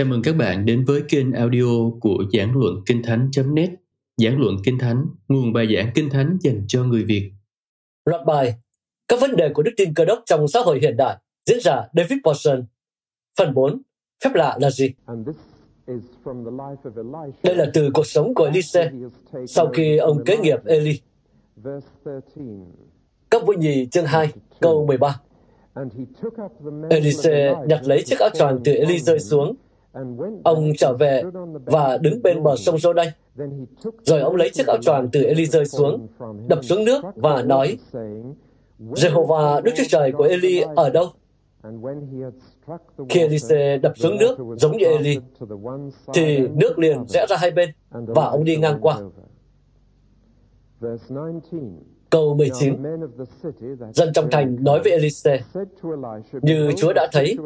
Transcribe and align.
Chào 0.00 0.06
mừng 0.06 0.22
các 0.22 0.36
bạn 0.36 0.64
đến 0.64 0.84
với 0.84 1.02
kênh 1.08 1.32
audio 1.32 1.90
của 2.00 2.24
Giảng 2.32 2.58
Luận 2.58 2.74
Kinh 2.86 3.02
Thánh.net 3.02 3.70
Giảng 4.16 4.40
Luận 4.40 4.56
Kinh 4.64 4.78
Thánh, 4.78 5.06
nguồn 5.28 5.52
bài 5.52 5.74
giảng 5.74 5.90
Kinh 5.94 6.10
Thánh 6.10 6.38
dành 6.40 6.64
cho 6.68 6.84
người 6.84 7.04
Việt. 7.04 7.32
Loạt 8.04 8.26
bài 8.26 8.54
Các 9.08 9.20
vấn 9.20 9.36
đề 9.36 9.48
của 9.54 9.62
đức 9.62 9.70
tin 9.76 9.94
cơ 9.94 10.04
đốc 10.04 10.18
trong 10.26 10.48
xã 10.48 10.60
hội 10.60 10.78
hiện 10.82 10.96
đại 10.96 11.16
diễn 11.46 11.60
giả 11.60 11.82
David 11.94 12.18
Paulson. 12.24 12.64
Phần 13.38 13.54
4 13.54 13.82
Phép 14.24 14.30
lạ 14.34 14.58
là 14.60 14.70
gì? 14.70 14.92
Đây 17.42 17.56
là 17.56 17.70
từ 17.74 17.90
cuộc 17.94 18.06
sống 18.06 18.34
của 18.34 18.44
Elise 18.44 18.90
sau 19.48 19.68
khi 19.68 19.96
ông 19.96 20.24
kế 20.24 20.36
nghiệp 20.36 20.58
Eli. 20.64 21.00
Các 23.30 23.46
vui 23.46 23.56
nhì 23.56 23.86
chương 23.86 24.06
2 24.06 24.32
câu 24.60 24.86
13 24.86 25.20
Elise 26.90 27.54
nhặt 27.66 27.80
lấy 27.84 28.02
chiếc 28.02 28.18
áo 28.18 28.30
choàng 28.34 28.58
từ 28.64 28.72
Eli 28.72 28.98
rơi 28.98 29.20
xuống 29.20 29.56
Ông 30.44 30.72
trở 30.78 30.96
về 30.98 31.22
và 31.64 31.96
đứng 31.96 32.22
bên 32.22 32.42
bờ 32.42 32.56
sông 32.56 32.76
Đanh. 32.96 33.08
Rồi 34.02 34.20
ông 34.20 34.36
lấy 34.36 34.50
chiếc 34.50 34.66
áo 34.66 34.76
choàng 34.82 35.08
từ 35.12 35.22
Eli 35.22 35.46
rơi 35.46 35.66
xuống, 35.66 36.06
đập 36.48 36.64
xuống 36.64 36.84
nước 36.84 37.02
và 37.14 37.42
nói, 37.42 37.78
Jehovah 38.80 39.62
Đức 39.62 39.72
Chúa 39.76 39.84
Trời 39.88 40.12
của 40.12 40.24
Eli 40.24 40.60
ở 40.76 40.90
đâu? 40.90 41.06
Khi 43.08 43.20
Elise 43.20 43.78
đập 43.78 43.92
xuống 43.96 44.18
nước 44.18 44.36
giống 44.56 44.76
như 44.76 44.84
Eli, 44.84 45.18
thì 46.14 46.48
nước 46.48 46.78
liền 46.78 47.06
rẽ 47.08 47.26
ra 47.28 47.36
hai 47.36 47.50
bên 47.50 47.70
và 47.90 48.24
ông 48.24 48.44
đi 48.44 48.56
ngang 48.56 48.78
qua. 48.80 48.98
Câu 52.10 52.34
19 52.34 52.76
Dân 53.94 54.12
trong 54.14 54.30
thành 54.30 54.56
nói 54.60 54.80
với 54.84 54.92
Elise, 54.92 55.40
như 56.42 56.72
Chúa 56.76 56.92
đã 56.92 57.08
thấy, 57.12 57.36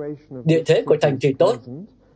địa 0.44 0.62
thế 0.66 0.84
của 0.86 0.96
thành 1.00 1.18
thì 1.20 1.34
tốt, 1.38 1.56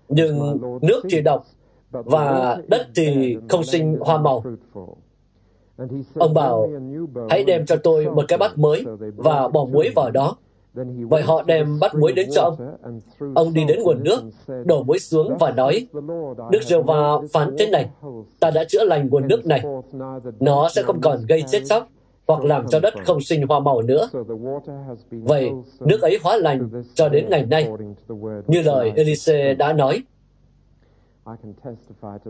nhưng 0.09 0.59
nước 0.83 1.03
thì 1.11 1.20
độc 1.20 1.45
và 1.91 2.59
đất 2.69 2.87
thì 2.95 3.37
không 3.48 3.64
sinh 3.64 3.97
hoa 4.01 4.19
màu. 4.19 4.45
Ông 6.14 6.34
bảo, 6.34 6.70
hãy 7.31 7.45
đem 7.45 7.67
cho 7.67 7.77
tôi 7.77 8.06
một 8.06 8.25
cái 8.29 8.39
bát 8.39 8.59
mới 8.59 8.84
và 9.17 9.48
bỏ 9.48 9.64
muối 9.64 9.91
vào 9.95 10.11
đó. 10.11 10.36
Vậy 11.09 11.23
họ 11.23 11.42
đem 11.42 11.79
bát 11.81 11.95
muối 11.95 12.12
đến 12.12 12.29
cho 12.33 12.42
ông. 12.42 12.56
Ông 13.34 13.55
đi 13.55 13.64
đến 13.64 13.83
nguồn 13.83 14.05
nước, 14.05 14.20
đổ 14.64 14.83
muối 14.83 14.98
xuống 14.98 15.36
và 15.41 15.51
nói, 15.51 15.86
Đức 16.51 16.62
giê 16.62 16.79
va 16.86 17.12
phán 17.33 17.56
thế 17.59 17.67
này, 17.67 17.91
ta 18.41 18.51
đã 18.51 18.64
chữa 18.64 18.84
lành 18.84 19.09
nguồn 19.09 19.29
nước 19.29 19.47
này. 19.47 19.64
Nó 20.41 20.69
sẽ 20.69 20.83
không 20.83 21.01
còn 21.01 21.27
gây 21.29 21.42
chết 21.47 21.61
chóc 21.69 21.89
hoặc 22.28 22.44
làm 22.44 22.68
cho 22.68 22.80
đất 22.80 22.94
không 23.04 23.20
sinh 23.20 23.46
hoa 23.46 23.60
màu 23.60 23.82
nữa. 23.82 24.08
Vậy, 25.10 25.50
nước 25.80 26.02
ấy 26.02 26.18
hóa 26.22 26.36
lành 26.36 26.70
cho 26.94 27.08
đến 27.08 27.26
ngày 27.30 27.46
nay, 27.46 27.68
như 28.46 28.62
lời 28.62 28.92
Elise 28.96 29.54
đã 29.54 29.72
nói. 29.72 30.02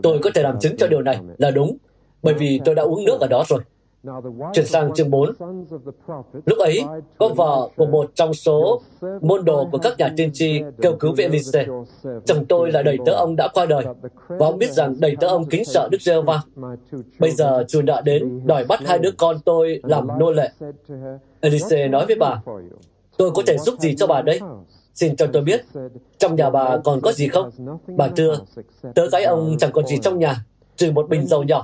Tôi 0.03 0.19
có 0.23 0.29
thể 0.35 0.43
làm 0.43 0.59
chứng 0.59 0.77
cho 0.77 0.87
điều 0.87 1.01
này 1.01 1.19
là 1.37 1.51
đúng, 1.51 1.77
bởi 2.23 2.33
vì 2.33 2.59
tôi 2.65 2.75
đã 2.75 2.83
uống 2.83 3.05
nước 3.05 3.17
ở 3.21 3.27
đó 3.27 3.43
rồi. 3.47 3.59
Chuyển 4.53 4.65
sang 4.65 4.93
chương 4.93 5.09
4. 5.09 5.29
Lúc 6.45 6.57
ấy, 6.59 6.83
có 7.17 7.27
vợ 7.27 7.69
của 7.75 7.85
một 7.85 8.11
trong 8.15 8.33
số 8.33 8.81
môn 9.21 9.45
đồ 9.45 9.69
của 9.71 9.77
các 9.77 9.97
nhà 9.97 10.13
tiên 10.17 10.29
tri 10.33 10.61
kêu 10.81 10.95
cứu 10.99 11.13
với 11.17 11.25
Elise. 11.25 11.65
Chồng 12.25 12.45
tôi 12.49 12.71
là 12.71 12.83
đầy 12.83 12.97
tớ 13.05 13.11
ông 13.11 13.35
đã 13.35 13.47
qua 13.53 13.65
đời, 13.65 13.85
và 14.27 14.45
ông 14.45 14.57
biết 14.57 14.71
rằng 14.71 14.95
đầy 14.99 15.15
tớ 15.19 15.27
ông 15.27 15.45
kính 15.45 15.65
sợ 15.65 15.87
Đức 15.91 16.01
giê 16.01 16.21
va 16.21 16.41
Bây 17.19 17.31
giờ 17.31 17.63
chủ 17.67 17.81
nợ 17.81 18.01
đến, 18.05 18.47
đòi 18.47 18.65
bắt 18.65 18.79
hai 18.85 18.99
đứa 18.99 19.11
con 19.17 19.39
tôi 19.45 19.79
làm 19.83 20.07
nô 20.19 20.31
lệ. 20.31 20.49
Elise 21.39 21.87
nói 21.87 22.05
với 22.05 22.15
bà, 22.15 22.41
tôi 23.17 23.31
có 23.31 23.43
thể 23.47 23.57
giúp 23.57 23.75
gì 23.79 23.95
cho 23.95 24.07
bà 24.07 24.21
đây? 24.21 24.39
Xin 24.93 25.15
cho 25.15 25.27
tôi 25.33 25.41
biết, 25.41 25.65
trong 26.17 26.35
nhà 26.35 26.49
bà 26.49 26.77
còn 26.83 27.01
có 27.01 27.11
gì 27.11 27.27
không? 27.27 27.49
Bà 27.87 28.07
thưa, 28.07 28.37
tớ 28.95 29.09
gái 29.09 29.23
ông 29.23 29.55
chẳng 29.59 29.71
còn 29.71 29.87
gì 29.87 29.97
trong 29.97 30.19
nhà, 30.19 30.45
trừ 30.79 30.91
một 30.91 31.09
bình 31.09 31.27
dầu 31.27 31.43
nhỏ. 31.43 31.63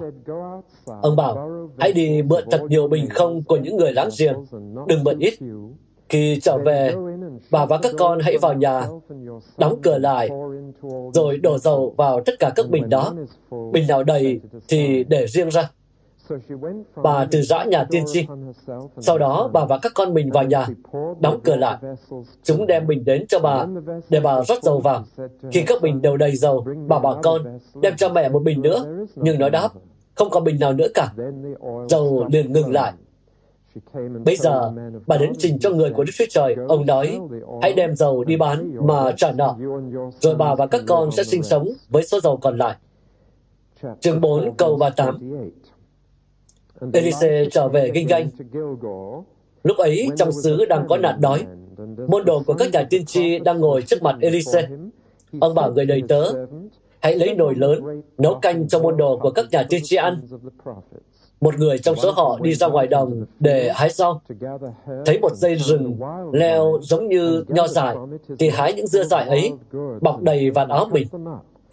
Ông 1.01 1.15
bảo, 1.15 1.49
hãy 1.77 1.93
đi 1.93 2.21
mượn 2.21 2.43
thật 2.51 2.61
nhiều 2.69 2.87
bình 2.87 3.09
không 3.09 3.43
của 3.43 3.57
những 3.57 3.77
người 3.77 3.93
láng 3.93 4.09
giềng, 4.19 4.35
đừng 4.87 5.03
mượn 5.03 5.19
ít. 5.19 5.33
Khi 6.09 6.39
trở 6.39 6.57
về, 6.57 6.95
bà 7.51 7.65
và 7.65 7.77
các 7.77 7.91
con 7.97 8.19
hãy 8.19 8.37
vào 8.41 8.53
nhà, 8.53 8.87
đóng 9.57 9.79
cửa 9.83 9.97
lại, 9.97 10.29
rồi 11.13 11.37
đổ 11.37 11.57
dầu 11.57 11.93
vào 11.97 12.21
tất 12.25 12.33
cả 12.39 12.51
các 12.55 12.69
bình 12.69 12.89
đó. 12.89 13.13
Bình 13.71 13.87
nào 13.87 14.03
đầy 14.03 14.39
thì 14.67 15.03
để 15.03 15.27
riêng 15.27 15.49
ra. 15.49 15.69
Bà 17.03 17.27
từ 17.31 17.41
giã 17.41 17.63
nhà 17.63 17.85
tiên 17.89 18.03
tri. 18.13 18.27
Sau 18.99 19.17
đó, 19.17 19.49
bà 19.53 19.65
và 19.65 19.77
các 19.77 19.91
con 19.95 20.13
mình 20.13 20.31
vào 20.31 20.43
nhà, 20.43 20.67
đóng 21.19 21.39
cửa 21.43 21.55
lại. 21.55 21.77
Chúng 22.43 22.67
đem 22.67 22.87
bình 22.87 23.05
đến 23.05 23.25
cho 23.27 23.39
bà, 23.39 23.65
để 24.09 24.19
bà 24.19 24.43
rót 24.43 24.63
dầu 24.63 24.79
vào. 24.79 25.03
Khi 25.51 25.63
các 25.67 25.81
bình 25.81 26.01
đều 26.01 26.17
đầy 26.17 26.35
dầu, 26.35 26.65
bà 26.87 26.99
bảo 26.99 27.19
con, 27.23 27.41
đem 27.81 27.95
cho 27.97 28.09
mẹ 28.09 28.29
một 28.29 28.43
bình 28.43 28.61
nữa. 28.61 29.05
Nhưng 29.15 29.39
nó 29.39 29.49
đáp, 29.49 29.69
không 30.15 30.29
có 30.29 30.39
bình 30.39 30.59
nào 30.59 30.73
nữa 30.73 30.87
cả. 30.93 31.13
Dầu 31.89 32.25
liền 32.31 32.53
ngừng 32.53 32.71
lại. 32.71 32.93
Bây 34.25 34.35
giờ, 34.35 34.71
bà 35.07 35.17
đến 35.17 35.33
trình 35.37 35.59
cho 35.59 35.69
người 35.69 35.89
của 35.89 36.03
Đức 36.03 36.11
Chúa 36.15 36.25
Trời. 36.29 36.55
Ông 36.67 36.85
nói, 36.85 37.19
hãy 37.61 37.73
đem 37.73 37.95
dầu 37.95 38.23
đi 38.23 38.37
bán 38.37 38.87
mà 38.87 39.11
trả 39.17 39.31
nợ. 39.31 39.55
Rồi 40.19 40.35
bà 40.35 40.55
và 40.55 40.67
các 40.67 40.81
con 40.87 41.11
sẽ 41.11 41.23
sinh 41.23 41.43
sống 41.43 41.67
với 41.89 42.03
số 42.03 42.19
dầu 42.19 42.37
còn 42.37 42.57
lại. 42.57 42.75
Chương 43.99 44.21
4 44.21 44.55
câu 44.57 44.75
38 44.75 45.19
Elise 46.93 47.45
trở 47.51 47.67
về 47.67 47.91
kinh 47.93 48.07
doanh. 48.07 48.29
Lúc 49.63 49.77
ấy, 49.77 50.09
trong 50.17 50.31
xứ 50.31 50.65
đang 50.65 50.87
có 50.87 50.97
nạn 50.97 51.21
đói. 51.21 51.45
Môn 52.07 52.25
đồ 52.25 52.43
của 52.45 52.53
các 52.53 52.71
nhà 52.71 52.83
tiên 52.89 53.05
tri 53.05 53.39
đang 53.39 53.59
ngồi 53.59 53.81
trước 53.81 54.03
mặt 54.03 54.15
Elise. 54.21 54.67
Ông 55.39 55.55
bảo 55.55 55.71
người 55.71 55.85
đầy 55.85 56.03
tớ, 56.07 56.23
hãy 56.99 57.15
lấy 57.15 57.35
nồi 57.35 57.55
lớn, 57.55 58.01
nấu 58.17 58.35
canh 58.35 58.67
cho 58.67 58.79
môn 58.79 58.97
đồ 58.97 59.17
của 59.17 59.31
các 59.31 59.45
nhà 59.51 59.63
tiên 59.69 59.81
tri 59.83 59.95
ăn. 59.95 60.21
Một 61.41 61.59
người 61.59 61.77
trong 61.77 61.95
số 61.95 62.11
họ 62.11 62.39
đi 62.41 62.55
ra 62.55 62.67
ngoài 62.67 62.87
đồng 62.87 63.25
để 63.39 63.71
hái 63.73 63.89
rau. 63.89 64.21
Thấy 65.05 65.19
một 65.19 65.35
dây 65.35 65.55
rừng 65.55 65.99
leo 66.31 66.79
giống 66.81 67.07
như 67.07 67.43
nho 67.47 67.67
dại, 67.67 67.95
thì 68.39 68.49
hái 68.49 68.73
những 68.73 68.87
dưa 68.87 69.03
dại 69.03 69.27
ấy, 69.27 69.51
bọc 70.01 70.21
đầy 70.21 70.51
vạt 70.51 70.69
áo 70.69 70.89
mình. 70.91 71.07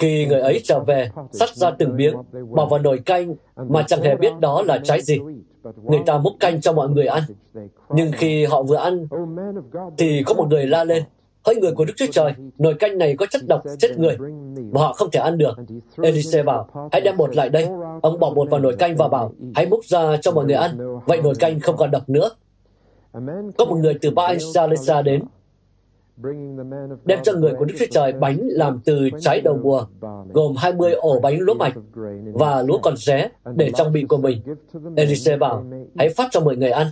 Khi 0.03 0.27
người 0.27 0.41
ấy 0.41 0.61
trở 0.65 0.81
về, 0.81 1.11
sắt 1.33 1.49
ra 1.55 1.71
từng 1.79 1.97
miếng, 1.97 2.17
bỏ 2.51 2.67
vào 2.67 2.79
nồi 2.79 2.99
canh 2.99 3.35
mà 3.57 3.83
chẳng 3.87 4.03
hề 4.03 4.17
biết 4.17 4.33
đó 4.41 4.63
là 4.63 4.79
trái 4.85 5.03
gì. 5.03 5.21
Người 5.83 6.01
ta 6.07 6.19
múc 6.19 6.33
canh 6.41 6.61
cho 6.61 6.73
mọi 6.73 6.89
người 6.89 7.07
ăn. 7.07 7.23
Nhưng 7.91 8.13
khi 8.13 8.45
họ 8.45 8.63
vừa 8.63 8.77
ăn, 8.77 9.07
thì 9.99 10.23
có 10.27 10.35
một 10.35 10.47
người 10.51 10.67
la 10.67 10.85
lên, 10.85 11.03
Hỡi 11.47 11.57
người 11.57 11.73
của 11.73 11.85
Đức 11.85 11.93
Chúa 11.97 12.07
Trời, 12.11 12.33
nồi 12.59 12.75
canh 12.75 12.99
này 12.99 13.17
có 13.17 13.27
chất 13.31 13.43
độc 13.49 13.63
chết 13.79 13.99
người, 13.99 14.17
mà 14.73 14.81
họ 14.81 14.93
không 14.93 15.11
thể 15.11 15.21
ăn 15.21 15.39
được. 15.39 15.59
Elise 16.03 16.43
bảo, 16.43 16.89
hãy 16.93 17.01
đem 17.01 17.17
bột 17.17 17.37
lại 17.37 17.49
đây. 17.49 17.69
Ông 18.03 18.21
bỏ 18.21 18.31
bột 18.31 18.51
vào 18.51 18.61
nồi 18.61 18.77
canh 18.77 18.97
và 18.97 19.09
bảo, 19.09 19.33
hãy 19.55 19.67
múc 19.67 19.85
ra 19.85 20.17
cho 20.17 20.33
mọi 20.33 20.45
người 20.45 20.55
ăn. 20.55 21.01
Vậy 21.07 21.21
nồi 21.23 21.35
canh 21.39 21.61
không 21.61 21.77
còn 21.77 21.91
độc 21.91 22.09
nữa. 22.09 22.31
Có 23.59 23.65
một 23.65 23.77
người 23.77 23.99
từ 24.03 24.11
ba 24.11 24.27
anh 24.27 24.39
xa 24.77 25.03
đến, 25.03 25.23
đem 27.05 27.19
cho 27.23 27.33
người 27.33 27.53
của 27.59 27.65
Đức 27.65 27.75
Chúa 27.79 27.87
Trời 27.91 28.13
bánh 28.13 28.39
làm 28.43 28.81
từ 28.85 29.09
trái 29.21 29.41
đầu 29.41 29.59
mùa, 29.63 29.87
gồm 30.33 30.57
20 30.57 30.93
ổ 30.93 31.21
bánh 31.21 31.41
lúa 31.41 31.55
mạch 31.55 31.75
và 32.33 32.63
lúa 32.63 32.79
còn 32.79 32.97
ré 32.97 33.29
để 33.55 33.71
trong 33.75 33.93
bị 33.93 34.05
của 34.09 34.17
mình. 34.17 34.43
Elise 34.97 35.37
bảo, 35.37 35.65
hãy 35.99 36.09
phát 36.09 36.29
cho 36.31 36.41
mọi 36.41 36.57
người 36.57 36.71
ăn. 36.71 36.87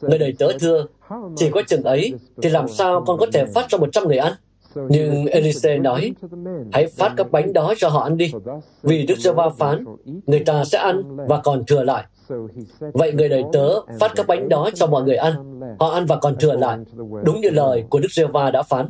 Người 0.00 0.18
đầy 0.18 0.34
tớ 0.38 0.48
thưa, 0.60 0.86
chỉ 1.36 1.50
có 1.50 1.62
chừng 1.66 1.82
ấy 1.82 2.14
thì 2.42 2.50
làm 2.50 2.68
sao 2.68 3.04
con 3.06 3.18
có 3.18 3.26
thể 3.32 3.44
phát 3.54 3.66
cho 3.68 3.78
100 3.78 4.04
người 4.08 4.18
ăn? 4.18 4.32
Nhưng 4.88 5.26
Elise 5.26 5.78
nói, 5.78 6.12
hãy 6.72 6.86
phát 6.86 7.12
các 7.16 7.30
bánh 7.30 7.52
đó 7.52 7.74
cho 7.76 7.88
họ 7.88 8.02
ăn 8.02 8.16
đi, 8.16 8.32
vì 8.82 9.06
Đức 9.06 9.18
giê 9.18 9.32
va 9.32 9.48
phán, 9.58 9.84
người 10.26 10.40
ta 10.40 10.64
sẽ 10.64 10.78
ăn 10.78 11.16
và 11.16 11.40
còn 11.44 11.64
thừa 11.66 11.82
lại. 11.84 12.04
Vậy 12.92 13.12
người 13.12 13.28
đầy 13.28 13.44
tớ 13.52 13.80
phát 14.00 14.12
các 14.16 14.26
bánh 14.26 14.48
đó 14.48 14.70
cho 14.74 14.86
mọi 14.86 15.02
người 15.02 15.16
ăn. 15.16 15.60
Họ 15.80 15.88
ăn 15.88 16.06
và 16.06 16.16
còn 16.16 16.36
thừa 16.40 16.56
lại, 16.56 16.78
đúng 17.24 17.40
như 17.40 17.50
lời 17.50 17.84
của 17.90 18.00
Đức 18.00 18.08
giê 18.10 18.24
va 18.24 18.50
đã 18.50 18.62
phán. 18.62 18.88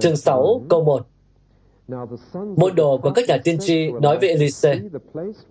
Chương 0.00 0.16
6 0.16 0.62
câu 0.68 0.84
1 0.84 1.06
Môn 2.56 2.74
đồ 2.74 2.98
của 2.98 3.10
các 3.10 3.28
nhà 3.28 3.36
tiên 3.44 3.56
tri 3.60 3.90
nói 4.00 4.18
với 4.18 4.28
Elise, 4.28 4.78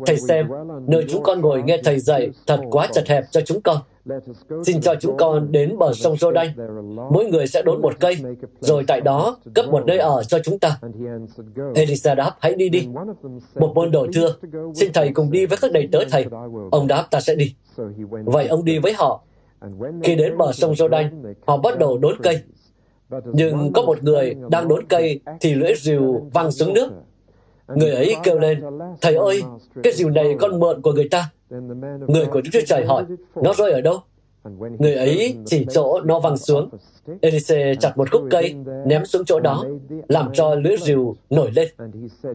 Thầy 0.06 0.18
xem, 0.18 0.48
nơi 0.88 1.06
chúng 1.10 1.24
con 1.24 1.42
ngồi 1.42 1.64
nghe 1.64 1.82
Thầy 1.84 2.00
dạy 2.00 2.30
thật 2.48 2.60
quá 2.72 2.88
chật 2.94 3.08
hẹp 3.08 3.24
cho 3.32 3.42
chúng 3.42 3.62
con. 3.62 3.78
Xin 4.66 4.82
cho 4.82 4.96
chúng 5.00 5.18
con 5.18 5.52
đến 5.52 5.78
bờ 5.78 5.94
sông 5.94 6.14
Jordan. 6.14 6.48
Mỗi 7.12 7.26
người 7.26 7.48
sẽ 7.48 7.62
đốn 7.62 7.82
một 7.82 7.94
cây, 8.00 8.18
rồi 8.60 8.84
tại 8.88 9.02
đó 9.02 9.38
cấp 9.54 9.66
một 9.72 9.86
nơi 9.86 9.98
ở 9.98 10.24
cho 10.24 10.40
chúng 10.44 10.60
ta. 10.60 10.80
Elisa 11.76 12.16
đáp, 12.16 12.32
hãy 12.40 12.56
đi 12.56 12.70
đi. 12.70 12.88
Một 13.56 13.72
môn 13.76 13.92
đồ 13.92 14.08
thưa, 14.14 14.36
xin 14.76 14.94
thầy 14.94 15.12
cùng 15.14 15.32
đi 15.32 15.46
với 15.46 15.58
các 15.62 15.72
đầy 15.72 15.90
tớ 15.92 16.00
thầy. 16.12 16.26
Ông 16.72 16.88
đáp, 16.88 17.08
ta 17.12 17.20
sẽ 17.20 17.36
đi. 17.36 17.56
Vậy 18.26 18.48
ông 18.48 18.66
đi 18.66 18.80
với 18.80 18.94
họ. 18.94 19.24
Khi 20.04 20.16
đến 20.16 20.38
bờ 20.38 20.52
sông 20.52 20.74
Jordan, 20.74 21.34
họ 21.48 21.58
bắt 21.58 21.80
đầu 21.80 21.98
đốn 21.98 22.16
cây. 22.24 22.40
Nhưng 23.34 23.74
có 23.74 23.82
một 23.82 24.04
người 24.04 24.36
đang 24.50 24.68
đốn 24.68 24.86
cây 24.88 25.20
thì 25.42 25.54
lưỡi 25.54 25.74
rìu 25.76 26.30
văng 26.34 26.52
xuống 26.52 26.74
nước. 26.74 26.90
Người 27.68 27.92
ấy 27.92 28.16
kêu 28.24 28.40
lên, 28.40 28.64
Thầy 29.02 29.16
ơi, 29.16 29.42
cái 29.84 29.94
rìu 29.94 30.10
này 30.10 30.36
con 30.40 30.60
mượn 30.60 30.82
của 30.82 30.92
người 30.92 31.10
ta. 31.10 31.30
Người 32.08 32.26
của 32.26 32.42
Đức 32.42 32.50
Chúa 32.54 32.60
Trời 32.68 32.86
hỏi, 32.86 33.04
nó 33.36 33.54
rơi 33.54 33.72
ở 33.72 33.82
đâu? 33.82 34.00
Người 34.80 34.96
ấy 34.96 35.36
chỉ 35.46 35.66
chỗ 35.72 36.02
nó 36.02 36.20
văng 36.20 36.38
xuống. 36.38 36.70
Elise 37.22 37.76
chặt 37.76 37.98
một 37.98 38.12
khúc 38.12 38.22
cây, 38.30 38.56
ném 38.86 39.06
xuống 39.06 39.26
chỗ 39.26 39.40
đó, 39.40 39.66
làm 40.08 40.34
cho 40.34 40.56
lưỡi 40.56 40.76
rìu 40.78 41.16
nổi 41.30 41.52
lên. 41.56 41.68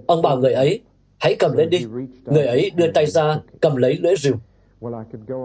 Ông 0.06 0.23
bảo 0.23 0.37
người 0.37 0.53
ấy, 0.53 0.81
hãy 1.19 1.37
cầm 1.38 1.56
lên 1.56 1.71
đi. 1.71 1.85
Người 2.25 2.47
ấy 2.47 2.71
đưa 2.76 2.91
tay 2.93 3.06
ra, 3.06 3.41
cầm 3.61 3.76
lấy 3.76 3.99
lưỡi 4.03 4.15
rìu. 4.17 4.35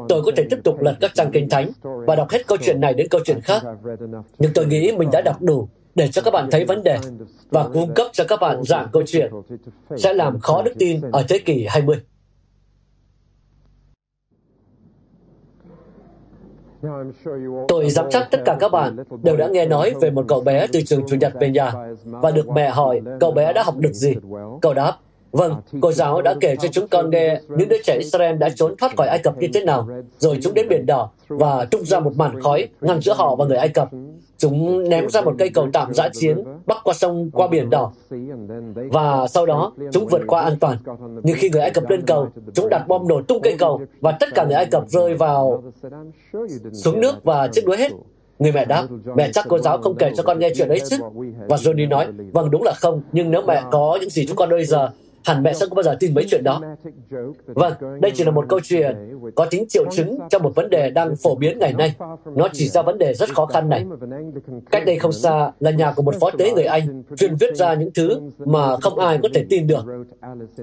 Tôi 0.09 0.21
có 0.25 0.31
thể 0.35 0.47
tiếp 0.49 0.59
tục 0.63 0.81
lật 0.81 0.95
các 1.01 1.11
trang 1.13 1.31
kinh 1.33 1.49
thánh 1.49 1.71
và 1.81 2.15
đọc 2.15 2.29
hết 2.29 2.47
câu 2.47 2.57
chuyện 2.61 2.81
này 2.81 2.93
đến 2.93 3.07
câu 3.09 3.21
chuyện 3.25 3.41
khác. 3.41 3.61
Nhưng 4.39 4.51
tôi 4.53 4.65
nghĩ 4.65 4.91
mình 4.91 5.09
đã 5.11 5.21
đọc 5.21 5.41
đủ 5.41 5.69
để 5.95 6.07
cho 6.07 6.21
các 6.21 6.31
bạn 6.31 6.47
thấy 6.51 6.65
vấn 6.65 6.83
đề 6.83 6.97
và 7.49 7.67
cung 7.73 7.93
cấp 7.93 8.07
cho 8.13 8.23
các 8.27 8.39
bạn 8.41 8.63
dạng 8.63 8.87
câu 8.93 9.03
chuyện 9.05 9.31
sẽ 9.97 10.13
làm 10.13 10.39
khó 10.39 10.61
đức 10.61 10.73
tin 10.79 11.01
ở 11.11 11.23
thế 11.29 11.39
kỷ 11.39 11.65
20. 11.69 11.97
Tôi 17.67 17.89
dám 17.89 18.05
chắc 18.09 18.27
tất 18.31 18.41
cả 18.45 18.57
các 18.59 18.71
bạn 18.71 18.95
đều 19.23 19.37
đã 19.37 19.47
nghe 19.47 19.65
nói 19.65 19.93
về 20.01 20.11
một 20.11 20.25
cậu 20.27 20.41
bé 20.41 20.67
từ 20.67 20.81
trường 20.81 21.03
Chủ 21.07 21.15
nhật 21.15 21.33
về 21.39 21.49
nhà 21.49 21.73
và 22.03 22.31
được 22.31 22.49
mẹ 22.49 22.69
hỏi 22.69 23.01
cậu 23.19 23.31
bé 23.31 23.53
đã 23.53 23.63
học 23.63 23.75
được 23.77 23.93
gì. 23.93 24.15
Cậu 24.61 24.73
đáp, 24.73 24.97
Vâng, 25.35 25.53
cô 25.81 25.91
giáo 25.91 26.21
đã 26.21 26.35
kể 26.41 26.55
cho 26.61 26.67
chúng 26.67 26.87
con 26.87 27.09
nghe 27.09 27.41
những 27.49 27.69
đứa 27.69 27.77
trẻ 27.83 27.97
Israel 27.97 28.35
đã 28.35 28.49
trốn 28.49 28.75
thoát 28.77 28.97
khỏi 28.97 29.07
Ai 29.07 29.19
Cập 29.19 29.37
như 29.37 29.47
thế 29.53 29.63
nào, 29.63 29.87
rồi 30.17 30.39
chúng 30.43 30.53
đến 30.53 30.67
Biển 30.69 30.85
Đỏ 30.85 31.09
và 31.27 31.65
tung 31.65 31.85
ra 31.85 31.99
một 31.99 32.11
màn 32.15 32.41
khói 32.41 32.67
ngăn 32.81 33.01
giữa 33.01 33.13
họ 33.13 33.35
và 33.35 33.45
người 33.45 33.57
Ai 33.57 33.69
Cập. 33.69 33.89
Chúng 34.37 34.89
ném 34.89 35.09
ra 35.09 35.21
một 35.21 35.35
cây 35.39 35.49
cầu 35.49 35.67
tạm 35.73 35.93
giã 35.93 36.09
chiến 36.13 36.43
bắc 36.65 36.77
qua 36.83 36.93
sông 36.93 37.29
qua 37.33 37.47
Biển 37.47 37.69
Đỏ 37.69 37.91
và 38.75 39.27
sau 39.27 39.45
đó 39.45 39.73
chúng 39.91 40.07
vượt 40.07 40.21
qua 40.27 40.41
an 40.41 40.57
toàn. 40.59 40.77
Nhưng 41.23 41.35
khi 41.39 41.49
người 41.49 41.61
Ai 41.61 41.71
Cập 41.71 41.89
lên 41.89 42.01
cầu, 42.07 42.27
chúng 42.53 42.69
đặt 42.69 42.87
bom 42.87 43.07
nổ 43.07 43.21
tung 43.21 43.41
cây 43.41 43.55
cầu 43.59 43.81
và 44.01 44.11
tất 44.11 44.29
cả 44.35 44.45
người 44.45 44.55
Ai 44.55 44.65
Cập 44.65 44.89
rơi 44.89 45.13
vào 45.13 45.63
xuống 46.73 47.01
nước 47.01 47.23
và 47.23 47.47
chết 47.47 47.61
đuối 47.65 47.77
hết. 47.77 47.91
Người 48.39 48.51
mẹ 48.51 48.65
đáp, 48.65 48.87
mẹ 49.15 49.31
chắc 49.33 49.45
cô 49.49 49.59
giáo 49.59 49.77
không 49.77 49.95
kể 49.95 50.11
cho 50.17 50.23
con 50.23 50.39
nghe 50.39 50.49
chuyện 50.55 50.69
ấy 50.69 50.79
chứ. 50.89 50.97
Và 51.47 51.57
Johnny 51.57 51.89
nói, 51.89 52.07
vâng 52.33 52.51
đúng 52.51 52.63
là 52.63 52.73
không, 52.73 53.01
nhưng 53.11 53.31
nếu 53.31 53.41
mẹ 53.41 53.63
có 53.71 53.97
những 54.01 54.09
gì 54.09 54.25
chúng 54.27 54.37
con 54.37 54.49
bây 54.49 54.65
giờ 54.65 54.89
hẳn 55.25 55.43
mẹ 55.43 55.53
sẽ 55.53 55.65
không 55.65 55.75
bao 55.75 55.83
giờ 55.83 55.95
tin 55.99 56.13
mấy 56.13 56.25
chuyện 56.29 56.43
đó. 56.43 56.61
Vâng, 57.45 57.73
đây 58.01 58.11
chỉ 58.15 58.23
là 58.23 58.31
một 58.31 58.45
câu 58.49 58.59
chuyện 58.63 58.95
có 59.35 59.45
tính 59.45 59.65
triệu 59.69 59.85
chứng 59.91 60.17
cho 60.29 60.39
một 60.39 60.55
vấn 60.55 60.69
đề 60.69 60.89
đang 60.89 61.15
phổ 61.15 61.35
biến 61.35 61.59
ngày 61.59 61.73
nay. 61.73 61.95
Nó 62.35 62.47
chỉ 62.53 62.67
ra 62.67 62.81
vấn 62.81 62.97
đề 62.97 63.13
rất 63.13 63.29
khó 63.35 63.45
khăn 63.45 63.69
này. 63.69 63.85
Cách 64.71 64.83
đây 64.85 64.99
không 64.99 65.11
xa 65.11 65.51
là 65.59 65.71
nhà 65.71 65.93
của 65.95 66.01
một 66.01 66.15
phó 66.19 66.31
tế 66.31 66.51
người 66.51 66.63
Anh 66.63 67.03
chuyên 67.17 67.35
viết 67.35 67.55
ra 67.55 67.73
những 67.73 67.89
thứ 67.93 68.19
mà 68.37 68.77
không 68.77 68.99
ai 68.99 69.19
có 69.23 69.29
thể 69.33 69.45
tin 69.49 69.67
được. 69.67 69.85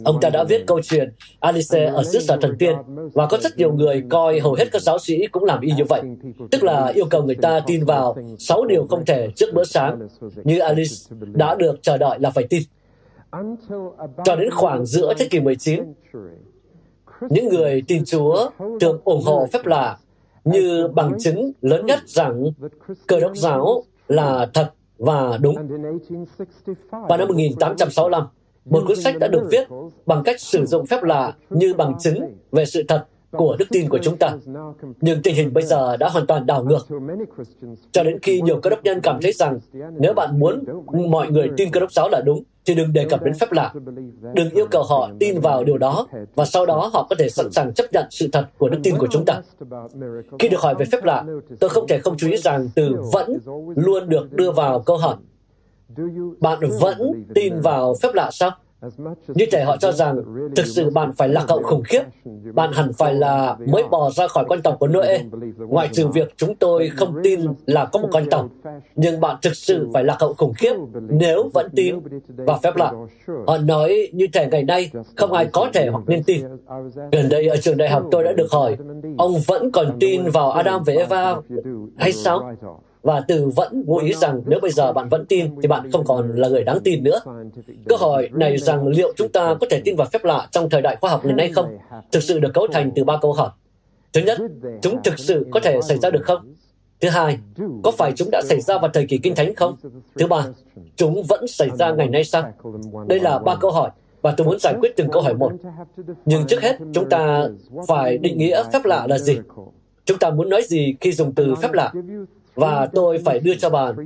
Ông 0.04 0.20
ta 0.20 0.30
đã 0.30 0.44
viết 0.44 0.66
câu 0.66 0.80
chuyện 0.82 1.12
Alice 1.40 1.84
ở 1.84 2.04
xứ 2.04 2.20
sở 2.20 2.36
thần 2.40 2.56
tiên 2.58 2.74
và 3.12 3.26
có 3.26 3.38
rất 3.42 3.58
nhiều 3.58 3.72
người 3.72 4.02
coi 4.08 4.40
hầu 4.40 4.54
hết 4.54 4.72
các 4.72 4.82
giáo 4.82 4.98
sĩ 4.98 5.26
cũng 5.26 5.44
làm 5.44 5.60
y 5.60 5.72
như 5.76 5.84
vậy. 5.84 6.02
Tức 6.50 6.64
là 6.64 6.92
yêu 6.94 7.04
cầu 7.10 7.22
người 7.22 7.36
ta 7.42 7.60
tin 7.66 7.84
vào 7.84 8.16
sáu 8.38 8.64
điều 8.66 8.86
không 8.90 9.04
thể 9.04 9.28
trước 9.36 9.46
bữa 9.54 9.64
sáng 9.64 10.08
như 10.44 10.58
Alice 10.58 10.94
đã 11.32 11.54
được 11.54 11.82
chờ 11.82 11.98
đợi 11.98 12.18
là 12.20 12.30
phải 12.30 12.44
tin. 12.50 12.62
Cho 14.24 14.36
đến 14.36 14.50
khoảng 14.50 14.86
giữa 14.86 15.14
thế 15.18 15.28
kỷ 15.30 15.40
19, 15.40 15.94
những 17.30 17.48
người 17.48 17.82
tin 17.88 18.04
Chúa 18.04 18.50
thường 18.80 19.00
ủng 19.04 19.22
hộ 19.24 19.46
phép 19.52 19.66
lạ 19.66 19.98
như 20.44 20.88
bằng 20.94 21.12
chứng 21.18 21.52
lớn 21.60 21.86
nhất 21.86 21.98
rằng 22.06 22.44
cơ 23.06 23.20
đốc 23.20 23.36
giáo 23.36 23.84
là 24.08 24.50
thật 24.54 24.72
và 24.98 25.38
đúng. 25.40 25.54
Vào 26.90 27.18
năm 27.18 27.28
1865, 27.28 28.26
một 28.64 28.84
cuốn 28.86 28.96
sách 28.96 29.14
đã 29.20 29.28
được 29.28 29.48
viết 29.50 29.68
bằng 30.06 30.22
cách 30.24 30.40
sử 30.40 30.66
dụng 30.66 30.86
phép 30.86 31.02
lạ 31.02 31.32
như 31.50 31.74
bằng 31.74 31.98
chứng 31.98 32.36
về 32.52 32.64
sự 32.64 32.82
thật 32.88 33.06
của 33.32 33.56
đức 33.58 33.64
tin 33.70 33.88
của 33.88 33.98
chúng 34.02 34.16
ta. 34.16 34.36
Nhưng 35.00 35.22
tình 35.22 35.34
hình 35.34 35.52
bây 35.52 35.64
giờ 35.64 35.96
đã 35.96 36.08
hoàn 36.08 36.26
toàn 36.26 36.46
đảo 36.46 36.64
ngược. 36.64 36.86
Cho 37.92 38.04
đến 38.04 38.18
khi 38.22 38.40
nhiều 38.40 38.60
cơ 38.60 38.70
đốc 38.70 38.84
nhân 38.84 39.00
cảm 39.02 39.18
thấy 39.22 39.32
rằng 39.32 39.58
nếu 39.98 40.14
bạn 40.14 40.38
muốn 40.40 40.64
mọi 41.10 41.30
người 41.30 41.50
tin 41.56 41.70
cơ 41.70 41.80
đốc 41.80 41.92
giáo 41.92 42.08
là 42.08 42.20
đúng, 42.20 42.42
thì 42.64 42.74
đừng 42.74 42.92
đề 42.92 43.04
cập 43.04 43.22
đến 43.22 43.34
phép 43.34 43.52
lạ. 43.52 43.72
Đừng 44.34 44.50
yêu 44.50 44.66
cầu 44.70 44.82
họ 44.82 45.10
tin 45.20 45.40
vào 45.40 45.64
điều 45.64 45.78
đó 45.78 46.06
và 46.34 46.44
sau 46.44 46.66
đó 46.66 46.90
họ 46.92 47.06
có 47.10 47.16
thể 47.18 47.28
sẵn 47.28 47.52
sàng 47.52 47.74
chấp 47.74 47.86
nhận 47.92 48.06
sự 48.10 48.28
thật 48.32 48.46
của 48.58 48.68
đức 48.68 48.78
tin 48.82 48.98
của 48.98 49.08
chúng 49.10 49.24
ta. 49.24 49.40
Khi 50.38 50.48
được 50.48 50.60
hỏi 50.60 50.74
về 50.78 50.84
phép 50.92 51.04
lạ, 51.04 51.24
tôi 51.60 51.70
không 51.70 51.86
thể 51.88 51.98
không 51.98 52.16
chú 52.16 52.30
ý 52.30 52.36
rằng 52.36 52.68
từ 52.74 52.96
vẫn 53.12 53.38
luôn 53.76 54.08
được 54.08 54.32
đưa 54.32 54.50
vào 54.50 54.80
câu 54.80 54.96
hỏi. 54.96 55.16
Bạn 56.40 56.58
vẫn 56.80 57.24
tin 57.34 57.60
vào 57.60 57.94
phép 58.02 58.14
lạ 58.14 58.30
sao? 58.32 58.50
Như 59.28 59.46
thể 59.52 59.64
họ 59.64 59.76
cho 59.76 59.92
rằng 59.92 60.16
thực 60.56 60.66
sự 60.66 60.90
bạn 60.90 61.12
phải 61.12 61.28
lạc 61.28 61.44
hậu 61.48 61.62
khủng 61.62 61.82
khiếp. 61.82 62.02
Bạn 62.54 62.72
hẳn 62.72 62.92
phải 62.92 63.14
là 63.14 63.56
mới 63.66 63.82
bò 63.90 64.10
ra 64.10 64.28
khỏi 64.28 64.44
con 64.48 64.62
tàu 64.62 64.76
của 64.76 64.88
Noe. 64.88 65.18
Ngoại 65.56 65.88
trừ 65.92 66.08
việc 66.08 66.34
chúng 66.36 66.54
tôi 66.54 66.90
không 66.96 67.14
tin 67.22 67.40
là 67.66 67.84
có 67.84 68.00
một 68.00 68.08
con 68.12 68.30
tàu. 68.30 68.48
Nhưng 68.94 69.20
bạn 69.20 69.36
thực 69.42 69.56
sự 69.56 69.88
phải 69.94 70.04
lạc 70.04 70.16
hậu 70.20 70.34
khủng 70.34 70.52
khiếp 70.54 70.74
nếu 71.08 71.50
vẫn 71.54 71.68
tin 71.76 72.00
vào 72.36 72.60
phép 72.62 72.76
lạ. 72.76 72.92
Họ 73.46 73.58
nói 73.58 74.08
như 74.12 74.26
thể 74.32 74.46
ngày 74.46 74.62
nay 74.64 74.90
không 75.16 75.32
ai 75.32 75.46
có 75.52 75.70
thể 75.74 75.88
hoặc 75.88 76.04
nên 76.06 76.22
tin. 76.24 76.44
Gần 77.12 77.28
đây 77.28 77.48
ở 77.48 77.56
trường 77.56 77.76
đại 77.76 77.90
học 77.90 78.02
tôi 78.10 78.24
đã 78.24 78.32
được 78.32 78.52
hỏi, 78.52 78.76
ông 79.18 79.34
vẫn 79.46 79.72
còn 79.72 79.96
tin 80.00 80.24
vào 80.24 80.50
Adam 80.50 80.82
và 80.84 80.92
Eva 80.92 81.36
hay 81.98 82.12
sao? 82.12 82.54
Và 83.02 83.20
từ 83.28 83.50
vẫn 83.56 83.82
ngụ 83.86 83.96
ý 83.96 84.14
rằng 84.14 84.42
nếu 84.46 84.60
bây 84.62 84.70
giờ 84.70 84.92
bạn 84.92 85.08
vẫn 85.08 85.26
tin 85.26 85.60
thì 85.62 85.68
bạn 85.68 85.90
không 85.92 86.04
còn 86.04 86.32
là 86.36 86.48
người 86.48 86.64
đáng 86.64 86.78
tin 86.84 87.04
nữa. 87.04 87.20
Câu 87.88 87.98
hỏi 87.98 88.28
này 88.32 88.58
rằng 88.58 88.88
liệu 88.88 89.12
chúng 89.16 89.28
ta 89.28 89.54
có 89.60 89.66
thể 89.70 89.80
tin 89.84 89.96
vào 89.96 90.06
phép 90.12 90.24
lạ 90.24 90.48
trong 90.50 90.70
thời 90.70 90.82
đại 90.82 90.96
khoa 91.00 91.10
học 91.10 91.24
ngày 91.24 91.34
nay 91.34 91.50
không, 91.54 91.78
thực 92.12 92.22
sự 92.22 92.38
được 92.40 92.50
cấu 92.54 92.66
thành 92.72 92.90
từ 92.94 93.04
ba 93.04 93.16
câu 93.22 93.32
hỏi. 93.32 93.50
Thứ 94.12 94.20
nhất, 94.20 94.38
chúng 94.82 95.02
thực 95.02 95.18
sự 95.18 95.46
có 95.50 95.60
thể 95.60 95.80
xảy 95.88 95.98
ra 95.98 96.10
được 96.10 96.22
không? 96.24 96.54
Thứ 97.00 97.08
hai, 97.08 97.38
có 97.82 97.90
phải 97.90 98.12
chúng 98.16 98.28
đã 98.30 98.42
xảy 98.44 98.60
ra 98.60 98.78
vào 98.78 98.90
thời 98.94 99.06
kỳ 99.06 99.18
kinh 99.18 99.34
thánh 99.34 99.54
không? 99.54 99.76
Thứ 100.18 100.26
ba, 100.26 100.46
chúng 100.96 101.22
vẫn 101.22 101.46
xảy 101.46 101.68
ra 101.78 101.92
ngày 101.92 102.08
nay 102.08 102.24
sao? 102.24 102.52
Đây 103.06 103.20
là 103.20 103.38
ba 103.38 103.56
câu 103.60 103.70
hỏi 103.70 103.90
và 104.22 104.34
tôi 104.36 104.46
muốn 104.46 104.58
giải 104.58 104.74
quyết 104.80 104.96
từng 104.96 105.08
câu 105.12 105.22
hỏi 105.22 105.34
một. 105.34 105.52
Nhưng 106.24 106.46
trước 106.46 106.62
hết, 106.62 106.78
chúng 106.94 107.08
ta 107.08 107.48
phải 107.88 108.18
định 108.18 108.38
nghĩa 108.38 108.62
phép 108.72 108.84
lạ 108.84 109.06
là 109.06 109.18
gì? 109.18 109.38
Chúng 110.04 110.18
ta 110.18 110.30
muốn 110.30 110.48
nói 110.48 110.62
gì 110.62 110.94
khi 111.00 111.12
dùng 111.12 111.34
từ 111.34 111.54
phép 111.54 111.72
lạ? 111.72 111.92
Và 112.54 112.88
tôi 112.92 113.18
phải 113.24 113.38
đưa 113.38 113.54
cho 113.54 113.70
bạn 113.70 113.96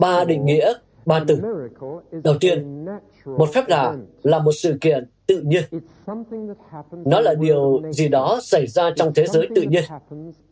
ba 0.00 0.24
định 0.24 0.44
nghĩa, 0.44 0.72
ba 1.06 1.24
từ. 1.28 1.38
Đầu 2.24 2.34
tiên, 2.40 2.86
một 3.24 3.48
phép 3.54 3.64
lạ 3.68 3.96
là 4.22 4.38
một 4.38 4.52
sự 4.52 4.78
kiện 4.80 5.08
tự 5.26 5.40
nhiên. 5.40 5.62
Nó 7.04 7.20
là 7.20 7.34
điều 7.34 7.82
gì 7.90 8.08
đó 8.08 8.38
xảy 8.42 8.66
ra 8.66 8.90
trong 8.96 9.14
thế 9.14 9.26
giới 9.26 9.48
tự 9.54 9.62
nhiên. 9.62 9.84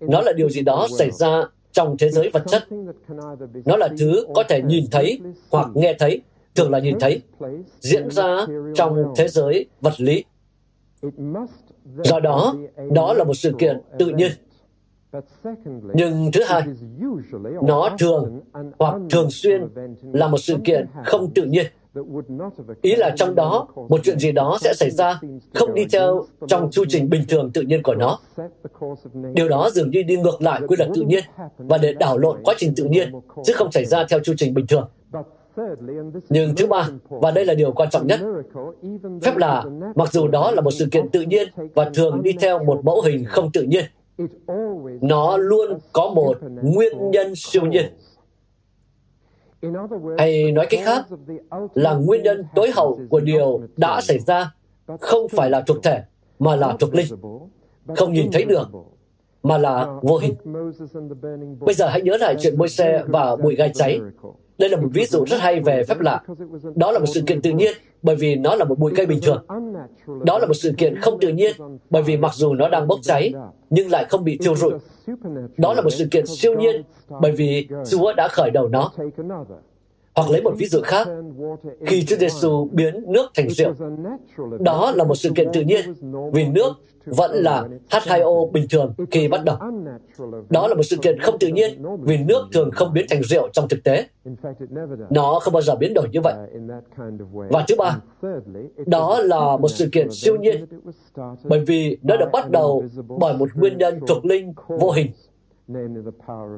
Nó 0.00 0.20
là 0.20 0.32
điều 0.32 0.48
gì 0.48 0.62
đó 0.62 0.86
xảy 0.98 1.10
ra 1.10 1.44
trong 1.72 1.96
thế 1.98 2.10
giới 2.10 2.30
vật 2.32 2.42
chất. 2.46 2.64
Nó 3.64 3.76
là 3.76 3.88
thứ 3.98 4.26
có 4.34 4.44
thể 4.48 4.62
nhìn 4.62 4.84
thấy 4.90 5.20
hoặc 5.50 5.68
nghe 5.74 5.96
thấy, 5.98 6.22
thường 6.54 6.70
là 6.70 6.78
nhìn 6.78 6.98
thấy, 7.00 7.22
diễn 7.80 8.10
ra 8.10 8.46
trong 8.74 9.12
thế 9.16 9.28
giới 9.28 9.66
vật 9.80 10.00
lý. 10.00 10.24
Do 12.04 12.20
đó, 12.20 12.54
đó 12.92 13.14
là 13.14 13.24
một 13.24 13.34
sự 13.34 13.52
kiện 13.58 13.80
tự 13.98 14.06
nhiên 14.06 14.30
nhưng 15.94 16.30
thứ 16.32 16.42
hai, 16.46 16.62
nó 17.62 17.88
thường 17.98 18.40
hoặc 18.78 18.96
thường 19.10 19.30
xuyên 19.30 19.62
là 20.12 20.28
một 20.28 20.38
sự 20.38 20.56
kiện 20.64 20.86
không 21.04 21.30
tự 21.34 21.44
nhiên. 21.44 21.66
Ý 22.82 22.96
là 22.96 23.10
trong 23.16 23.34
đó, 23.34 23.68
một 23.88 24.00
chuyện 24.04 24.18
gì 24.18 24.32
đó 24.32 24.58
sẽ 24.60 24.74
xảy 24.74 24.90
ra 24.90 25.20
không 25.54 25.74
đi 25.74 25.84
theo 25.92 26.24
trong 26.48 26.70
chu 26.70 26.84
trình 26.88 27.10
bình 27.10 27.22
thường 27.28 27.50
tự 27.54 27.62
nhiên 27.62 27.82
của 27.82 27.94
nó. 27.94 28.18
Điều 29.34 29.48
đó 29.48 29.70
dường 29.72 29.90
như 29.90 30.02
đi 30.02 30.16
ngược 30.16 30.42
lại 30.42 30.60
quy 30.68 30.76
luật 30.76 30.90
tự 30.94 31.02
nhiên 31.02 31.24
và 31.58 31.78
để 31.78 31.92
đảo 31.92 32.18
lộn 32.18 32.42
quá 32.44 32.54
trình 32.58 32.72
tự 32.76 32.84
nhiên, 32.84 33.12
chứ 33.44 33.52
không 33.56 33.72
xảy 33.72 33.84
ra 33.84 34.06
theo 34.10 34.20
chu 34.20 34.32
trình 34.36 34.54
bình 34.54 34.66
thường. 34.66 34.88
Nhưng 36.28 36.54
thứ 36.56 36.66
ba, 36.66 36.88
và 37.08 37.30
đây 37.30 37.44
là 37.44 37.54
điều 37.54 37.72
quan 37.72 37.90
trọng 37.90 38.06
nhất, 38.06 38.20
phép 39.22 39.36
là 39.36 39.64
mặc 39.94 40.12
dù 40.12 40.28
đó 40.28 40.50
là 40.50 40.60
một 40.60 40.70
sự 40.70 40.88
kiện 40.92 41.08
tự 41.08 41.20
nhiên 41.20 41.48
và 41.74 41.90
thường 41.94 42.22
đi 42.22 42.32
theo 42.40 42.64
một 42.64 42.80
mẫu 42.84 43.02
hình 43.02 43.24
không 43.24 43.52
tự 43.52 43.62
nhiên, 43.62 43.84
nó 45.00 45.36
luôn 45.36 45.78
có 45.92 46.12
một 46.14 46.38
nguyên 46.62 47.10
nhân 47.10 47.32
siêu 47.36 47.66
nhiên. 47.66 47.84
Hay 50.18 50.52
nói 50.52 50.66
cách 50.70 50.80
khác, 50.84 51.06
là 51.74 51.94
nguyên 51.94 52.22
nhân 52.22 52.44
tối 52.54 52.70
hậu 52.74 53.00
của 53.10 53.20
điều 53.20 53.60
đã 53.76 54.00
xảy 54.00 54.18
ra 54.18 54.54
không 55.00 55.28
phải 55.28 55.50
là 55.50 55.60
thuộc 55.60 55.76
thể, 55.82 56.02
mà 56.38 56.56
là 56.56 56.76
thuộc 56.80 56.94
linh. 56.94 57.06
Không 57.96 58.12
nhìn 58.12 58.30
thấy 58.32 58.44
được, 58.44 58.68
mà 59.42 59.58
là 59.58 59.98
vô 60.02 60.16
hình. 60.16 60.34
Bây 61.60 61.74
giờ 61.74 61.88
hãy 61.88 62.02
nhớ 62.02 62.16
lại 62.16 62.36
chuyện 62.40 62.58
môi 62.58 62.68
xe 62.68 63.02
và 63.06 63.36
bụi 63.36 63.54
gai 63.54 63.70
cháy 63.74 64.00
đây 64.58 64.70
là 64.70 64.76
một 64.76 64.88
ví 64.92 65.04
dụ 65.04 65.24
rất 65.26 65.40
hay 65.40 65.60
về 65.60 65.82
phép 65.88 66.00
lạ. 66.00 66.20
Đó 66.74 66.92
là 66.92 66.98
một 66.98 67.06
sự 67.06 67.22
kiện 67.26 67.42
tự 67.42 67.50
nhiên 67.50 67.74
bởi 68.02 68.16
vì 68.16 68.34
nó 68.34 68.54
là 68.54 68.64
một 68.64 68.78
bụi 68.78 68.92
cây 68.96 69.06
bình 69.06 69.20
thường. 69.22 69.46
Đó 70.24 70.38
là 70.38 70.46
một 70.46 70.54
sự 70.54 70.72
kiện 70.78 70.94
không 71.00 71.20
tự 71.20 71.28
nhiên 71.28 71.52
bởi 71.90 72.02
vì 72.02 72.16
mặc 72.16 72.34
dù 72.34 72.54
nó 72.54 72.68
đang 72.68 72.88
bốc 72.88 72.98
cháy 73.02 73.32
nhưng 73.70 73.90
lại 73.90 74.06
không 74.10 74.24
bị 74.24 74.38
thiêu 74.42 74.56
rụi. 74.56 74.72
Đó 75.56 75.74
là 75.74 75.82
một 75.82 75.90
sự 75.90 76.06
kiện 76.10 76.26
siêu 76.26 76.54
nhiên 76.58 76.82
bởi 77.20 77.32
vì 77.32 77.68
Chúa 77.90 78.12
đã 78.12 78.28
khởi 78.28 78.50
đầu 78.50 78.68
nó. 78.68 78.92
Hoặc 80.14 80.30
lấy 80.30 80.42
một 80.42 80.52
ví 80.56 80.66
dụ 80.66 80.80
khác, 80.80 81.08
khi 81.86 82.04
Chúa 82.04 82.16
Giêsu 82.16 82.68
biến 82.72 83.04
nước 83.08 83.30
thành 83.34 83.50
rượu, 83.50 83.72
đó 84.60 84.92
là 84.96 85.04
một 85.04 85.14
sự 85.14 85.30
kiện 85.34 85.48
tự 85.52 85.60
nhiên, 85.60 85.94
vì 86.32 86.48
nước 86.48 86.72
vẫn 87.06 87.30
là 87.34 87.68
H2O 87.90 88.50
bình 88.50 88.66
thường 88.70 88.94
khi 89.10 89.28
bắt 89.28 89.40
đầu. 89.44 89.56
Đó 90.50 90.68
là 90.68 90.74
một 90.74 90.82
sự 90.82 90.96
kiện 91.02 91.18
không 91.18 91.38
tự 91.40 91.48
nhiên 91.48 91.82
vì 92.00 92.16
nước 92.16 92.46
thường 92.52 92.70
không 92.70 92.92
biến 92.92 93.06
thành 93.10 93.22
rượu 93.22 93.48
trong 93.52 93.68
thực 93.68 93.84
tế. 93.84 94.06
Nó 95.10 95.38
không 95.42 95.54
bao 95.54 95.62
giờ 95.62 95.74
biến 95.76 95.94
đổi 95.94 96.08
như 96.12 96.20
vậy. 96.20 96.34
Và 97.50 97.64
thứ 97.68 97.74
ba, 97.78 98.00
đó 98.86 99.18
là 99.20 99.56
một 99.56 99.68
sự 99.68 99.88
kiện 99.92 100.10
siêu 100.10 100.36
nhiên 100.36 100.64
bởi 101.44 101.60
vì 101.66 101.98
nó 102.02 102.16
được 102.16 102.28
bắt 102.32 102.50
đầu 102.50 102.84
bởi 103.18 103.36
một 103.36 103.48
nguyên 103.54 103.78
nhân 103.78 104.00
thuộc 104.06 104.24
linh 104.24 104.52
vô 104.68 104.90
hình 104.90 105.12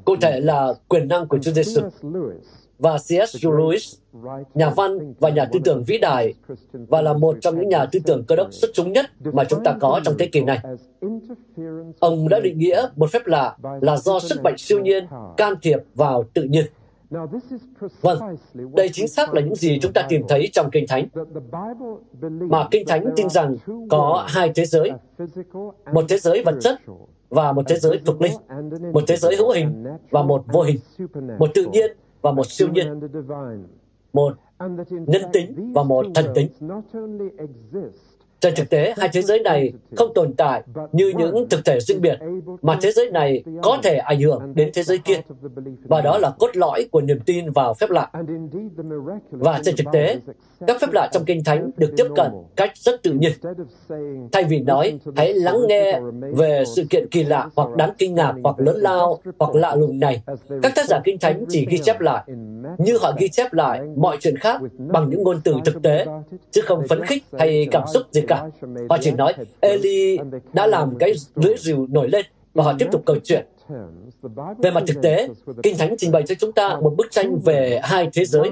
cụ 0.05 0.17
thể 0.21 0.41
là 0.41 0.75
quyền 0.89 1.09
năng 1.09 1.29
của 1.29 1.39
Chúa 1.39 1.51
Giêsu 1.51 1.81
và 2.79 2.99
C.S. 2.99 3.37
Lewis, 3.37 3.97
nhà 4.55 4.71
văn 4.71 5.15
và 5.19 5.31
nhà 5.31 5.45
tư 5.53 5.59
tưởng 5.65 5.85
vĩ 5.87 5.99
đại 5.99 6.35
và 6.73 7.03
là 7.03 7.13
một 7.13 7.37
trong 7.41 7.61
những 7.61 7.69
nhà 7.69 7.87
tư 7.93 8.01
tưởng 8.05 8.25
cơ 8.29 8.37
đốc 8.37 8.53
xuất 8.53 8.71
chúng 8.75 8.93
nhất 8.93 9.07
mà 9.33 9.45
chúng 9.45 9.65
ta 9.65 9.77
có 9.81 10.01
trong 10.05 10.15
thế 10.19 10.27
kỷ 10.27 10.41
này. 10.41 10.59
Ông 11.99 12.29
đã 12.29 12.41
định 12.41 12.59
nghĩa 12.59 12.87
một 12.97 13.11
phép 13.13 13.27
lạ 13.27 13.57
là 13.81 13.97
do 13.97 14.21
sức 14.21 14.43
mạnh 14.43 14.55
siêu 14.59 14.81
nhiên 14.81 15.07
can 15.37 15.55
thiệp 15.63 15.79
vào 15.95 16.25
tự 16.35 16.43
nhiên. 16.43 16.65
Vâng, 18.01 18.19
đây 18.75 18.89
chính 18.93 19.09
xác 19.09 19.35
là 19.35 19.41
những 19.41 19.55
gì 19.55 19.79
chúng 19.83 19.93
ta 19.93 20.07
tìm 20.09 20.23
thấy 20.29 20.49
trong 20.53 20.71
Kinh 20.71 20.87
Thánh. 20.89 21.09
Mà 22.41 22.69
Kinh 22.71 22.87
Thánh 22.87 23.05
tin 23.17 23.29
rằng 23.29 23.57
có 23.91 24.27
hai 24.29 24.53
thế 24.55 24.65
giới, 24.65 24.91
một 25.93 26.05
thế 26.09 26.19
giới 26.19 26.43
vật 26.45 26.55
chất 26.61 26.81
và 27.29 27.53
một 27.53 27.63
thế 27.69 27.77
giới 27.77 28.01
thuộc 28.07 28.23
linh, 28.23 28.33
một 28.93 29.05
thế 29.07 29.17
giới 29.17 29.37
hữu 29.37 29.51
hình 29.51 29.85
và 30.11 30.23
một 30.23 30.45
vô 30.53 30.63
hình, 30.63 30.79
một 31.39 31.51
tự 31.55 31.67
nhiên 31.73 31.97
và 32.27 32.33
một 32.33 32.47
siêu 32.47 32.69
nhân, 32.73 33.01
một 34.13 34.35
nhân 34.91 35.23
tính 35.33 35.73
và 35.75 35.83
một 35.83 36.07
thần 36.15 36.27
tính. 36.35 36.49
Trên 38.41 38.55
thực 38.57 38.71
tế, 38.71 38.95
hai 38.99 39.09
thế 39.13 39.23
giới 39.23 39.41
này 39.41 39.73
không 39.97 40.15
tồn 40.15 40.33
tại 40.33 40.63
như 40.93 41.13
những 41.19 41.49
thực 41.51 41.65
thể 41.65 41.81
riêng 41.81 42.01
biệt, 42.01 42.19
mà 42.63 42.79
thế 42.83 42.93
giới 42.93 43.11
này 43.11 43.45
có 43.63 43.79
thể 43.83 43.97
ảnh 43.97 44.21
hưởng 44.21 44.53
đến 44.55 44.71
thế 44.75 44.83
giới 44.83 44.99
kia. 44.99 45.21
Và 45.85 46.01
đó 46.01 46.19
là 46.19 46.31
cốt 46.39 46.57
lõi 46.57 46.89
của 46.91 47.01
niềm 47.01 47.21
tin 47.27 47.51
vào 47.51 47.75
phép 47.75 47.91
lạ. 47.91 48.11
Và 49.31 49.61
trên 49.65 49.77
thực 49.77 49.87
tế, 49.93 50.21
các 50.67 50.81
phép 50.81 50.87
lạ 50.93 51.09
trong 51.13 51.25
Kinh 51.25 51.45
Thánh 51.45 51.71
được 51.77 51.91
tiếp 51.97 52.07
cận 52.17 52.31
cách 52.57 52.73
rất 52.77 53.03
tự 53.03 53.13
nhiên. 53.13 53.33
Thay 54.33 54.45
vì 54.45 54.61
nói, 54.61 54.99
hãy 55.17 55.35
lắng 55.35 55.59
nghe 55.69 56.01
về 56.35 56.65
sự 56.77 56.85
kiện 56.91 57.07
kỳ 57.11 57.25
lạ 57.25 57.49
hoặc 57.57 57.77
đáng 57.77 57.91
kinh 57.99 58.15
ngạc 58.15 58.35
hoặc 58.43 58.61
lớn 58.61 58.77
lao 58.77 59.19
hoặc 59.39 59.55
lạ 59.55 59.75
lùng 59.75 60.01
này, 60.01 60.23
các 60.63 60.73
tác 60.77 60.87
giả 60.87 61.01
Kinh 61.05 61.19
Thánh 61.19 61.45
chỉ 61.49 61.67
ghi 61.71 61.79
chép 61.79 62.01
lại, 62.01 62.25
như 62.79 62.99
họ 63.01 63.13
ghi 63.19 63.29
chép 63.29 63.53
lại 63.53 63.81
mọi 63.97 64.17
chuyện 64.21 64.37
khác 64.37 64.61
bằng 64.77 65.11
những 65.11 65.23
ngôn 65.23 65.41
từ 65.45 65.55
thực 65.65 65.83
tế, 65.83 66.07
chứ 66.51 66.61
không 66.65 66.83
phấn 66.89 67.07
khích 67.07 67.25
hay 67.39 67.69
cảm 67.71 67.83
xúc 67.95 68.03
gì 68.11 68.23
cả. 68.29 68.49
Họ 68.89 68.99
chỉ 69.01 69.11
nói, 69.11 69.35
Eli 69.61 70.19
đã 70.53 70.67
làm 70.67 70.99
cái 70.99 71.13
lưỡi 71.35 71.55
rìu 71.59 71.87
nổi 71.91 72.09
lên 72.09 72.27
và 72.55 72.65
họ 72.65 72.73
tiếp 72.79 72.87
tục 72.93 73.03
câu 73.07 73.17
chuyện. 73.25 73.47
Về 74.59 74.71
mặt 74.71 74.83
thực 74.87 75.03
tế, 75.03 75.29
Kinh 75.63 75.79
Thánh 75.79 75.95
trình 75.99 76.13
bày 76.13 76.23
cho 76.27 76.35
chúng 76.39 76.53
ta 76.53 76.79
một 76.83 76.95
bức 76.97 77.07
tranh 77.11 77.39
về 77.45 77.81
hai 77.83 78.09
thế 78.13 78.25
giới. 78.25 78.51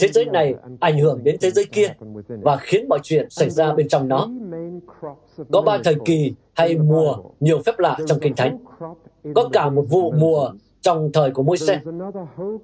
Thế 0.00 0.08
giới 0.08 0.24
này 0.24 0.54
ảnh 0.80 0.98
hưởng 0.98 1.24
đến 1.24 1.36
thế 1.40 1.50
giới 1.50 1.64
kia 1.64 1.88
và 2.28 2.56
khiến 2.56 2.88
mọi 2.88 2.98
chuyện 3.02 3.30
xảy 3.30 3.50
ra 3.50 3.72
bên 3.72 3.88
trong 3.88 4.08
nó. 4.08 4.28
Có 5.52 5.62
ba 5.62 5.78
thời 5.84 5.96
kỳ 6.04 6.34
hay 6.54 6.78
mùa 6.78 7.16
nhiều 7.40 7.62
phép 7.66 7.78
lạ 7.78 7.98
trong 8.06 8.20
Kinh 8.20 8.34
Thánh. 8.36 8.58
Có 9.34 9.48
cả 9.52 9.70
một 9.70 9.84
vụ 9.88 10.12
mùa 10.12 10.50
trong 10.80 11.10
thời 11.12 11.30
của 11.30 11.42
Môi-se. 11.42 11.80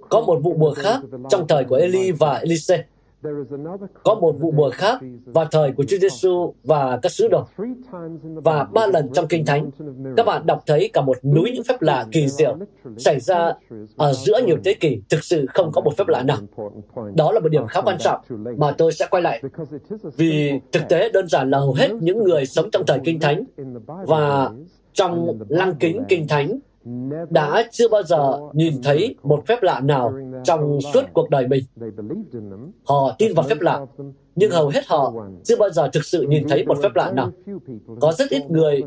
Có 0.08 0.20
một 0.20 0.40
vụ 0.42 0.54
mùa 0.54 0.74
khác 0.74 1.00
trong 1.28 1.46
thời 1.48 1.64
của 1.64 1.76
Eli 1.76 2.12
và 2.12 2.34
Elise. 2.34 2.84
Có 4.04 4.14
một 4.14 4.32
vụ 4.32 4.50
mùa 4.50 4.70
khác 4.70 4.98
vào 5.24 5.46
thời 5.50 5.72
của 5.72 5.84
Chúa 5.88 5.96
Giêsu 5.96 6.54
và 6.64 6.98
các 7.02 7.12
sứ 7.12 7.28
đồ. 7.28 7.44
Và 8.22 8.64
ba 8.64 8.86
lần 8.86 9.08
trong 9.12 9.26
Kinh 9.28 9.44
Thánh, 9.44 9.70
các 10.16 10.26
bạn 10.26 10.46
đọc 10.46 10.62
thấy 10.66 10.90
cả 10.92 11.00
một 11.00 11.24
núi 11.24 11.50
những 11.54 11.64
phép 11.64 11.82
lạ 11.82 12.06
kỳ 12.12 12.28
diệu 12.28 12.56
xảy 12.96 13.20
ra 13.20 13.52
ở 13.96 14.12
giữa 14.12 14.40
nhiều 14.46 14.56
thế 14.64 14.74
kỷ, 14.74 15.02
thực 15.10 15.24
sự 15.24 15.46
không 15.46 15.72
có 15.72 15.80
một 15.80 15.96
phép 15.96 16.08
lạ 16.08 16.22
nào. 16.22 16.38
Đó 17.14 17.32
là 17.32 17.40
một 17.40 17.48
điểm 17.48 17.66
khá 17.66 17.80
quan 17.80 17.98
trọng 17.98 18.20
mà 18.56 18.70
tôi 18.78 18.92
sẽ 18.92 19.06
quay 19.10 19.22
lại. 19.22 19.42
Vì 20.16 20.52
thực 20.72 20.82
tế 20.88 21.10
đơn 21.12 21.28
giản 21.28 21.50
là 21.50 21.58
hầu 21.58 21.74
hết 21.74 21.90
những 22.00 22.24
người 22.24 22.46
sống 22.46 22.70
trong 22.70 22.86
thời 22.86 22.98
Kinh 23.04 23.20
Thánh 23.20 23.44
và 24.06 24.50
trong 24.92 25.38
lăng 25.48 25.74
kính 25.74 26.02
Kinh 26.08 26.28
Thánh 26.28 26.58
đã 27.30 27.64
chưa 27.70 27.88
bao 27.88 28.02
giờ 28.02 28.38
nhìn 28.52 28.82
thấy 28.82 29.16
một 29.22 29.46
phép 29.46 29.62
lạ 29.62 29.80
nào 29.80 30.14
trong 30.44 30.78
suốt 30.94 31.04
cuộc 31.12 31.30
đời 31.30 31.46
mình. 31.48 31.64
Họ 32.84 33.14
tin 33.18 33.34
vào 33.34 33.46
phép 33.48 33.60
lạ, 33.60 33.86
nhưng 34.34 34.50
hầu 34.50 34.68
hết 34.68 34.86
họ 34.86 35.12
chưa 35.44 35.56
bao 35.56 35.70
giờ 35.70 35.88
thực 35.92 36.04
sự 36.04 36.22
nhìn 36.22 36.48
thấy 36.48 36.66
một 36.66 36.78
phép 36.82 36.94
lạ 36.94 37.12
nào. 37.12 37.30
Có 38.00 38.12
rất 38.12 38.30
ít 38.30 38.50
người 38.50 38.82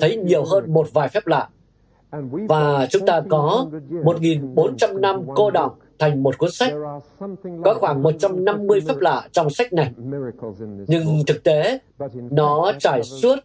thấy 0.00 0.16
nhiều 0.16 0.44
hơn 0.44 0.72
một 0.72 0.92
vài 0.92 1.08
phép 1.08 1.26
lạ. 1.26 1.48
Và 2.48 2.86
chúng 2.90 3.06
ta 3.06 3.22
có 3.30 3.66
1.400 3.90 5.00
năm 5.00 5.22
cô 5.34 5.50
đọng 5.50 5.72
thành 5.98 6.22
một 6.22 6.38
cuốn 6.38 6.50
sách. 6.50 6.72
Có 7.64 7.74
khoảng 7.74 8.02
150 8.02 8.80
phép 8.88 8.96
lạ 9.00 9.28
trong 9.32 9.50
sách 9.50 9.72
này. 9.72 9.92
Nhưng 10.88 11.04
thực 11.26 11.42
tế, 11.44 11.78
nó 12.30 12.72
trải 12.78 13.02
suốt 13.02 13.36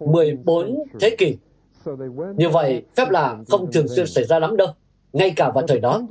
14 0.00 0.74
thế 1.00 1.16
kỷ 1.18 1.36
như 2.36 2.48
vậy, 2.48 2.82
phép 2.96 3.10
lạ 3.10 3.36
không 3.48 3.72
thường 3.72 3.88
xuyên 3.88 4.06
xảy 4.06 4.24
ra 4.24 4.38
lắm 4.38 4.56
đâu, 4.56 4.68
ngay 5.12 5.32
cả 5.36 5.50
vào 5.54 5.66
thời 5.66 5.80
đó. 5.80 6.02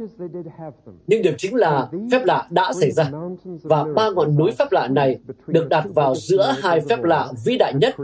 Nhưng 1.07 1.21
điểm 1.21 1.33
chính 1.37 1.55
là 1.55 1.89
phép 2.11 2.25
lạ 2.25 2.47
đã 2.49 2.73
xảy 2.73 2.91
ra, 2.91 3.11
và 3.63 3.83
ba 3.95 4.09
ngọn 4.09 4.37
núi 4.37 4.51
phép 4.59 4.71
lạ 4.71 4.87
này 4.87 5.19
được 5.47 5.69
đặt 5.69 5.85
vào 5.95 6.15
giữa 6.15 6.55
hai 6.59 6.81
phép 6.89 7.03
lạ 7.03 7.29
vĩ 7.45 7.57
đại 7.57 7.73
nhất 7.73 7.95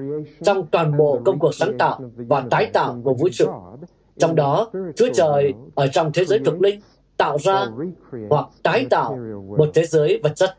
trong 0.43 0.67
toàn 0.67 0.97
bộ 0.97 1.21
công 1.25 1.39
cuộc 1.39 1.55
sáng 1.55 1.77
tạo 1.77 2.01
và 2.15 2.43
tái 2.49 2.65
tạo 2.73 3.01
của 3.03 3.13
vũ 3.13 3.29
trụ. 3.31 3.45
Trong 4.17 4.35
đó, 4.35 4.71
Chúa 4.95 5.09
Trời 5.13 5.53
ở 5.75 5.87
trong 5.87 6.11
thế 6.13 6.25
giới 6.25 6.39
thực 6.39 6.61
linh 6.61 6.79
tạo 7.17 7.37
ra 7.37 7.67
hoặc 8.29 8.45
tái 8.63 8.85
tạo 8.89 9.19
một 9.57 9.69
thế 9.73 9.85
giới 9.85 10.19
vật 10.23 10.35
chất. 10.35 10.57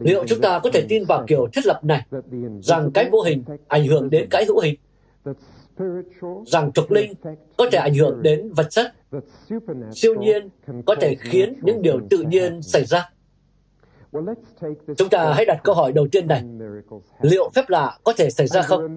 Liệu 0.00 0.24
chúng 0.26 0.40
ta 0.40 0.58
có 0.58 0.70
thể 0.72 0.86
tin 0.88 1.04
vào 1.04 1.24
kiểu 1.26 1.46
thiết 1.52 1.66
lập 1.66 1.84
này, 1.84 2.06
rằng 2.62 2.90
cái 2.94 3.08
vô 3.12 3.22
hình 3.22 3.44
ảnh 3.68 3.86
hưởng 3.86 4.10
đến 4.10 4.28
cái 4.30 4.44
hữu 4.44 4.60
hình? 4.60 4.74
Rằng 6.46 6.72
trục 6.72 6.90
linh 6.90 7.12
có 7.56 7.66
thể 7.72 7.78
ảnh 7.78 7.94
hưởng 7.94 8.22
đến 8.22 8.52
vật 8.52 8.66
chất, 8.70 8.92
siêu 9.94 10.14
nhiên 10.14 10.48
có 10.86 10.94
thể 11.00 11.14
khiến 11.20 11.54
những 11.62 11.82
điều 11.82 12.00
tự 12.10 12.22
nhiên 12.22 12.62
xảy 12.62 12.84
ra. 12.84 13.10
Chúng 14.96 15.08
ta 15.10 15.32
hãy 15.32 15.44
đặt 15.44 15.60
câu 15.64 15.74
hỏi 15.74 15.92
đầu 15.92 16.08
tiên 16.12 16.26
này. 16.26 16.44
Liệu 17.20 17.50
phép 17.54 17.68
lạ 17.68 17.98
có 18.04 18.12
thể 18.16 18.30
xảy 18.30 18.46
ra 18.46 18.62
không? 18.62 18.96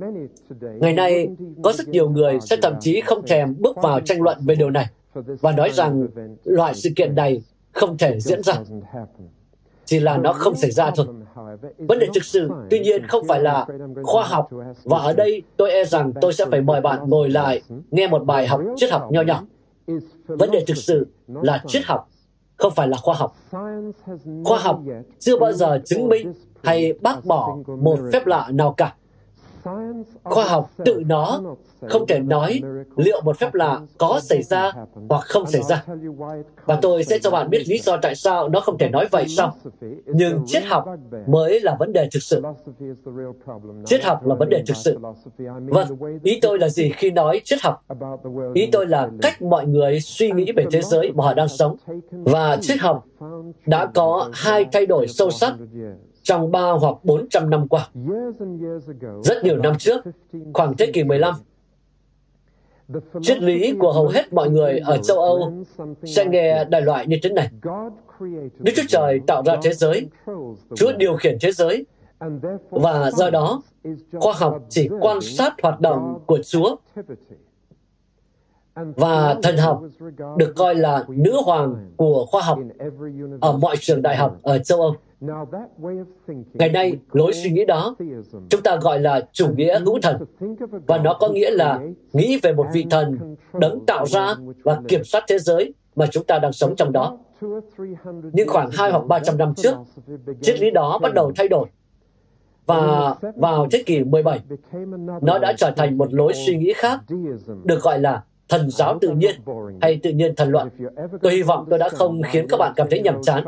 Ngày 0.80 0.94
nay, 0.94 1.28
có 1.64 1.74
rất 1.74 1.88
nhiều 1.88 2.10
người 2.10 2.40
sẽ 2.42 2.58
thậm 2.62 2.74
chí 2.80 3.02
không 3.02 3.28
thèm 3.28 3.56
bước 3.60 3.78
vào 3.84 4.00
tranh 4.00 4.22
luận 4.22 4.38
về 4.46 4.56
điều 4.56 4.70
này 4.70 4.86
và 5.14 5.52
nói 5.52 5.70
rằng 5.74 6.08
loại 6.44 6.74
sự 6.76 6.90
kiện 6.96 7.16
này 7.16 7.44
không 7.72 7.98
thể 7.98 8.20
diễn 8.20 8.44
ra 8.44 8.54
chỉ 9.86 10.00
là 10.00 10.18
nó 10.18 10.34
không 10.34 10.56
xảy 10.56 10.72
ra 10.72 10.92
thôi. 10.96 11.08
Vấn 11.78 12.00
đề 12.00 12.08
thực 12.14 12.24
sự, 12.24 12.50
tuy 12.70 12.80
nhiên, 12.80 13.08
không 13.08 13.28
phải 13.28 13.42
là 13.42 13.66
khoa 14.04 14.24
học, 14.24 14.50
và 14.84 14.98
ở 14.98 15.14
đây 15.14 15.42
tôi 15.58 15.72
e 15.72 15.86
rằng 15.86 16.14
tôi 16.22 16.34
sẽ 16.34 16.46
phải 16.52 16.62
mời 16.62 16.82
bạn 16.82 17.10
ngồi 17.10 17.30
lại 17.30 17.62
nghe 17.92 18.08
một 18.08 18.26
bài 18.26 18.48
học 18.48 18.62
triết 18.76 18.92
học 18.92 19.12
nho 19.12 19.22
nhỏ. 19.22 19.44
Vấn 20.28 20.52
đề 20.52 20.64
thực 20.68 20.78
sự 20.78 21.08
là 21.28 21.64
triết 21.68 21.84
học, 21.86 22.10
không 22.58 22.74
phải 22.76 22.88
là 22.88 22.98
khoa 22.98 23.16
học. 23.16 23.36
Khoa 24.46 24.60
học 24.60 24.82
chưa 25.20 25.38
bao 25.38 25.54
giờ 25.54 25.82
chứng 25.86 26.08
minh 26.08 26.34
hay 26.64 26.94
bác 26.94 27.26
bỏ 27.26 27.58
một 27.82 28.00
phép 28.14 28.28
lạ 28.28 28.50
nào 28.52 28.74
cả 28.78 28.96
khoa 30.24 30.46
học 30.46 30.72
tự 30.86 31.04
nó 31.06 31.42
không 31.90 32.08
thể 32.08 32.20
nói 32.20 32.62
liệu 32.96 33.22
một 33.22 33.38
phép 33.38 33.54
lạ 33.54 33.82
có 33.98 34.20
xảy 34.24 34.44
ra 34.44 34.72
hoặc 35.10 35.22
không 35.26 35.48
xảy 35.48 35.62
ra. 35.64 35.84
Và 36.66 36.76
tôi 36.82 37.04
sẽ 37.04 37.20
cho 37.20 37.32
bạn 37.32 37.50
biết 37.50 37.64
lý 37.68 37.80
do 37.80 37.98
tại 38.02 38.16
sao 38.16 38.50
nó 38.50 38.60
không 38.60 38.78
thể 38.78 38.90
nói 38.90 39.08
vậy 39.12 39.26
sau. 39.28 39.56
Nhưng 40.06 40.44
triết 40.46 40.64
học 40.66 40.86
mới 41.28 41.60
là 41.60 41.76
vấn 41.80 41.94
đề 41.94 42.10
thực 42.14 42.24
sự. 42.24 42.42
Triết 43.86 44.04
học 44.04 44.26
là 44.26 44.36
vấn 44.36 44.50
đề 44.50 44.64
thực 44.68 44.78
sự. 44.78 44.98
Vâng, 45.68 45.88
ý 46.24 46.40
tôi 46.42 46.60
là 46.60 46.70
gì 46.70 46.92
khi 46.98 47.12
nói 47.12 47.42
triết 47.44 47.60
học? 47.62 47.86
Ý 48.54 48.70
tôi 48.72 48.88
là 48.88 49.10
cách 49.22 49.42
mọi 49.42 49.66
người 49.66 50.00
suy 50.00 50.32
nghĩ 50.32 50.52
về 50.56 50.66
thế 50.72 50.82
giới 50.82 51.12
mà 51.14 51.24
họ 51.24 51.34
đang 51.34 51.48
sống. 51.48 51.76
Và 52.12 52.58
triết 52.62 52.80
học 52.80 53.06
đã 53.66 53.86
có 53.86 54.30
hai 54.34 54.66
thay 54.72 54.86
đổi 54.86 55.08
sâu 55.08 55.32
sắc 55.32 55.54
trong 56.24 56.52
3 56.52 56.72
hoặc 56.72 56.96
400 57.04 57.50
năm 57.50 57.68
qua. 57.68 57.90
Rất 59.24 59.44
nhiều 59.44 59.58
năm 59.58 59.78
trước, 59.78 60.06
khoảng 60.54 60.78
thế 60.78 60.92
kỷ 60.94 61.04
15, 61.04 61.36
triết 63.22 63.42
lý 63.42 63.74
của 63.80 63.92
hầu 63.92 64.08
hết 64.08 64.34
mọi 64.34 64.50
người 64.50 64.80
ở 64.80 64.98
châu 64.98 65.18
Âu 65.20 65.54
sẽ 66.04 66.26
nghe 66.26 66.66
đại 66.66 66.82
loại 66.82 67.08
như 67.08 67.18
thế 67.24 67.30
này. 67.30 67.50
Đức 68.60 68.72
Chúa 68.76 68.84
Trời 68.88 69.20
tạo 69.28 69.44
ra 69.46 69.56
thế 69.64 69.74
giới, 69.74 70.08
Chúa 70.76 70.92
điều 70.98 71.16
khiển 71.16 71.38
thế 71.42 71.52
giới, 71.52 71.86
và 72.70 73.12
do 73.12 73.30
đó, 73.30 73.62
khoa 74.20 74.34
học 74.34 74.60
chỉ 74.70 74.90
quan 75.00 75.22
sát 75.22 75.54
hoạt 75.64 75.82
động 75.82 76.20
của 76.26 76.40
Chúa 76.44 76.76
Và 78.76 79.36
thần 79.44 79.58
học 79.58 79.82
được 80.38 80.54
coi 80.56 80.76
là 80.76 81.06
nữ 81.08 81.42
hoàng 81.46 81.92
của 81.98 82.26
khoa 82.26 82.42
học 82.42 82.60
ở 83.42 83.52
mọi 83.58 83.76
trường 83.80 84.02
đại 84.02 84.18
học 84.18 84.40
ở 84.44 84.58
châu 84.60 84.82
Âu. 84.82 84.96
Ngày 86.54 86.70
nay, 86.70 86.98
lối 87.12 87.34
suy 87.34 87.50
nghĩ 87.50 87.66
đó 87.66 87.96
chúng 88.50 88.62
ta 88.64 88.76
gọi 88.76 89.00
là 89.00 89.28
chủ 89.32 89.48
nghĩa 89.56 89.80
hữu 89.80 90.00
thần. 90.02 90.18
Và 90.88 90.98
nó 90.98 91.18
có 91.20 91.30
nghĩa 91.30 91.52
là 91.52 91.80
nghĩ 92.14 92.40
về 92.44 92.54
một 92.54 92.66
vị 92.74 92.86
thần 92.90 93.36
đấng 93.54 93.86
tạo 93.86 94.06
ra 94.06 94.36
và 94.64 94.82
kiểm 94.88 95.04
soát 95.04 95.24
thế 95.28 95.40
giới 95.40 95.74
mà 95.96 96.08
chúng 96.08 96.24
ta 96.24 96.40
đang 96.40 96.54
sống 96.54 96.76
trong 96.76 96.92
đó. 96.92 97.18
Nhưng 98.34 98.48
khoảng 98.48 98.70
2 98.72 98.92
hoặc 98.92 99.06
300 99.08 99.38
năm 99.38 99.54
trước, 99.56 99.76
triết 100.42 100.60
lý 100.60 100.72
đó 100.72 101.00
bắt 101.02 101.14
đầu 101.14 101.32
thay 101.36 101.48
đổi. 101.48 101.68
Và 102.66 103.16
vào 103.36 103.68
thế 103.72 103.84
kỷ 103.86 104.04
17, 104.04 104.40
nó 105.22 105.40
đã 105.40 105.54
trở 105.58 105.72
thành 105.78 105.98
một 105.98 106.14
lối 106.14 106.34
suy 106.34 106.58
nghĩ 106.58 106.74
khác, 106.76 107.00
được 107.64 107.82
gọi 107.82 108.00
là 108.00 108.24
thần 108.52 108.70
giáo 108.70 108.98
tự 109.02 109.10
nhiên 109.10 109.36
hay 109.82 110.00
tự 110.04 110.10
nhiên 110.10 110.36
thần 110.36 110.50
luận. 110.50 110.70
Tôi 111.22 111.34
hy 111.34 111.42
vọng 111.42 111.66
tôi 111.70 111.80
đã 111.80 111.90
không 111.90 112.22
khiến 112.32 112.48
các 112.50 112.58
bạn 112.58 112.74
cảm 112.76 112.88
thấy 112.90 113.02
nhàm 113.02 113.22
chán. 113.24 113.44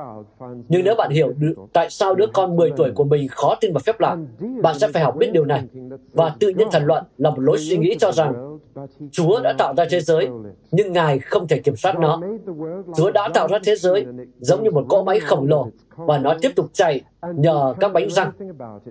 Nhưng 0.69 0.83
nếu 0.83 0.95
bạn 0.95 1.11
hiểu 1.11 1.33
được 1.37 1.53
tại 1.73 1.89
sao 1.89 2.15
đứa 2.15 2.25
con 2.33 2.55
10 2.55 2.71
tuổi 2.77 2.91
của 2.95 3.03
mình 3.03 3.27
khó 3.27 3.55
tin 3.61 3.73
vào 3.73 3.81
phép 3.85 3.99
lạ, 3.99 4.17
bạn 4.61 4.79
sẽ 4.79 4.87
phải 4.93 5.03
học 5.03 5.15
biết 5.17 5.31
điều 5.31 5.45
này. 5.45 5.63
Và 6.13 6.35
tự 6.39 6.49
nhiên 6.49 6.67
thần 6.71 6.85
luận 6.85 7.03
là 7.17 7.29
một 7.29 7.39
lối 7.39 7.57
suy 7.57 7.77
nghĩ 7.77 7.95
cho 7.99 8.11
rằng 8.11 8.59
Chúa 9.11 9.39
đã 9.43 9.53
tạo 9.57 9.73
ra 9.77 9.85
thế 9.89 9.99
giới, 9.99 10.27
nhưng 10.71 10.93
Ngài 10.93 11.19
không 11.19 11.47
thể 11.47 11.59
kiểm 11.59 11.75
soát 11.75 11.99
nó. 11.99 12.21
Chúa 12.97 13.11
đã 13.11 13.29
tạo 13.33 13.47
ra 13.47 13.59
thế 13.63 13.75
giới 13.75 14.05
giống 14.39 14.63
như 14.63 14.71
một 14.71 14.85
cỗ 14.89 15.03
máy 15.03 15.19
khổng 15.19 15.47
lồ 15.49 15.67
và 15.95 16.17
nó 16.17 16.33
tiếp 16.41 16.51
tục 16.55 16.65
chạy 16.73 17.01
nhờ 17.35 17.73
các 17.79 17.93
bánh 17.93 18.09
răng 18.09 18.31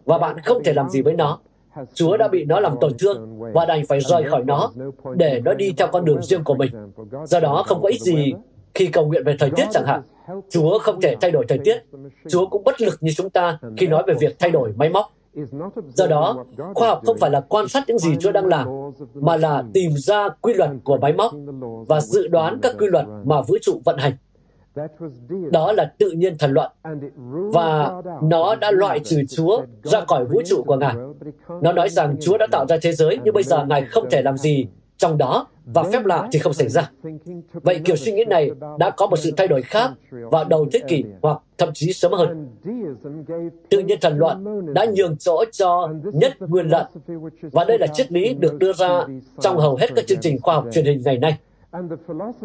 và 0.05 0.19
bạn 0.19 0.37
không 0.45 0.65
thể 0.65 0.73
làm 0.73 0.89
gì 0.89 1.03
với 1.03 1.15
nó. 1.15 1.39
Chúa 1.95 2.17
đã 2.17 2.29
bị 2.29 2.45
nó 2.45 2.61
làm 2.61 2.75
tổn 2.81 2.93
thương 2.99 3.41
và 3.55 3.65
đành 3.67 3.87
phải 3.89 4.01
rời 4.01 4.25
khỏi 4.31 4.45
nó 4.45 4.71
để 5.17 5.41
nó 5.45 5.55
đi 5.55 5.73
theo 5.77 5.89
con 5.93 6.05
đường 6.05 6.23
riêng 6.23 6.45
của 6.45 6.55
mình. 6.55 6.71
Do 7.25 7.41
đó 7.41 7.63
không 7.67 7.83
có 7.83 7.89
ích 7.89 8.01
gì 8.01 8.33
khi 8.75 8.87
cầu 8.87 9.07
nguyện 9.07 9.25
về 9.25 9.37
thời 9.39 9.51
tiết 9.51 9.65
chẳng 9.71 9.87
hạn. 9.87 10.03
Chúa 10.51 10.79
không 10.79 11.01
thể 11.01 11.17
thay 11.21 11.31
đổi 11.31 11.45
thời 11.49 11.59
tiết. 11.59 11.77
Chúa 12.29 12.47
cũng 12.47 12.65
bất 12.65 12.81
lực 12.81 12.99
như 13.01 13.13
chúng 13.17 13.31
ta 13.31 13.59
khi 13.77 13.87
nói 13.87 14.03
về 14.07 14.15
việc 14.21 14.39
thay 14.39 14.51
đổi 14.51 14.73
máy 14.77 14.89
móc. 14.89 15.13
Do 15.95 16.07
đó, 16.07 16.45
khoa 16.75 16.89
học 16.89 17.01
không 17.07 17.19
phải 17.19 17.31
là 17.31 17.41
quan 17.41 17.69
sát 17.69 17.85
những 17.87 17.99
gì 17.99 18.17
Chúa 18.21 18.33
đang 18.33 18.47
làm, 18.47 18.69
mà 19.15 19.37
là 19.37 19.65
tìm 19.75 19.91
ra 19.97 20.29
quy 20.29 20.55
luật 20.55 20.71
của 20.85 20.97
máy 20.97 21.13
móc 21.13 21.33
và 21.89 22.01
dự 22.01 22.29
đoán 22.29 22.59
các 22.63 22.75
quy 22.79 22.87
luật 22.87 23.07
mà 23.25 23.41
vũ 23.41 23.57
trụ 23.63 23.81
vận 23.85 23.99
hành. 23.99 24.13
Đó 25.51 25.73
là 25.73 25.93
tự 25.99 26.11
nhiên 26.11 26.39
thần 26.39 26.53
luận. 26.53 26.73
Và 27.53 27.93
nó 28.23 28.55
đã 28.55 28.71
loại 28.71 29.01
trừ 29.01 29.23
Chúa 29.29 29.63
ra 29.83 30.01
khỏi 30.01 30.25
vũ 30.25 30.43
trụ 30.47 30.63
của 30.63 30.77
Ngài. 30.77 30.95
Nó 31.63 31.73
nói 31.73 31.89
rằng 31.89 32.17
Chúa 32.21 32.39
đã 32.39 32.47
tạo 32.53 32.67
ra 32.69 32.77
thế 32.83 32.93
giới, 32.93 33.19
nhưng 33.25 33.35
bây 33.35 33.43
giờ 33.43 33.65
Ngài 33.65 33.85
không 33.85 34.11
thể 34.11 34.23
làm 34.23 34.37
gì 34.37 34.67
trong 34.97 35.19
đó 35.19 35.47
và 35.65 35.83
phép 35.83 36.05
lạ 36.05 36.29
thì 36.33 36.39
không 36.39 36.53
xảy 36.53 36.69
ra. 36.69 36.91
Vậy 37.53 37.81
kiểu 37.85 37.97
suy 37.97 38.13
nghĩ 38.13 38.25
này 38.25 38.51
đã 38.79 38.91
có 38.91 39.07
một 39.07 39.17
sự 39.17 39.31
thay 39.37 39.49
đổi 39.49 39.63
khác 39.63 39.91
vào 40.11 40.45
đầu 40.45 40.67
thế 40.73 40.81
kỷ 40.89 41.05
hoặc 41.23 41.39
thậm 41.59 41.69
chí 41.75 41.93
sớm 41.93 42.13
hơn. 42.13 42.49
Tự 43.71 43.79
nhiên 43.79 43.99
thần 44.01 44.19
luận 44.19 44.45
đã 44.75 44.87
nhường 44.97 45.17
chỗ 45.17 45.45
cho 45.53 45.89
nhất 46.13 46.33
nguyên 46.41 46.71
luận 46.71 46.87
và 47.53 47.65
đây 47.65 47.79
là 47.79 47.87
triết 47.87 48.13
lý 48.13 48.35
được 48.35 48.59
đưa 48.59 48.73
ra 48.73 49.07
trong 49.41 49.59
hầu 49.59 49.77
hết 49.77 49.87
các 49.97 50.07
chương 50.07 50.21
trình 50.21 50.41
khoa 50.43 50.55
học 50.55 50.65
truyền 50.73 50.85
hình 50.85 51.03
ngày 51.05 51.19
nay. 51.19 51.39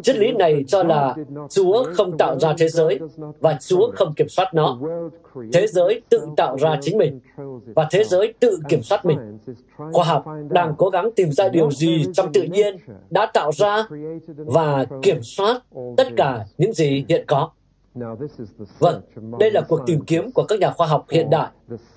Triết 0.01 0.15
lý 0.15 0.31
này 0.31 0.63
cho 0.67 0.83
là 0.83 1.15
Chúa 1.49 1.83
không 1.93 2.17
tạo 2.17 2.39
ra 2.39 2.53
thế 2.57 2.67
giới 2.67 2.99
và 3.39 3.57
Chúa 3.67 3.91
không 3.95 4.13
kiểm 4.13 4.29
soát 4.29 4.53
nó. 4.53 4.79
Thế 5.53 5.67
giới 5.67 6.01
tự 6.09 6.27
tạo 6.37 6.57
ra 6.57 6.77
chính 6.81 6.97
mình 6.97 7.19
và 7.75 7.87
thế 7.91 8.03
giới 8.03 8.33
tự 8.39 8.59
kiểm 8.69 8.81
soát 8.83 9.05
mình. 9.05 9.37
Khoa 9.91 10.05
học 10.05 10.25
đang 10.49 10.73
cố 10.77 10.89
gắng 10.89 11.09
tìm 11.15 11.31
ra 11.31 11.49
điều 11.49 11.71
gì 11.71 12.05
trong 12.13 12.33
tự 12.33 12.43
nhiên 12.43 12.77
đã 13.09 13.31
tạo 13.33 13.51
ra 13.51 13.87
và 14.37 14.85
kiểm 15.01 15.23
soát 15.23 15.61
tất 15.97 16.07
cả 16.17 16.45
những 16.57 16.73
gì 16.73 17.05
hiện 17.09 17.23
có. 17.27 17.49
Vâng, 18.79 19.01
đây 19.39 19.51
là 19.51 19.61
cuộc 19.61 19.79
tìm 19.85 20.01
kiếm 20.07 20.31
của 20.31 20.43
các 20.43 20.59
nhà 20.59 20.71
khoa 20.71 20.87
học 20.87 21.05
hiện 21.09 21.29
đại 21.29 21.47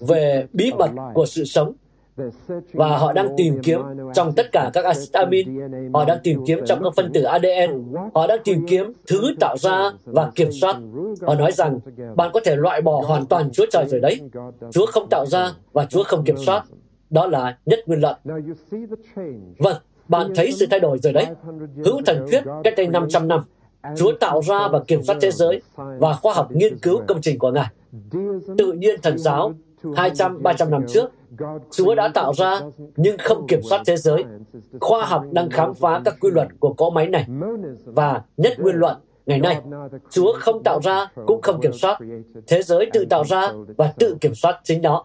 về 0.00 0.46
bí 0.52 0.72
mật 0.78 0.90
của 1.14 1.26
sự 1.26 1.44
sống 1.44 1.72
và 2.72 2.98
họ 2.98 3.12
đang 3.12 3.28
tìm 3.36 3.58
kiếm 3.62 3.80
trong 4.14 4.32
tất 4.32 4.52
cả 4.52 4.70
các 4.72 4.84
acid 4.84 5.12
amin, 5.12 5.60
họ 5.94 6.04
đang 6.04 6.18
tìm 6.22 6.44
kiếm 6.46 6.58
trong 6.66 6.82
các 6.82 6.92
phân 6.96 7.12
tử 7.12 7.22
ADN, 7.22 7.94
họ 8.14 8.26
đang 8.26 8.38
tìm 8.44 8.66
kiếm 8.68 8.92
thứ 9.08 9.34
tạo 9.40 9.56
ra 9.58 9.90
và 10.04 10.30
kiểm 10.34 10.52
soát. 10.52 10.76
Họ 11.26 11.34
nói 11.34 11.52
rằng 11.52 11.78
bạn 12.16 12.30
có 12.32 12.40
thể 12.44 12.56
loại 12.56 12.82
bỏ 12.82 13.02
hoàn 13.06 13.26
toàn 13.26 13.50
Chúa 13.52 13.66
Trời 13.70 13.84
rồi 13.88 14.00
đấy. 14.00 14.20
Chúa 14.72 14.86
không 14.86 15.06
tạo 15.10 15.26
ra 15.26 15.52
và 15.72 15.86
Chúa 15.86 16.02
không 16.02 16.24
kiểm 16.24 16.36
soát. 16.36 16.64
Đó 17.10 17.26
là 17.26 17.58
nhất 17.66 17.78
nguyên 17.86 18.00
luận. 18.00 18.16
Vâng, 19.58 19.76
bạn 20.08 20.32
thấy 20.34 20.52
sự 20.52 20.66
thay 20.70 20.80
đổi 20.80 20.98
rồi 20.98 21.12
đấy. 21.12 21.26
Hữu 21.84 22.00
thần 22.06 22.26
thuyết 22.30 22.44
cách 22.64 22.74
đây 22.76 22.86
500 22.86 23.28
năm, 23.28 23.44
Chúa 23.96 24.12
tạo 24.20 24.42
ra 24.42 24.68
và 24.68 24.80
kiểm 24.86 25.02
soát 25.02 25.16
thế 25.20 25.30
giới 25.30 25.62
và 25.74 26.14
khoa 26.14 26.34
học 26.34 26.48
nghiên 26.52 26.78
cứu 26.78 27.00
công 27.08 27.20
trình 27.20 27.38
của 27.38 27.50
Ngài. 27.50 27.66
Tự 28.58 28.72
nhiên 28.72 29.00
thần 29.02 29.18
giáo 29.18 29.52
200, 29.96 30.42
300 30.42 30.70
năm 30.70 30.84
trước, 30.88 31.12
Chúa 31.70 31.94
đã 31.94 32.08
tạo 32.14 32.32
ra 32.34 32.60
nhưng 32.96 33.16
không 33.18 33.46
kiểm 33.46 33.60
soát 33.62 33.82
thế 33.86 33.96
giới. 33.96 34.24
Khoa 34.80 35.04
học 35.04 35.24
đang 35.32 35.50
khám 35.50 35.74
phá 35.74 36.00
các 36.04 36.16
quy 36.20 36.30
luật 36.30 36.48
của 36.60 36.72
cỗ 36.72 36.90
máy 36.90 37.08
này. 37.08 37.26
Và 37.84 38.22
nhất 38.36 38.60
nguyên 38.60 38.76
luận 38.76 38.96
Ngày 39.30 39.40
nay, 39.40 39.60
Chúa 40.10 40.32
không 40.38 40.62
tạo 40.62 40.80
ra 40.82 41.08
cũng 41.26 41.42
không 41.42 41.60
kiểm 41.60 41.72
soát. 41.72 41.98
Thế 42.46 42.62
giới 42.62 42.90
tự 42.92 43.04
tạo 43.10 43.24
ra 43.24 43.52
và 43.76 43.92
tự 43.98 44.16
kiểm 44.20 44.34
soát 44.34 44.60
chính 44.64 44.82
nó. 44.82 45.04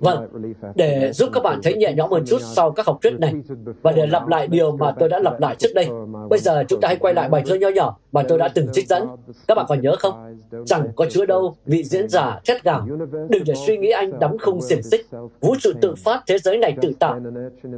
Vâng, 0.00 0.28
để 0.74 1.12
giúp 1.12 1.30
các 1.32 1.42
bạn 1.42 1.60
thấy 1.62 1.74
nhẹ 1.74 1.92
nhõm 1.96 2.10
hơn 2.10 2.24
chút 2.26 2.38
sau 2.42 2.70
các 2.70 2.86
học 2.86 2.98
thuyết 3.02 3.14
này 3.20 3.34
và 3.82 3.92
để 3.92 4.06
lặp 4.06 4.28
lại 4.28 4.46
điều 4.46 4.76
mà 4.76 4.92
tôi 4.98 5.08
đã 5.08 5.18
lặp 5.18 5.40
lại 5.40 5.56
trước 5.58 5.68
đây, 5.74 5.88
bây 6.30 6.38
giờ 6.38 6.64
chúng 6.68 6.80
ta 6.80 6.88
hãy 6.88 6.96
quay 6.96 7.14
lại 7.14 7.28
bài 7.28 7.42
thơ 7.46 7.54
nho 7.54 7.68
nhỏ 7.68 7.96
mà 8.12 8.22
tôi 8.28 8.38
đã 8.38 8.48
từng 8.48 8.66
trích 8.72 8.88
dẫn. 8.88 9.08
Các 9.48 9.54
bạn 9.54 9.66
còn 9.68 9.80
nhớ 9.80 9.96
không? 9.98 10.31
Chẳng 10.66 10.88
có 10.96 11.06
chứa 11.10 11.26
đâu, 11.26 11.56
vị 11.66 11.84
diễn 11.84 12.08
giả 12.08 12.40
thét 12.44 12.64
gào. 12.64 12.86
Đừng 13.28 13.42
để 13.46 13.54
suy 13.66 13.76
nghĩ 13.76 13.90
anh 13.90 14.18
đắm 14.18 14.38
không 14.38 14.60
xiềng 14.62 14.82
xích. 14.82 15.06
Vũ 15.40 15.54
trụ 15.60 15.70
tự 15.80 15.94
phát, 15.94 16.22
thế 16.26 16.38
giới 16.38 16.58
này 16.58 16.76
tự 16.82 16.92
tạo. 16.98 17.20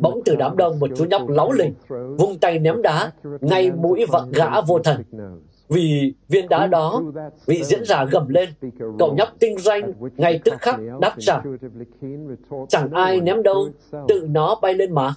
Bỗng 0.01 0.21
từ 0.25 0.37
đám 0.37 0.57
đông 0.57 0.81
một 0.81 0.91
chú 0.97 1.05
nhóc 1.05 1.29
láu 1.29 1.53
lình, 1.53 1.75
vung 2.19 2.39
tay 2.39 2.59
ném 2.59 2.83
đá, 2.83 3.13
ngay 3.41 3.71
mũi 3.71 4.05
vặn 4.09 4.33
gã 4.33 4.61
vô 4.61 4.79
thần 4.79 5.03
vì 5.69 6.13
viên 6.29 6.49
đá 6.49 6.67
đó, 6.67 7.03
vị 7.47 7.65
diễn 7.65 7.85
giả 7.85 8.05
gầm 8.05 8.29
lên, 8.29 8.49
cậu 8.99 9.15
nhóc 9.15 9.29
tinh 9.39 9.59
ranh 9.59 9.93
ngay 10.17 10.41
tức 10.45 10.55
khắc 10.59 10.81
đáp 11.01 11.15
trả. 11.19 11.43
Chẳng 12.69 12.91
ai 12.93 13.21
ném 13.21 13.43
đâu, 13.43 13.69
tự 14.09 14.27
nó 14.31 14.55
bay 14.63 14.75
lên 14.75 14.93
mà. 14.93 15.15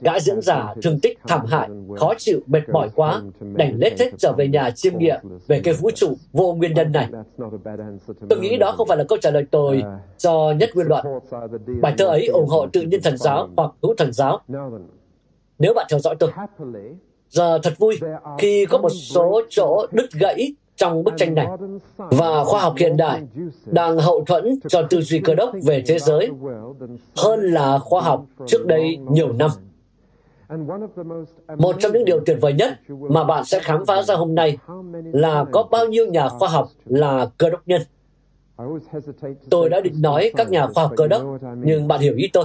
Gã 0.00 0.20
diễn 0.20 0.40
giả 0.42 0.74
thương 0.82 1.00
tích 1.00 1.18
thảm 1.28 1.46
hại, 1.46 1.68
khó 1.96 2.14
chịu, 2.18 2.40
mệt 2.46 2.68
mỏi 2.68 2.90
quá, 2.94 3.22
đành 3.40 3.78
lết 3.78 4.00
hết 4.00 4.10
trở 4.18 4.32
về 4.32 4.48
nhà 4.48 4.70
chiêm 4.70 4.98
nghiệm 4.98 5.20
về 5.46 5.60
cái 5.64 5.74
vũ 5.74 5.90
trụ 5.90 6.14
vô 6.32 6.54
nguyên 6.54 6.74
nhân 6.74 6.92
này. 6.92 7.08
Tôi 8.28 8.40
nghĩ 8.40 8.56
đó 8.56 8.72
không 8.76 8.88
phải 8.88 8.96
là 8.96 9.04
câu 9.08 9.18
trả 9.18 9.30
lời 9.30 9.44
tồi 9.50 9.82
cho 10.18 10.52
nhất 10.56 10.70
nguyên 10.74 10.86
luận. 10.86 11.06
Bài 11.80 11.94
thơ 11.98 12.06
ấy 12.06 12.26
ủng 12.26 12.48
hộ 12.48 12.66
tự 12.72 12.82
nhiên 12.82 13.00
thần 13.02 13.16
giáo 13.16 13.48
hoặc 13.56 13.70
hữu 13.82 13.94
thần 13.94 14.12
giáo. 14.12 14.40
Nếu 15.58 15.74
bạn 15.74 15.86
theo 15.90 15.98
dõi 15.98 16.16
tôi, 16.18 16.30
Giờ 17.30 17.58
thật 17.62 17.72
vui 17.78 18.00
khi 18.38 18.66
có 18.66 18.78
một 18.78 18.88
số 18.88 19.40
chỗ 19.50 19.86
đứt 19.92 20.12
gãy 20.12 20.54
trong 20.76 21.04
bức 21.04 21.14
tranh 21.16 21.34
này 21.34 21.46
và 21.96 22.44
khoa 22.44 22.60
học 22.60 22.74
hiện 22.76 22.96
đại 22.96 23.22
đang 23.66 23.98
hậu 23.98 24.24
thuẫn 24.24 24.58
cho 24.68 24.82
tư 24.90 25.00
duy 25.00 25.18
cơ 25.18 25.34
đốc 25.34 25.50
về 25.64 25.82
thế 25.86 25.98
giới 25.98 26.30
hơn 27.16 27.40
là 27.52 27.78
khoa 27.78 28.02
học 28.02 28.26
trước 28.46 28.66
đây 28.66 28.98
nhiều 29.10 29.32
năm. 29.32 29.50
Một 31.58 31.76
trong 31.78 31.92
những 31.92 32.04
điều 32.04 32.20
tuyệt 32.26 32.38
vời 32.40 32.52
nhất 32.52 32.72
mà 32.88 33.24
bạn 33.24 33.44
sẽ 33.44 33.60
khám 33.60 33.86
phá 33.86 34.02
ra 34.02 34.14
hôm 34.14 34.34
nay 34.34 34.58
là 35.12 35.44
có 35.52 35.62
bao 35.62 35.86
nhiêu 35.86 36.06
nhà 36.06 36.28
khoa 36.28 36.48
học 36.48 36.68
là 36.84 37.28
cơ 37.38 37.50
đốc 37.50 37.68
nhân. 37.68 37.82
Tôi 39.50 39.68
đã 39.68 39.80
định 39.80 40.02
nói 40.02 40.32
các 40.36 40.50
nhà 40.50 40.66
khoa 40.66 40.82
học 40.82 40.92
cơ 40.96 41.06
đốc, 41.06 41.22
nhưng 41.56 41.88
bạn 41.88 42.00
hiểu 42.00 42.14
ý 42.16 42.28
tôi. 42.32 42.44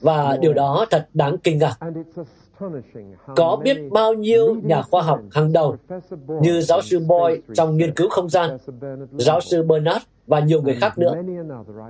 Và 0.00 0.38
điều 0.40 0.54
đó 0.54 0.86
thật 0.90 1.08
đáng 1.14 1.38
kinh 1.38 1.58
ngạc. 1.58 1.76
Có 3.36 3.56
biết 3.64 3.78
bao 3.90 4.14
nhiêu 4.14 4.56
nhà 4.62 4.82
khoa 4.82 5.02
học 5.02 5.20
hàng 5.30 5.52
đầu 5.52 5.76
như 6.42 6.60
giáo 6.60 6.82
sư 6.82 6.98
Boy 6.98 7.40
trong 7.54 7.76
nghiên 7.76 7.94
cứu 7.94 8.08
không 8.08 8.28
gian, 8.28 8.56
giáo 9.12 9.40
sư 9.40 9.62
Bernard 9.62 10.04
và 10.26 10.40
nhiều 10.40 10.62
người 10.62 10.74
khác 10.74 10.98
nữa. 10.98 11.14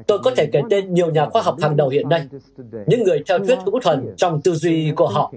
Tôi 0.06 0.18
có 0.24 0.30
thể 0.36 0.46
kể 0.52 0.62
tên 0.70 0.94
nhiều 0.94 1.10
nhà 1.10 1.28
khoa 1.28 1.42
học 1.42 1.56
hàng 1.60 1.76
đầu 1.76 1.88
hiện 1.88 2.08
nay, 2.08 2.28
những 2.86 3.02
người 3.02 3.22
theo 3.28 3.38
thuyết 3.38 3.58
hữu 3.66 3.80
thuần 3.80 4.14
trong 4.16 4.40
tư 4.40 4.54
duy 4.54 4.92
của 4.96 5.08
họ. 5.08 5.32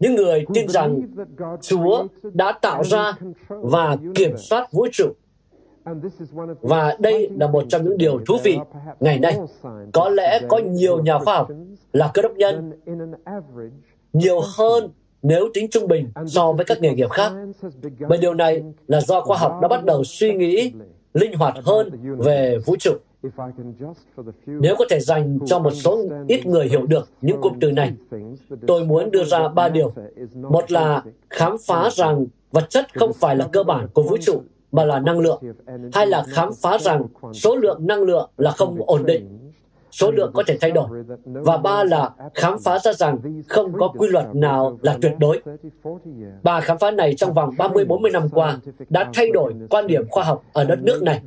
Những 0.00 0.14
người 0.14 0.44
tin 0.54 0.68
rằng 0.68 1.00
Chúa 1.60 2.06
đã 2.32 2.52
tạo 2.62 2.84
ra 2.84 3.12
và 3.48 3.96
kiểm 4.14 4.36
soát 4.36 4.72
vũ 4.72 4.86
trụ 4.92 5.12
và 6.60 6.96
đây 6.98 7.30
là 7.36 7.46
một 7.46 7.64
trong 7.68 7.84
những 7.84 7.98
điều 7.98 8.20
thú 8.26 8.36
vị 8.44 8.58
ngày 9.00 9.18
nay. 9.18 9.38
Có 9.92 10.08
lẽ 10.08 10.40
có 10.48 10.58
nhiều 10.58 11.02
nhà 11.02 11.18
khoa 11.18 11.36
học 11.36 11.48
là 11.92 12.10
cơ 12.14 12.22
đốc 12.22 12.32
nhân 12.36 12.72
nhiều 14.16 14.40
hơn 14.56 14.90
nếu 15.22 15.48
tính 15.54 15.70
trung 15.70 15.88
bình 15.88 16.08
so 16.26 16.52
với 16.52 16.64
các 16.64 16.80
nghề 16.80 16.94
nghiệp 16.94 17.10
khác. 17.10 17.32
Bởi 18.08 18.18
điều 18.18 18.34
này 18.34 18.62
là 18.86 19.00
do 19.00 19.20
khoa 19.20 19.38
học 19.38 19.58
đã 19.62 19.68
bắt 19.68 19.84
đầu 19.84 20.04
suy 20.04 20.34
nghĩ 20.34 20.72
linh 21.14 21.34
hoạt 21.34 21.54
hơn 21.64 21.90
về 22.18 22.58
vũ 22.66 22.76
trụ. 22.76 22.92
Nếu 24.46 24.76
có 24.78 24.84
thể 24.90 25.00
dành 25.00 25.38
cho 25.46 25.58
một 25.58 25.70
số 25.70 26.04
ít 26.28 26.46
người 26.46 26.68
hiểu 26.68 26.86
được 26.86 27.08
những 27.20 27.40
cụm 27.40 27.52
từ 27.60 27.72
này, 27.72 27.92
tôi 28.66 28.84
muốn 28.84 29.10
đưa 29.10 29.24
ra 29.24 29.48
ba 29.48 29.68
điều. 29.68 29.92
Một 30.34 30.72
là 30.72 31.02
khám 31.30 31.56
phá 31.66 31.90
rằng 31.92 32.26
vật 32.52 32.70
chất 32.70 32.94
không 32.94 33.12
phải 33.12 33.36
là 33.36 33.48
cơ 33.52 33.62
bản 33.62 33.88
của 33.94 34.02
vũ 34.02 34.16
trụ, 34.16 34.42
mà 34.72 34.84
là 34.84 35.00
năng 35.00 35.18
lượng. 35.18 35.42
Hai 35.92 36.06
là 36.06 36.24
khám 36.28 36.50
phá 36.62 36.78
rằng 36.78 37.02
số 37.32 37.56
lượng 37.56 37.86
năng 37.86 38.02
lượng 38.02 38.30
là 38.36 38.50
không 38.50 38.76
ổn 38.86 39.06
định, 39.06 39.45
số 39.90 40.10
lượng 40.10 40.30
có 40.34 40.42
thể 40.46 40.58
thay 40.60 40.70
đổi. 40.70 40.88
Và 41.24 41.56
ba 41.56 41.84
là 41.84 42.10
khám 42.34 42.56
phá 42.64 42.78
ra 42.78 42.92
rằng 42.92 43.18
không 43.48 43.72
có 43.78 43.88
quy 43.88 44.08
luật 44.08 44.26
nào 44.34 44.78
là 44.82 44.98
tuyệt 45.02 45.12
đối. 45.18 45.42
Ba 46.42 46.60
khám 46.60 46.78
phá 46.78 46.90
này 46.90 47.14
trong 47.14 47.32
vòng 47.32 47.50
30-40 47.58 48.12
năm 48.12 48.28
qua 48.28 48.58
đã 48.88 49.10
thay 49.14 49.30
đổi 49.30 49.54
quan 49.70 49.86
điểm 49.86 50.08
khoa 50.08 50.24
học 50.24 50.42
ở 50.52 50.64
đất 50.64 50.78
nước 50.82 51.02
này 51.02 51.20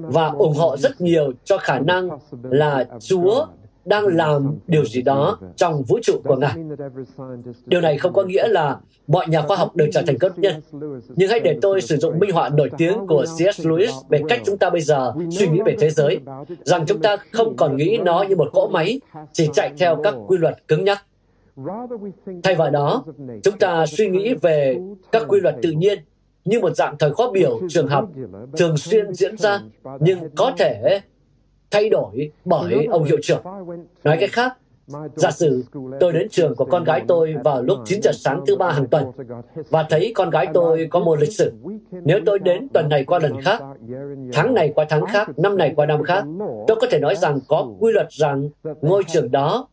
và 0.00 0.26
ủng 0.28 0.54
hộ 0.54 0.76
rất 0.76 1.00
nhiều 1.00 1.32
cho 1.44 1.58
khả 1.58 1.78
năng 1.78 2.08
là 2.42 2.84
Chúa 3.00 3.46
đang 3.86 4.06
làm 4.06 4.54
điều 4.66 4.84
gì 4.84 5.02
đó 5.02 5.38
trong 5.56 5.82
vũ 5.82 5.98
trụ 6.02 6.20
của 6.24 6.36
Ngài. 6.36 6.54
Điều 7.66 7.80
này 7.80 7.98
không 7.98 8.12
có 8.12 8.22
nghĩa 8.22 8.48
là 8.48 8.76
mọi 9.06 9.28
nhà 9.28 9.42
khoa 9.42 9.56
học 9.56 9.76
đều 9.76 9.88
trở 9.92 10.02
thành 10.06 10.18
tốt 10.18 10.32
nhân. 10.36 10.54
Nhưng 11.16 11.30
hãy 11.30 11.40
để 11.40 11.58
tôi 11.62 11.80
sử 11.80 11.96
dụng 11.96 12.18
minh 12.18 12.30
họa 12.32 12.48
nổi 12.48 12.70
tiếng 12.78 13.06
của 13.06 13.24
C.S. 13.24 13.66
Lewis 13.66 14.02
về 14.08 14.22
cách 14.28 14.40
chúng 14.44 14.58
ta 14.58 14.70
bây 14.70 14.80
giờ 14.80 15.12
suy 15.30 15.48
nghĩ 15.48 15.60
về 15.66 15.76
thế 15.80 15.90
giới, 15.90 16.18
rằng 16.64 16.86
chúng 16.86 17.02
ta 17.02 17.16
không 17.32 17.56
còn 17.56 17.76
nghĩ 17.76 17.98
nó 18.04 18.22
như 18.22 18.36
một 18.36 18.48
cỗ 18.52 18.68
máy, 18.68 19.00
chỉ 19.32 19.48
chạy 19.52 19.72
theo 19.78 20.00
các 20.02 20.14
quy 20.26 20.38
luật 20.38 20.68
cứng 20.68 20.84
nhắc. 20.84 21.04
Thay 22.42 22.54
vào 22.54 22.70
đó, 22.70 23.04
chúng 23.42 23.58
ta 23.58 23.86
suy 23.86 24.08
nghĩ 24.08 24.34
về 24.34 24.76
các 25.12 25.22
quy 25.28 25.40
luật 25.40 25.54
tự 25.62 25.70
nhiên 25.70 25.98
như 26.44 26.60
một 26.60 26.76
dạng 26.76 26.96
thời 26.98 27.10
khóa 27.10 27.26
biểu 27.32 27.60
trường 27.68 27.88
học 27.88 28.08
thường 28.56 28.76
xuyên 28.76 29.14
diễn 29.14 29.36
ra, 29.36 29.60
nhưng 30.00 30.18
có 30.36 30.52
thể 30.58 31.00
thay 31.70 31.88
đổi 31.88 32.30
bởi 32.44 32.86
ông 32.90 33.04
hiệu 33.04 33.18
trưởng. 33.22 33.42
Nói 34.04 34.16
cách 34.20 34.30
khác, 34.32 34.56
Giả 35.14 35.30
sử 35.30 35.64
tôi 36.00 36.12
đến 36.12 36.28
trường 36.30 36.54
của 36.54 36.64
con 36.64 36.84
gái 36.84 37.04
tôi 37.08 37.34
vào 37.44 37.62
lúc 37.62 37.78
9 37.84 38.00
giờ 38.02 38.10
sáng 38.14 38.40
thứ 38.46 38.56
ba 38.56 38.70
hàng 38.70 38.86
tuần 38.86 39.04
và 39.70 39.86
thấy 39.90 40.12
con 40.14 40.30
gái 40.30 40.46
tôi 40.54 40.86
có 40.90 41.00
một 41.00 41.18
lịch 41.18 41.32
sử. 41.32 41.52
Nếu 41.90 42.20
tôi 42.26 42.38
đến 42.38 42.68
tuần 42.74 42.88
này 42.88 43.04
qua 43.04 43.18
lần 43.18 43.42
khác, 43.42 43.62
tháng 44.32 44.54
này 44.54 44.72
qua 44.74 44.86
tháng 44.88 45.06
khác, 45.06 45.38
năm 45.38 45.56
này 45.56 45.72
qua 45.76 45.86
năm 45.86 46.02
khác, 46.02 46.24
tôi 46.66 46.76
có 46.80 46.86
thể 46.90 46.98
nói 46.98 47.14
rằng 47.16 47.40
có 47.48 47.68
quy 47.80 47.92
luật 47.92 48.06
rằng 48.10 48.48
ngôi 48.80 49.02
trường 49.04 49.30
đó 49.30 49.68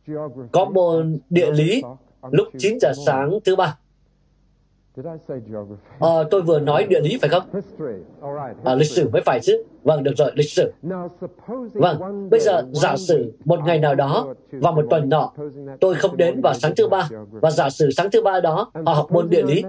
có 0.52 0.64
môn 0.64 1.18
địa 1.30 1.50
lý 1.50 1.82
lúc 2.30 2.48
9 2.58 2.78
giờ 2.80 2.92
sáng 3.06 3.38
thứ 3.44 3.56
ba. 3.56 3.78
À, 6.00 6.08
tôi 6.30 6.42
vừa 6.42 6.60
nói 6.60 6.84
địa 6.84 7.00
lý 7.00 7.18
phải 7.20 7.30
không? 7.30 7.42
À, 8.64 8.74
lịch 8.74 8.90
sử 8.90 9.08
mới 9.08 9.22
phải 9.22 9.40
chứ. 9.40 9.62
Vâng, 9.82 10.02
được 10.02 10.12
rồi, 10.16 10.30
lịch 10.34 10.50
sử. 10.50 10.72
Vâng, 11.74 12.30
bây 12.30 12.40
giờ 12.40 12.62
giả 12.72 12.96
sử 12.96 13.32
một 13.44 13.60
ngày 13.64 13.78
nào 13.78 13.94
đó 13.94 14.34
vào 14.52 14.72
một 14.72 14.86
tuần 14.90 15.08
nọ, 15.08 15.32
tôi 15.80 15.94
không 15.94 16.16
đến 16.16 16.40
vào 16.40 16.54
sáng 16.54 16.72
thứ 16.76 16.88
ba, 16.88 17.08
và 17.30 17.50
giả 17.50 17.70
sử 17.70 17.90
sáng 17.90 18.10
thứ 18.10 18.22
ba 18.22 18.40
đó 18.40 18.70
họ 18.86 18.92
học 18.92 19.12
môn 19.12 19.30
địa 19.30 19.42
lý. 19.42 19.62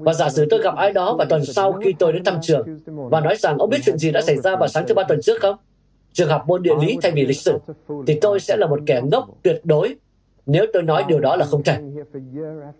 Và 0.00 0.12
giả 0.12 0.30
sử 0.30 0.46
tôi 0.50 0.60
gặp 0.62 0.76
ai 0.76 0.92
đó 0.92 1.14
vào 1.16 1.26
tuần 1.30 1.44
sau 1.44 1.72
khi 1.72 1.94
tôi 1.98 2.12
đến 2.12 2.24
thăm 2.24 2.38
trường 2.42 2.66
và 2.86 3.20
nói 3.20 3.36
rằng 3.36 3.58
ông 3.58 3.70
biết 3.70 3.78
chuyện 3.84 3.98
gì 3.98 4.12
đã 4.12 4.22
xảy 4.22 4.36
ra 4.36 4.56
vào 4.56 4.68
sáng 4.68 4.84
thứ 4.88 4.94
ba 4.94 5.02
tuần 5.08 5.20
trước 5.22 5.40
không? 5.40 5.56
Trường 6.12 6.28
học 6.28 6.42
môn 6.46 6.62
địa 6.62 6.74
lý 6.80 6.98
thay 7.02 7.12
vì 7.12 7.26
lịch 7.26 7.40
sử, 7.40 7.58
thì 8.06 8.18
tôi 8.20 8.40
sẽ 8.40 8.56
là 8.56 8.66
một 8.66 8.80
kẻ 8.86 9.00
ngốc 9.10 9.28
tuyệt 9.42 9.60
đối 9.64 9.96
nếu 10.46 10.66
tôi 10.72 10.82
nói 10.82 11.04
điều 11.08 11.20
đó 11.20 11.36
là 11.36 11.44
không 11.44 11.62
thể. 11.62 11.78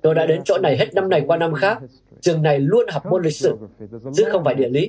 Tôi 0.03 0.15
đã 0.15 0.27
đến 0.27 0.41
chỗ 0.45 0.59
này 0.59 0.77
hết 0.77 0.95
năm 0.95 1.09
này 1.09 1.25
qua 1.27 1.37
năm 1.37 1.55
khác. 1.55 1.79
Trường 2.21 2.43
này 2.43 2.59
luôn 2.59 2.87
học 2.89 3.07
môn 3.07 3.23
lịch 3.23 3.37
sử, 3.37 3.57
chứ 4.15 4.25
không 4.33 4.45
phải 4.45 4.55
địa 4.55 4.69
lý. 4.69 4.89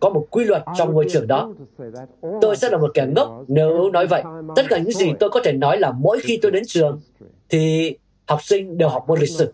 Có 0.00 0.10
một 0.10 0.26
quy 0.30 0.44
luật 0.44 0.62
trong 0.78 0.92
ngôi 0.92 1.06
trường 1.10 1.26
đó. 1.26 1.54
Tôi 2.40 2.56
sẽ 2.56 2.70
là 2.70 2.78
một 2.78 2.90
kẻ 2.94 3.06
ngốc 3.16 3.44
nếu 3.48 3.90
nói 3.90 4.06
vậy. 4.06 4.22
Tất 4.56 4.62
cả 4.68 4.78
những 4.78 4.92
gì 4.92 5.12
tôi 5.20 5.30
có 5.30 5.40
thể 5.44 5.52
nói 5.52 5.78
là 5.78 5.92
mỗi 5.92 6.20
khi 6.20 6.38
tôi 6.42 6.52
đến 6.52 6.62
trường, 6.66 7.00
thì 7.48 7.96
học 8.28 8.42
sinh 8.42 8.78
đều 8.78 8.88
học 8.88 9.04
môn 9.08 9.18
lịch 9.18 9.30
sử. 9.30 9.52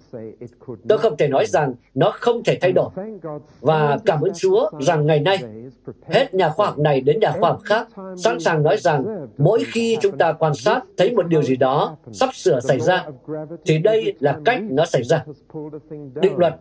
Tôi 0.89 0.99
không 0.99 1.17
thể 1.17 1.29
nói 1.29 1.47
rằng 1.47 1.75
nó 1.95 2.11
không 2.15 2.45
thể 2.45 2.59
thay 2.61 2.73
đổi. 2.73 2.91
Và 3.61 3.99
cảm 4.07 4.21
ơn 4.21 4.33
Chúa 4.35 4.71
rằng 4.81 5.07
ngày 5.07 5.21
nay, 5.21 5.39
hết 6.09 6.35
nhà 6.35 6.49
khoa 6.49 6.67
học 6.67 6.79
này 6.79 7.01
đến 7.01 7.21
nhà 7.21 7.33
khoa 7.33 7.51
học 7.51 7.61
khác 7.65 7.89
sẵn 8.17 8.41
sàng 8.41 8.63
nói 8.63 8.77
rằng 8.77 9.27
mỗi 9.39 9.65
khi 9.67 9.97
chúng 10.01 10.19
ta 10.19 10.33
quan 10.33 10.55
sát 10.55 10.81
thấy 10.97 11.15
một 11.15 11.27
điều 11.27 11.43
gì 11.43 11.57
đó 11.57 11.97
sắp 12.13 12.35
sửa 12.35 12.61
xảy 12.61 12.81
ra, 12.81 13.05
thì 13.67 13.79
đây 13.79 14.15
là 14.21 14.39
cách 14.45 14.61
nó 14.63 14.85
xảy 14.85 15.03
ra. 15.03 15.25
Định 16.15 16.37
luật 16.37 16.55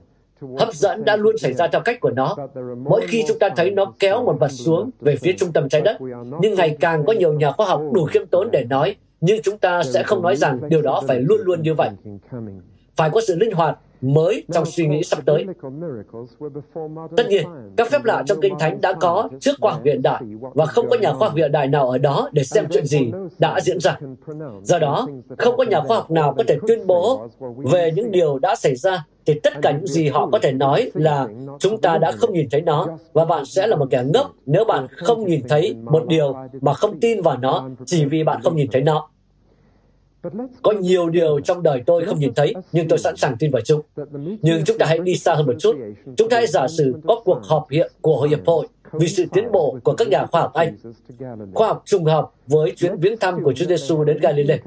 hấp 0.60 0.73
dẫn 0.73 1.06
đã 1.06 1.15
luôn 1.15 1.38
xảy 1.38 1.54
ra 1.54 1.67
theo 1.67 1.82
cách 1.82 1.99
của 1.99 2.12
nó. 2.12 2.36
Mỗi 2.78 3.02
khi 3.08 3.23
chúng 3.28 3.39
ta 3.39 3.49
thấy 3.56 3.71
nó 3.71 3.93
kéo 3.99 4.23
một 4.23 4.36
vật 4.39 4.52
xuống 4.52 4.89
về 4.99 5.15
phía 5.15 5.34
trung 5.38 5.54
tâm 5.54 5.69
trái 5.69 5.82
đất, 5.82 5.97
nhưng 6.41 6.56
ngày 6.56 6.78
càng 6.80 7.06
có 7.06 7.13
nhiều 7.13 7.34
nhà 7.34 7.52
khoa 7.52 7.65
học 7.65 7.82
đủ 7.93 8.06
khiêm 8.06 8.26
tốn 8.26 8.49
để 8.52 8.65
nói 8.69 8.95
nhưng 9.25 9.41
chúng 9.43 9.57
ta 9.57 9.83
sẽ 9.83 10.03
không 10.03 10.21
nói 10.21 10.36
rằng 10.36 10.59
điều 10.69 10.81
đó 10.81 11.01
phải 11.07 11.19
luôn 11.19 11.41
luôn 11.43 11.62
như 11.62 11.73
vậy. 11.73 11.89
Phải 12.95 13.09
có 13.09 13.21
sự 13.27 13.36
linh 13.36 13.51
hoạt 13.51 13.79
mới 14.01 14.43
trong 14.53 14.65
suy 14.65 14.88
nghĩ 14.88 15.03
sắp 15.03 15.19
tới. 15.25 15.45
Tất 17.17 17.27
nhiên, 17.29 17.47
các 17.77 17.89
phép 17.91 18.03
lạ 18.03 18.23
trong 18.25 18.41
Kinh 18.41 18.59
Thánh 18.59 18.81
đã 18.81 18.93
có 18.93 19.29
trước 19.39 19.51
khoa 19.62 19.71
học 19.71 19.81
hiện 19.86 20.01
đại 20.01 20.23
và 20.41 20.65
không 20.65 20.89
có 20.89 20.97
nhà 20.97 21.13
khoa 21.13 21.27
học 21.27 21.38
hiện 21.38 21.51
đại 21.51 21.67
nào 21.67 21.89
ở 21.89 21.97
đó 21.97 22.29
để 22.31 22.43
xem 22.43 22.65
chuyện 22.71 22.86
gì 22.86 23.12
đã 23.39 23.59
diễn 23.62 23.79
ra. 23.79 23.97
Do 24.63 24.79
đó, 24.79 25.07
không 25.38 25.57
có 25.57 25.63
nhà 25.63 25.81
khoa 25.81 25.97
học 25.97 26.12
nào 26.12 26.33
có 26.38 26.43
thể 26.47 26.57
tuyên 26.67 26.88
bố 26.88 27.27
về 27.71 27.91
những 27.95 28.12
điều 28.12 28.39
đã 28.39 28.55
xảy 28.55 28.75
ra 28.75 29.05
thì 29.25 29.39
tất 29.39 29.53
cả 29.62 29.71
những 29.71 29.88
gì 29.88 30.09
họ 30.09 30.29
có 30.31 30.39
thể 30.41 30.51
nói 30.51 30.91
là 30.93 31.27
chúng 31.59 31.81
ta 31.81 31.97
đã 31.97 32.12
không 32.12 32.33
nhìn 32.33 32.47
thấy 32.51 32.62
nó 32.62 32.88
và 33.13 33.25
bạn 33.25 33.45
sẽ 33.45 33.67
là 33.67 33.75
một 33.75 33.88
kẻ 33.89 34.03
ngốc 34.13 34.31
nếu 34.45 34.65
bạn 34.65 34.88
không 34.89 35.25
nhìn 35.25 35.47
thấy 35.49 35.75
một 35.83 36.07
điều 36.07 36.36
mà 36.62 36.73
không 36.73 36.99
tin 36.99 37.21
vào 37.21 37.38
nó 37.38 37.69
chỉ 37.86 38.05
vì 38.05 38.23
bạn 38.23 38.41
không 38.41 38.55
nhìn 38.55 38.67
thấy 38.71 38.81
nó. 38.81 39.09
Có 40.62 40.71
nhiều 40.71 41.09
điều 41.09 41.39
trong 41.39 41.63
đời 41.63 41.83
tôi 41.86 42.05
không 42.05 42.19
nhìn 42.19 42.33
thấy, 42.33 42.53
nhưng 42.71 42.88
tôi 42.88 42.99
sẵn 42.99 43.15
sàng 43.17 43.36
tin 43.39 43.51
vào 43.51 43.62
chúng. 43.62 43.81
Nhưng 44.41 44.63
chúng 44.65 44.77
ta 44.77 44.86
hãy 44.86 44.99
đi 44.99 45.15
xa 45.15 45.33
hơn 45.33 45.45
một 45.45 45.55
chút. 45.59 45.75
Chúng 46.17 46.29
ta 46.29 46.38
hãy 46.38 46.47
giả 46.47 46.67
sử 46.67 46.95
có 47.07 47.21
cuộc 47.25 47.39
họp 47.43 47.69
hiện 47.69 47.91
của 48.01 48.27
Hiệp 48.29 48.39
hội 48.45 48.67
vì 48.93 49.07
sự 49.07 49.25
tiến 49.33 49.51
bộ 49.51 49.77
của 49.83 49.93
các 49.93 50.07
nhà 50.07 50.25
khoa 50.25 50.41
học 50.41 50.53
Anh. 50.53 50.75
Khoa 51.53 51.67
học 51.67 51.81
trùng 51.86 52.05
hợp 52.05 52.31
với 52.47 52.73
chuyến 52.75 52.97
viếng 52.97 53.17
thăm 53.17 53.43
của 53.43 53.53
Chúa 53.53 53.65
Giêsu 53.65 54.03
đến 54.03 54.17
Galilee. 54.21 54.59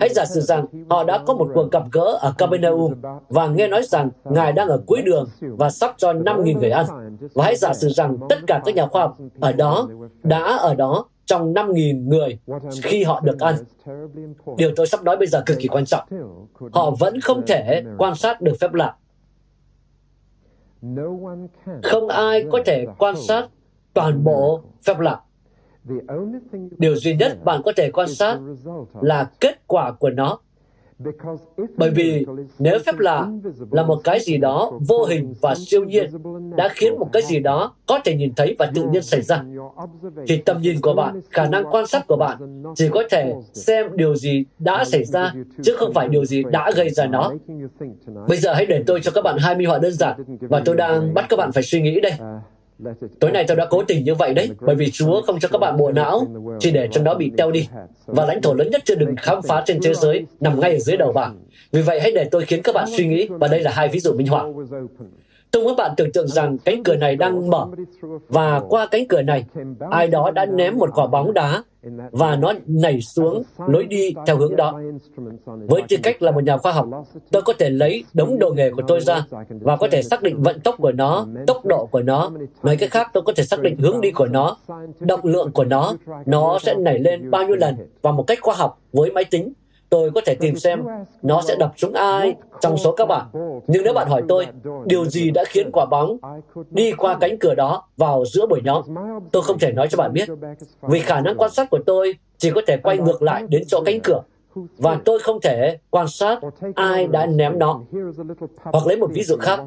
Hãy 0.00 0.08
giả 0.14 0.24
sử 0.24 0.40
rằng 0.40 0.66
họ 0.90 1.04
đã 1.04 1.18
có 1.26 1.34
một 1.34 1.48
cuộc 1.54 1.70
gặp 1.72 1.82
gỡ 1.92 2.18
ở 2.20 2.32
Capernaum 2.38 2.94
và 3.28 3.46
nghe 3.46 3.68
nói 3.68 3.82
rằng 3.82 4.10
Ngài 4.24 4.52
đang 4.52 4.68
ở 4.68 4.82
cuối 4.86 5.02
đường 5.02 5.28
và 5.40 5.70
sắp 5.70 5.94
cho 5.98 6.12
5.000 6.12 6.58
người 6.58 6.70
ăn. 6.70 6.86
Và 7.34 7.44
hãy 7.44 7.56
giả 7.56 7.74
sử 7.74 7.88
rằng 7.88 8.16
tất 8.28 8.38
cả 8.46 8.60
các 8.64 8.74
nhà 8.74 8.86
khoa 8.86 9.02
học 9.02 9.18
ở 9.40 9.52
đó 9.52 9.88
đã 10.22 10.56
ở 10.56 10.74
đó 10.74 11.04
trong 11.28 11.54
5.000 11.54 12.08
người 12.08 12.38
khi 12.82 13.04
họ 13.04 13.20
được 13.20 13.40
ăn. 13.40 13.54
Điều 14.56 14.70
tôi 14.76 14.86
sắp 14.86 15.02
nói 15.02 15.16
bây 15.16 15.26
giờ 15.26 15.42
cực 15.46 15.58
kỳ 15.60 15.68
quan 15.68 15.84
trọng. 15.84 16.08
Họ 16.72 16.90
vẫn 16.90 17.20
không 17.20 17.42
thể 17.46 17.82
quan 17.98 18.14
sát 18.14 18.40
được 18.40 18.52
phép 18.60 18.74
lạ. 18.74 18.96
Không 21.82 22.08
ai 22.08 22.44
có 22.52 22.60
thể 22.66 22.86
quan 22.98 23.14
sát 23.16 23.48
toàn 23.94 24.24
bộ 24.24 24.62
phép 24.82 24.98
lạ. 24.98 25.20
Điều 26.78 26.96
duy 26.96 27.16
nhất 27.16 27.44
bạn 27.44 27.60
có 27.64 27.72
thể 27.76 27.90
quan 27.90 28.08
sát 28.08 28.38
là 29.00 29.30
kết 29.40 29.66
quả 29.66 29.92
của 29.92 30.10
nó 30.10 30.38
bởi 31.76 31.90
vì 31.90 32.26
nếu 32.58 32.78
phép 32.86 32.98
lạ 32.98 33.26
là 33.70 33.82
một 33.82 34.00
cái 34.04 34.20
gì 34.20 34.38
đó 34.38 34.72
vô 34.88 35.04
hình 35.04 35.34
và 35.40 35.54
siêu 35.54 35.84
nhiên 35.84 36.10
đã 36.56 36.68
khiến 36.68 36.98
một 36.98 37.08
cái 37.12 37.22
gì 37.22 37.38
đó 37.38 37.74
có 37.86 37.98
thể 38.04 38.16
nhìn 38.16 38.32
thấy 38.36 38.56
và 38.58 38.70
tự 38.74 38.84
nhiên 38.90 39.02
xảy 39.02 39.22
ra, 39.22 39.44
thì 40.26 40.36
tầm 40.36 40.62
nhìn 40.62 40.80
của 40.80 40.94
bạn, 40.94 41.20
khả 41.30 41.46
năng 41.46 41.64
quan 41.70 41.86
sát 41.86 42.06
của 42.06 42.16
bạn 42.16 42.62
chỉ 42.74 42.88
có 42.88 43.02
thể 43.10 43.34
xem 43.52 43.86
điều 43.94 44.16
gì 44.16 44.44
đã 44.58 44.84
xảy 44.84 45.04
ra, 45.04 45.34
chứ 45.62 45.74
không 45.76 45.92
phải 45.94 46.08
điều 46.08 46.24
gì 46.24 46.42
đã 46.50 46.70
gây 46.76 46.90
ra 46.90 47.06
nó. 47.06 47.32
Bây 48.28 48.38
giờ 48.38 48.54
hãy 48.54 48.66
để 48.66 48.82
tôi 48.86 49.00
cho 49.02 49.10
các 49.10 49.24
bạn 49.24 49.36
hai 49.38 49.56
minh 49.56 49.68
họa 49.68 49.78
đơn 49.78 49.92
giản, 49.92 50.20
và 50.40 50.62
tôi 50.64 50.76
đang 50.76 51.14
bắt 51.14 51.26
các 51.28 51.36
bạn 51.36 51.52
phải 51.52 51.62
suy 51.62 51.80
nghĩ 51.80 52.00
đây. 52.00 52.12
Tối 53.20 53.30
nay 53.30 53.44
tôi 53.48 53.56
đã 53.56 53.66
cố 53.70 53.82
tình 53.82 54.04
như 54.04 54.14
vậy 54.14 54.34
đấy, 54.34 54.50
bởi 54.60 54.76
vì 54.76 54.90
Chúa 54.90 55.22
không 55.22 55.40
cho 55.40 55.48
các 55.48 55.58
bạn 55.58 55.76
bộ 55.76 55.92
não, 55.92 56.26
chỉ 56.60 56.70
để 56.70 56.88
cho 56.90 57.02
nó 57.02 57.14
bị 57.14 57.32
teo 57.36 57.50
đi. 57.50 57.68
Và 58.06 58.26
lãnh 58.26 58.42
thổ 58.42 58.54
lớn 58.54 58.70
nhất 58.70 58.82
chưa 58.84 58.94
đừng 58.94 59.16
khám 59.16 59.42
phá 59.42 59.62
trên 59.66 59.80
thế 59.82 59.94
giới 59.94 60.26
nằm 60.40 60.60
ngay 60.60 60.72
ở 60.72 60.78
dưới 60.78 60.96
đầu 60.96 61.12
bạn. 61.12 61.38
Vì 61.72 61.82
vậy 61.82 62.00
hãy 62.00 62.12
để 62.12 62.24
tôi 62.30 62.44
khiến 62.44 62.62
các 62.62 62.74
bạn 62.74 62.88
suy 62.96 63.06
nghĩ, 63.06 63.28
và 63.30 63.48
đây 63.48 63.60
là 63.60 63.70
hai 63.70 63.88
ví 63.88 64.00
dụ 64.00 64.12
minh 64.12 64.26
họa. 64.26 64.44
Tôi 65.50 65.64
muốn 65.64 65.76
bạn 65.76 65.94
tưởng 65.96 66.12
tượng 66.12 66.28
rằng 66.28 66.58
cánh 66.58 66.82
cửa 66.82 66.96
này 66.96 67.16
đang 67.16 67.50
mở 67.50 67.66
và 68.28 68.60
qua 68.68 68.86
cánh 68.90 69.08
cửa 69.08 69.22
này, 69.22 69.44
ai 69.90 70.08
đó 70.08 70.30
đã 70.30 70.46
ném 70.46 70.78
một 70.78 70.90
quả 70.94 71.06
bóng 71.06 71.34
đá 71.34 71.62
và 72.10 72.36
nó 72.36 72.52
nảy 72.66 73.00
xuống 73.00 73.42
lối 73.66 73.84
đi 73.84 74.14
theo 74.26 74.36
hướng 74.36 74.56
đó. 74.56 74.80
Với 75.44 75.82
tư 75.88 75.96
cách 76.02 76.22
là 76.22 76.30
một 76.30 76.44
nhà 76.44 76.56
khoa 76.56 76.72
học, 76.72 76.86
tôi 77.30 77.42
có 77.42 77.52
thể 77.58 77.70
lấy 77.70 78.04
đống 78.14 78.38
đồ 78.38 78.50
nghề 78.50 78.70
của 78.70 78.82
tôi 78.86 79.00
ra 79.00 79.24
và 79.48 79.76
có 79.76 79.88
thể 79.90 80.02
xác 80.02 80.22
định 80.22 80.42
vận 80.42 80.60
tốc 80.60 80.74
của 80.78 80.92
nó, 80.92 81.26
tốc 81.46 81.66
độ 81.66 81.86
của 81.86 82.02
nó. 82.02 82.30
Nói 82.62 82.76
cách 82.76 82.90
khác, 82.90 83.10
tôi 83.12 83.22
có 83.22 83.32
thể 83.36 83.42
xác 83.44 83.60
định 83.60 83.76
hướng 83.76 84.00
đi 84.00 84.10
của 84.10 84.26
nó, 84.26 84.56
động 85.00 85.20
lượng 85.22 85.50
của 85.52 85.64
nó, 85.64 85.94
nó 86.26 86.58
sẽ 86.62 86.74
nảy 86.74 86.98
lên 86.98 87.30
bao 87.30 87.46
nhiêu 87.46 87.56
lần 87.56 87.74
và 88.02 88.12
một 88.12 88.22
cách 88.26 88.38
khoa 88.42 88.54
học 88.54 88.78
với 88.92 89.10
máy 89.10 89.24
tính 89.24 89.52
tôi 89.90 90.10
có 90.14 90.20
thể 90.26 90.34
tìm 90.34 90.56
xem 90.56 90.84
nó 91.22 91.42
sẽ 91.42 91.56
đập 91.58 91.72
trúng 91.76 91.92
ai 91.92 92.34
trong 92.60 92.76
số 92.76 92.92
các 92.92 93.06
bạn. 93.08 93.26
Nhưng 93.66 93.82
nếu 93.84 93.92
bạn 93.92 94.08
hỏi 94.08 94.22
tôi, 94.28 94.46
điều 94.84 95.04
gì 95.04 95.30
đã 95.30 95.44
khiến 95.48 95.70
quả 95.72 95.86
bóng 95.86 96.18
đi 96.70 96.92
qua 96.92 97.16
cánh 97.20 97.38
cửa 97.38 97.54
đó 97.54 97.88
vào 97.96 98.24
giữa 98.24 98.46
buổi 98.46 98.60
nhóm, 98.64 98.82
tôi 99.32 99.42
không 99.42 99.58
thể 99.58 99.72
nói 99.72 99.88
cho 99.90 99.96
bạn 99.96 100.12
biết. 100.12 100.28
Vì 100.82 101.00
khả 101.00 101.20
năng 101.20 101.36
quan 101.36 101.50
sát 101.50 101.70
của 101.70 101.78
tôi 101.86 102.14
chỉ 102.38 102.50
có 102.50 102.60
thể 102.66 102.76
quay 102.76 102.98
ngược 102.98 103.22
lại 103.22 103.42
đến 103.48 103.62
chỗ 103.66 103.82
cánh 103.86 104.00
cửa 104.00 104.20
và 104.78 105.00
tôi 105.04 105.18
không 105.18 105.40
thể 105.40 105.78
quan 105.90 106.08
sát 106.08 106.40
ai 106.74 107.06
đã 107.06 107.26
ném 107.26 107.58
nó. 107.58 107.80
Hoặc 108.64 108.86
lấy 108.86 108.96
một 108.96 109.10
ví 109.12 109.22
dụ 109.22 109.36
khác, 109.36 109.60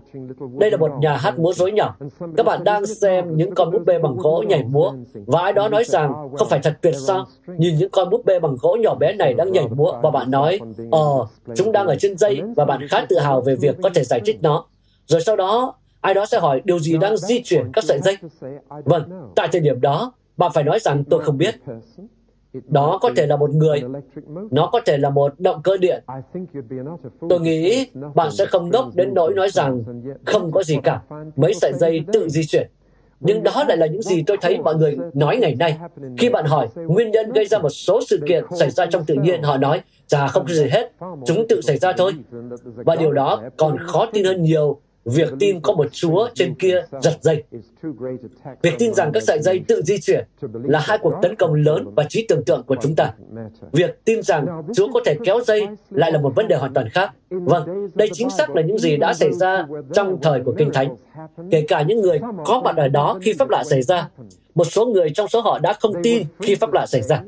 đây 0.58 0.71
là 0.71 0.77
một 0.77 0.91
nhà 0.99 1.17
hát 1.17 1.39
múa 1.39 1.54
rối 1.54 1.71
nhỏ. 1.71 1.95
Các 2.38 2.45
bạn 2.45 2.63
đang 2.63 2.86
xem 2.86 3.38
những 3.38 3.56
con 3.56 3.71
búp 3.71 3.84
bê 3.86 3.99
bằng 3.99 4.17
gỗ 4.17 4.43
nhảy 4.47 4.63
múa, 4.63 4.93
và 5.13 5.41
ai 5.41 5.54
đó 5.54 5.69
nói 5.69 5.84
rằng 5.84 6.13
không 6.38 6.49
phải 6.49 6.60
thật 6.63 6.73
tuyệt 6.82 6.95
sao? 7.08 7.25
Nhìn 7.47 7.75
những 7.75 7.89
con 7.89 8.10
búp 8.10 8.25
bê 8.25 8.39
bằng 8.39 8.56
gỗ 8.62 8.77
nhỏ 8.82 8.95
bé 8.95 9.13
này 9.13 9.34
đang 9.34 9.51
nhảy 9.51 9.67
múa, 9.67 9.93
và 10.04 10.12
bạn 10.12 10.32
nói, 10.32 10.60
ờ, 10.91 11.27
chúng 11.56 11.71
đang 11.71 11.88
ở 11.88 11.95
trên 11.99 12.17
dây, 12.17 12.41
và 12.56 12.65
bạn 12.65 12.88
khá 12.89 13.06
tự 13.10 13.19
hào 13.19 13.41
về 13.41 13.56
việc 13.56 13.75
có 13.84 13.89
thể 13.93 14.04
giải 14.04 14.19
thích 14.25 14.38
nó. 14.41 14.65
Rồi 15.06 15.21
sau 15.21 15.36
đó, 15.36 15.75
ai 16.01 16.13
đó 16.13 16.25
sẽ 16.25 16.39
hỏi 16.39 16.62
điều 16.65 16.80
gì 16.80 16.97
đang 16.97 17.17
di 17.17 17.41
chuyển 17.43 17.71
các 17.73 17.84
sợi 17.84 17.99
dây. 17.99 18.17
Vâng, 18.86 19.32
tại 19.36 19.47
thời 19.51 19.62
điểm 19.62 19.82
đó, 19.82 20.13
bạn 20.38 20.51
phải 20.54 20.63
nói 20.63 20.80
rằng 20.80 21.04
tôi 21.04 21.23
không 21.23 21.38
biết. 21.38 21.56
Đó 22.67 22.99
có 23.01 23.11
thể 23.15 23.27
là 23.27 23.37
một 23.37 23.49
người, 23.49 23.83
nó 24.51 24.69
có 24.71 24.81
thể 24.85 24.97
là 24.97 25.09
một 25.09 25.39
động 25.39 25.61
cơ 25.63 25.77
điện. 25.77 26.03
Tôi 27.29 27.39
nghĩ 27.39 27.87
bạn 28.15 28.31
sẽ 28.31 28.45
không 28.45 28.69
ngốc 28.69 28.95
đến 28.95 29.13
nỗi 29.13 29.33
nói 29.33 29.49
rằng 29.49 29.83
không 30.25 30.51
có 30.51 30.63
gì 30.63 30.77
cả, 30.83 31.01
mấy 31.35 31.53
sợi 31.53 31.73
dây 31.73 32.01
tự 32.13 32.29
di 32.29 32.45
chuyển. 32.45 32.67
Nhưng 33.19 33.43
đó 33.43 33.63
lại 33.67 33.77
là 33.77 33.85
những 33.85 34.01
gì 34.01 34.23
tôi 34.27 34.37
thấy 34.41 34.59
mọi 34.61 34.75
người 34.75 34.97
nói 35.13 35.37
ngày 35.37 35.55
nay. 35.55 35.77
Khi 36.17 36.29
bạn 36.29 36.45
hỏi 36.45 36.67
nguyên 36.75 37.11
nhân 37.11 37.31
gây 37.31 37.45
ra 37.45 37.57
một 37.57 37.69
số 37.69 37.99
sự 38.09 38.19
kiện 38.27 38.43
xảy 38.59 38.69
ra 38.69 38.85
trong 38.85 39.05
tự 39.05 39.15
nhiên, 39.15 39.41
họ 39.43 39.57
nói, 39.57 39.81
chả 40.07 40.27
không 40.27 40.45
có 40.47 40.53
gì 40.53 40.67
hết, 40.71 40.91
chúng 41.25 41.47
tự 41.49 41.61
xảy 41.61 41.77
ra 41.77 41.93
thôi. 41.97 42.13
Và 42.75 42.95
điều 42.95 43.11
đó 43.11 43.41
còn 43.57 43.77
khó 43.77 44.05
tin 44.13 44.25
hơn 44.25 44.41
nhiều 44.41 44.79
việc 45.05 45.29
tin 45.39 45.61
có 45.61 45.73
một 45.73 45.87
Chúa 45.91 46.29
trên 46.33 46.55
kia 46.55 46.83
giật 47.01 47.17
dây. 47.21 47.43
Việc 48.61 48.73
tin 48.79 48.93
rằng 48.93 49.11
các 49.13 49.23
sợi 49.23 49.39
dây 49.41 49.61
tự 49.67 49.81
di 49.81 49.97
chuyển 49.97 50.25
là 50.63 50.79
hai 50.79 50.97
cuộc 50.97 51.13
tấn 51.21 51.35
công 51.35 51.53
lớn 51.53 51.87
và 51.95 52.03
trí 52.09 52.25
tưởng 52.27 52.43
tượng 52.43 52.63
của 52.63 52.75
chúng 52.81 52.95
ta. 52.95 53.13
Việc 53.71 54.05
tin 54.05 54.21
rằng 54.21 54.63
Chúa 54.75 54.91
có 54.93 54.99
thể 55.05 55.15
kéo 55.23 55.41
dây 55.41 55.67
lại 55.89 56.11
là 56.11 56.21
một 56.21 56.35
vấn 56.35 56.47
đề 56.47 56.55
hoàn 56.55 56.73
toàn 56.73 56.89
khác. 56.89 57.11
Vâng, 57.29 57.89
đây 57.95 58.09
chính 58.13 58.29
xác 58.29 58.55
là 58.55 58.61
những 58.61 58.77
gì 58.77 58.97
đã 58.97 59.13
xảy 59.13 59.33
ra 59.33 59.67
trong 59.93 60.17
thời 60.21 60.41
của 60.45 60.53
Kinh 60.57 60.71
Thánh. 60.73 60.95
Kể 61.51 61.65
cả 61.67 61.81
những 61.81 62.01
người 62.01 62.19
có 62.45 62.61
mặt 62.65 62.75
ở 62.77 62.87
đó 62.87 63.19
khi 63.21 63.33
phép 63.33 63.49
lạ 63.49 63.63
xảy 63.63 63.81
ra, 63.81 64.09
một 64.55 64.65
số 64.65 64.85
người 64.85 65.09
trong 65.09 65.27
số 65.27 65.41
họ 65.41 65.59
đã 65.59 65.73
không 65.73 65.93
tin 66.03 66.23
khi 66.39 66.55
phép 66.55 66.73
lạ 66.73 66.85
xảy 66.87 67.01
ra. 67.01 67.23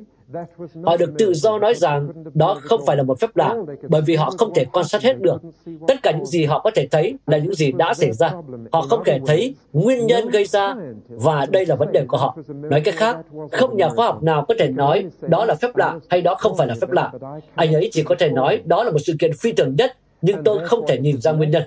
Họ 0.83 0.97
được 0.97 1.11
tự 1.17 1.33
do 1.33 1.59
nói 1.59 1.75
rằng 1.75 2.09
đó 2.33 2.57
không 2.61 2.81
phải 2.85 2.97
là 2.97 3.03
một 3.03 3.19
phép 3.19 3.35
lạ, 3.35 3.55
bởi 3.89 4.01
vì 4.01 4.15
họ 4.15 4.31
không 4.37 4.53
thể 4.53 4.65
quan 4.65 4.85
sát 4.85 5.01
hết 5.01 5.21
được. 5.21 5.41
Tất 5.87 6.03
cả 6.03 6.11
những 6.11 6.25
gì 6.25 6.45
họ 6.45 6.59
có 6.59 6.71
thể 6.75 6.87
thấy 6.91 7.15
là 7.27 7.37
những 7.37 7.53
gì 7.53 7.71
đã 7.71 7.93
xảy 7.93 8.11
ra. 8.11 8.31
Họ 8.71 8.81
không 8.81 9.03
thể 9.05 9.19
thấy 9.25 9.55
nguyên 9.73 10.07
nhân 10.07 10.29
gây 10.29 10.45
ra, 10.45 10.75
và 11.09 11.45
đây 11.45 11.65
là 11.65 11.75
vấn 11.75 11.91
đề 11.91 12.05
của 12.07 12.17
họ. 12.17 12.37
Nói 12.47 12.81
cách 12.81 12.95
khác, 12.97 13.17
không 13.51 13.77
nhà 13.77 13.89
khoa 13.89 14.05
học 14.05 14.23
nào 14.23 14.45
có 14.47 14.55
thể 14.59 14.69
nói 14.69 15.05
đó 15.21 15.45
là 15.45 15.55
phép 15.55 15.75
lạ 15.75 15.99
hay 16.09 16.21
đó 16.21 16.35
không 16.35 16.57
phải 16.57 16.67
là 16.67 16.75
phép 16.81 16.91
lạ. 16.91 17.11
Anh 17.55 17.73
ấy 17.73 17.89
chỉ 17.91 18.03
có 18.03 18.15
thể 18.19 18.29
nói 18.29 18.61
đó 18.65 18.83
là 18.83 18.91
một 18.91 18.99
sự 19.05 19.13
kiện 19.19 19.31
phi 19.33 19.51
thường 19.51 19.75
nhất 19.77 19.97
nhưng 20.21 20.43
tôi 20.43 20.59
không 20.67 20.87
thể 20.87 20.99
nhìn 20.99 21.21
ra 21.21 21.31
nguyên 21.31 21.51
nhân. 21.51 21.63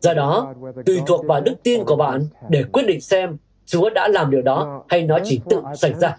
Do 0.00 0.14
đó, 0.14 0.54
tùy 0.86 1.00
thuộc 1.06 1.26
vào 1.26 1.40
đức 1.40 1.54
tin 1.62 1.84
của 1.84 1.96
bạn 1.96 2.26
để 2.48 2.62
quyết 2.72 2.82
định 2.86 3.00
xem 3.00 3.36
Chúa 3.66 3.90
đã 3.90 4.08
làm 4.08 4.30
điều 4.30 4.42
đó 4.42 4.84
hay 4.88 5.02
nó 5.02 5.18
chỉ 5.24 5.40
tự 5.50 5.62
xảy 5.74 5.94
ra. 5.94 6.16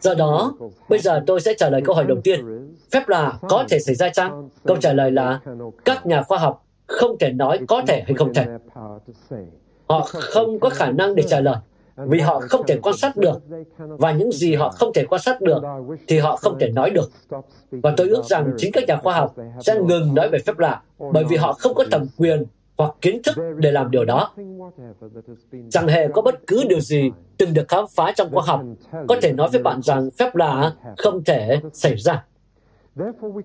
Do 0.00 0.14
đó, 0.14 0.52
bây 0.88 0.98
giờ 0.98 1.22
tôi 1.26 1.40
sẽ 1.40 1.54
trả 1.58 1.70
lời 1.70 1.82
câu 1.84 1.94
hỏi 1.94 2.04
đầu 2.04 2.20
tiên. 2.24 2.68
Phép 2.92 3.08
lạ 3.08 3.38
có 3.48 3.64
thể 3.68 3.78
xảy 3.78 3.94
ra 3.94 4.08
chăng? 4.08 4.48
Câu 4.64 4.76
trả 4.76 4.92
lời 4.92 5.10
là 5.10 5.40
các 5.84 6.06
nhà 6.06 6.22
khoa 6.22 6.38
học 6.38 6.66
không 6.86 7.18
thể 7.18 7.32
nói 7.32 7.58
có 7.68 7.82
thể 7.86 8.02
hay 8.06 8.14
không 8.14 8.34
thể. 8.34 8.46
Họ 9.88 10.06
không 10.12 10.60
có 10.60 10.70
khả 10.70 10.90
năng 10.90 11.14
để 11.14 11.22
trả 11.22 11.40
lời. 11.40 11.56
vì 11.96 12.20
họ 12.20 12.40
không 12.40 12.66
thể 12.66 12.78
quan 12.82 12.96
sát 12.96 13.16
được. 13.16 13.40
Và 13.78 14.12
những 14.12 14.32
gì 14.32 14.54
họ 14.54 14.68
không 14.68 14.92
thể 14.92 15.04
quan 15.04 15.22
sát 15.22 15.40
được 15.40 15.62
thì 16.08 16.18
họ 16.18 16.36
không 16.36 16.58
thể 16.58 16.70
nói 16.70 16.90
được. 16.90 17.10
và 17.70 17.94
tôi 17.96 18.08
ước 18.08 18.24
rằng 18.24 18.52
chính 18.56 18.72
các 18.72 18.84
nhà 18.88 18.96
khoa 18.96 19.14
học 19.14 19.34
sẽ 19.60 19.80
ngừng 19.80 20.14
nói 20.14 20.28
về 20.28 20.38
phép 20.46 20.58
lạ 20.58 20.82
bởi 21.12 21.24
vì 21.24 21.36
họ 21.36 21.52
không 21.52 21.74
có 21.74 21.84
thẩm 21.90 22.06
quyền 22.16 22.44
hoặc 22.80 22.94
kiến 23.00 23.20
thức 23.22 23.36
để 23.56 23.72
làm 23.72 23.90
điều 23.90 24.04
đó. 24.04 24.30
Chẳng 25.70 25.88
hề 25.88 26.08
có 26.08 26.22
bất 26.22 26.46
cứ 26.46 26.64
điều 26.68 26.80
gì 26.80 27.10
từng 27.38 27.54
được 27.54 27.68
khám 27.68 27.84
phá 27.94 28.12
trong 28.16 28.30
khoa 28.32 28.42
học 28.46 28.60
có 29.08 29.16
thể 29.22 29.32
nói 29.32 29.48
với 29.52 29.62
bạn 29.62 29.82
rằng 29.82 30.10
phép 30.10 30.36
lạ 30.36 30.72
không 30.98 31.24
thể 31.24 31.60
xảy 31.72 31.96
ra. 31.96 32.24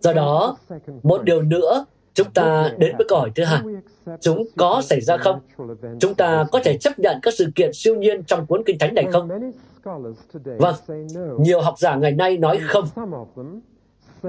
Do 0.01 0.13
đó, 0.13 0.57
một 1.03 1.23
điều 1.23 1.41
nữa, 1.41 1.85
chúng 2.13 2.31
ta 2.31 2.71
đến 2.77 2.95
với 2.97 3.05
câu 3.09 3.19
hỏi 3.19 3.31
thứ 3.35 3.43
hai. 3.43 3.61
Chúng 4.21 4.45
có 4.57 4.81
xảy 4.85 5.01
ra 5.01 5.17
không? 5.17 5.39
Chúng 5.99 6.15
ta 6.15 6.45
có 6.51 6.59
thể 6.63 6.77
chấp 6.77 6.99
nhận 6.99 7.19
các 7.21 7.33
sự 7.37 7.51
kiện 7.55 7.73
siêu 7.73 7.95
nhiên 7.95 8.23
trong 8.23 8.45
cuốn 8.45 8.63
Kinh 8.65 8.77
Thánh 8.79 8.95
này 8.95 9.05
không? 9.13 9.29
Vâng, 10.59 10.75
nhiều 11.39 11.61
học 11.61 11.75
giả 11.77 11.95
ngày 11.95 12.11
nay 12.11 12.37
nói 12.37 12.59
không 12.67 12.85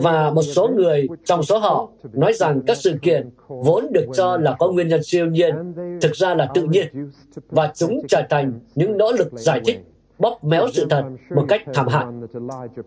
và 0.01 0.31
một 0.31 0.43
số 0.43 0.69
người 0.69 1.07
trong 1.25 1.43
số 1.43 1.59
họ 1.59 1.89
nói 2.13 2.33
rằng 2.33 2.61
các 2.67 2.77
sự 2.77 2.99
kiện 3.03 3.31
vốn 3.49 3.87
được 3.93 4.07
cho 4.15 4.37
là 4.37 4.57
có 4.59 4.69
nguyên 4.73 4.89
nhân 4.89 5.03
siêu 5.03 5.27
nhiên 5.27 5.75
thực 6.01 6.17
ra 6.17 6.35
là 6.35 6.49
tự 6.55 6.63
nhiên 6.63 7.11
và 7.49 7.73
chúng 7.75 8.01
trở 8.09 8.23
thành 8.31 8.53
những 8.75 8.99
nỗ 8.99 9.13
lực 9.13 9.29
giải 9.33 9.61
thích 9.65 9.81
bóp 10.19 10.45
méo 10.45 10.67
sự 10.73 10.87
thật 10.91 11.05
một 11.31 11.45
cách 11.49 11.63
thảm 11.75 11.89
hại. 11.89 12.05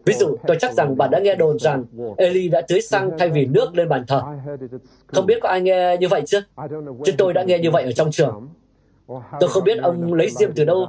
Ví 0.06 0.14
dụ, 0.14 0.36
tôi 0.48 0.58
chắc 0.60 0.74
rằng 0.74 0.98
bạn 0.98 1.12
đã 1.12 1.20
nghe 1.20 1.36
đồn 1.36 1.60
rằng 1.60 1.86
Eli 2.18 2.48
đã 2.48 2.62
tưới 2.68 2.82
xăng 2.82 3.12
thay 3.20 3.30
vì 3.30 3.46
nước 3.46 3.76
lên 3.76 3.90
bàn 3.90 4.04
thờ. 4.08 4.22
Không 5.08 5.26
biết 5.26 5.40
có 5.42 5.50
ai 5.50 5.62
nghe 5.62 5.98
như 6.00 6.08
vậy 6.08 6.22
chưa? 6.26 6.42
Chứ 7.06 7.12
tôi 7.18 7.34
đã 7.34 7.44
nghe 7.44 7.60
như 7.60 7.72
vậy 7.72 7.84
ở 7.84 7.92
trong 7.92 8.12
trường. 8.12 8.48
Tôi 9.40 9.50
không 9.50 9.64
biết 9.64 9.78
ông 9.82 10.14
lấy 10.14 10.30
diêm 10.30 10.52
từ 10.56 10.66
đâu, 10.66 10.88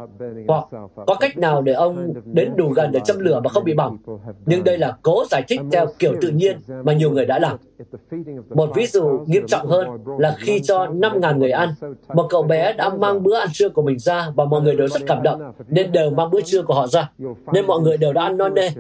hoặc 0.48 0.64
có 1.06 1.14
cách 1.20 1.38
nào 1.38 1.62
để 1.62 1.72
ông 1.72 2.12
đến 2.24 2.52
đủ 2.56 2.68
gần 2.68 2.92
để 2.92 3.00
châm 3.04 3.18
lửa 3.18 3.40
mà 3.44 3.50
không 3.50 3.64
bị 3.64 3.74
bỏng. 3.74 3.98
Nhưng 4.46 4.64
đây 4.64 4.78
là 4.78 4.96
cố 5.02 5.24
giải 5.30 5.42
thích 5.48 5.60
theo 5.72 5.86
kiểu 5.98 6.12
tự 6.20 6.28
nhiên 6.28 6.60
mà 6.84 6.92
nhiều 6.92 7.10
người 7.10 7.26
đã 7.26 7.38
làm. 7.38 7.56
Một 8.50 8.70
ví 8.74 8.86
dụ 8.86 9.20
nghiêm 9.26 9.46
trọng 9.46 9.66
hơn 9.66 9.88
là 10.18 10.36
khi 10.38 10.60
cho 10.60 10.86
5.000 10.86 11.38
người 11.38 11.50
ăn, 11.50 11.68
một 12.14 12.26
cậu 12.30 12.42
bé 12.42 12.72
đã 12.72 12.88
mang 12.88 13.22
bữa 13.22 13.38
ăn 13.38 13.48
trưa 13.52 13.68
của 13.68 13.82
mình 13.82 13.98
ra 13.98 14.30
và 14.34 14.44
mọi 14.44 14.60
người 14.60 14.74
đều 14.76 14.88
rất 14.88 15.02
cảm 15.06 15.22
động, 15.22 15.52
nên 15.68 15.92
đều 15.92 16.10
mang 16.10 16.30
bữa 16.30 16.40
trưa 16.40 16.62
của 16.62 16.74
họ 16.74 16.86
ra. 16.86 17.10
Nên 17.52 17.66
mọi 17.66 17.80
người 17.80 17.96
đều 17.96 18.12
đã 18.12 18.22
ăn 18.22 18.36
non 18.36 18.54
nê. 18.54 18.70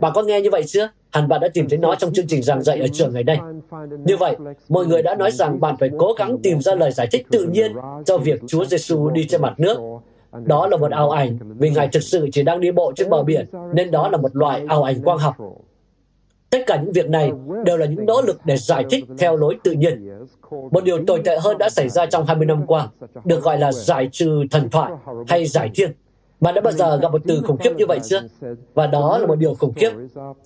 Bạn 0.00 0.12
có 0.14 0.22
nghe 0.22 0.40
như 0.40 0.50
vậy 0.50 0.62
chưa? 0.66 0.88
Hẳn 1.12 1.28
bạn 1.28 1.40
đã 1.40 1.48
tìm 1.54 1.68
thấy 1.68 1.78
nó 1.78 1.94
trong 1.94 2.12
chương 2.12 2.26
trình 2.26 2.42
giảng 2.42 2.62
dạy 2.62 2.80
ở 2.80 2.86
trường 2.92 3.14
ngày 3.14 3.24
nay. 3.24 3.38
Như 4.04 4.16
vậy, 4.16 4.36
mọi 4.68 4.86
người 4.86 5.02
đã 5.02 5.14
nói 5.14 5.30
rằng 5.30 5.60
bạn 5.60 5.76
phải 5.76 5.90
cố 5.98 6.12
gắng 6.18 6.38
tìm 6.42 6.60
ra 6.60 6.74
lời 6.74 6.92
giải 6.92 7.08
thích 7.12 7.26
tự 7.30 7.44
nhiên 7.44 7.72
cho 8.06 8.18
việc 8.18 8.40
Chúa 8.46 8.64
Giêsu 8.64 9.10
đi 9.10 9.26
trên 9.28 9.42
mặt 9.42 9.60
nước. 9.60 9.78
Đó 10.44 10.66
là 10.66 10.76
một 10.76 10.90
ảo 10.90 11.10
ảnh 11.10 11.38
vì 11.58 11.70
Ngài 11.70 11.88
thực 11.88 12.02
sự 12.02 12.28
chỉ 12.32 12.42
đang 12.42 12.60
đi 12.60 12.70
bộ 12.70 12.92
trên 12.96 13.10
bờ 13.10 13.22
biển, 13.22 13.46
nên 13.74 13.90
đó 13.90 14.08
là 14.08 14.16
một 14.16 14.36
loại 14.36 14.64
ảo 14.68 14.82
ảnh 14.82 15.02
quang 15.02 15.18
học. 15.18 15.36
Tất 16.50 16.58
cả 16.66 16.80
những 16.82 16.92
việc 16.92 17.08
này 17.08 17.32
đều 17.64 17.76
là 17.76 17.86
những 17.86 18.06
nỗ 18.06 18.22
lực 18.22 18.40
để 18.44 18.56
giải 18.56 18.84
thích 18.90 19.04
theo 19.18 19.36
lối 19.36 19.56
tự 19.64 19.72
nhiên. 19.72 20.10
Một 20.50 20.84
điều 20.84 21.04
tồi 21.06 21.22
tệ 21.24 21.38
hơn 21.38 21.58
đã 21.58 21.68
xảy 21.68 21.88
ra 21.88 22.06
trong 22.06 22.26
20 22.26 22.46
năm 22.46 22.66
qua, 22.66 22.88
được 23.24 23.42
gọi 23.42 23.58
là 23.58 23.72
giải 23.72 24.08
trừ 24.12 24.42
thần 24.50 24.70
thoại 24.70 24.92
hay 25.28 25.46
giải 25.46 25.70
thiên. 25.74 25.92
Bạn 26.40 26.54
đã 26.54 26.60
bao 26.60 26.72
giờ 26.72 26.96
gặp 26.96 27.12
một 27.12 27.22
từ 27.26 27.40
khủng 27.46 27.56
khiếp 27.56 27.70
như 27.76 27.86
vậy 27.86 27.98
chưa? 28.02 28.20
Và 28.74 28.86
đó 28.86 29.18
là 29.18 29.26
một 29.26 29.38
điều 29.38 29.54
khủng 29.54 29.72
khiếp. 29.74 29.90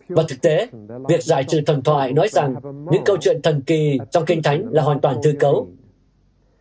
Và 0.09 0.23
thực 0.29 0.41
tế, 0.43 0.69
việc 1.09 1.23
giải 1.23 1.45
trừ 1.45 1.61
thần 1.67 1.83
thoại 1.83 2.13
nói 2.13 2.29
rằng 2.29 2.55
những 2.91 3.05
câu 3.05 3.17
chuyện 3.21 3.43
thần 3.43 3.61
kỳ 3.61 3.99
trong 4.11 4.25
Kinh 4.25 4.43
Thánh 4.43 4.67
là 4.71 4.83
hoàn 4.83 5.01
toàn 5.01 5.17
thư 5.23 5.33
cấu. 5.41 5.69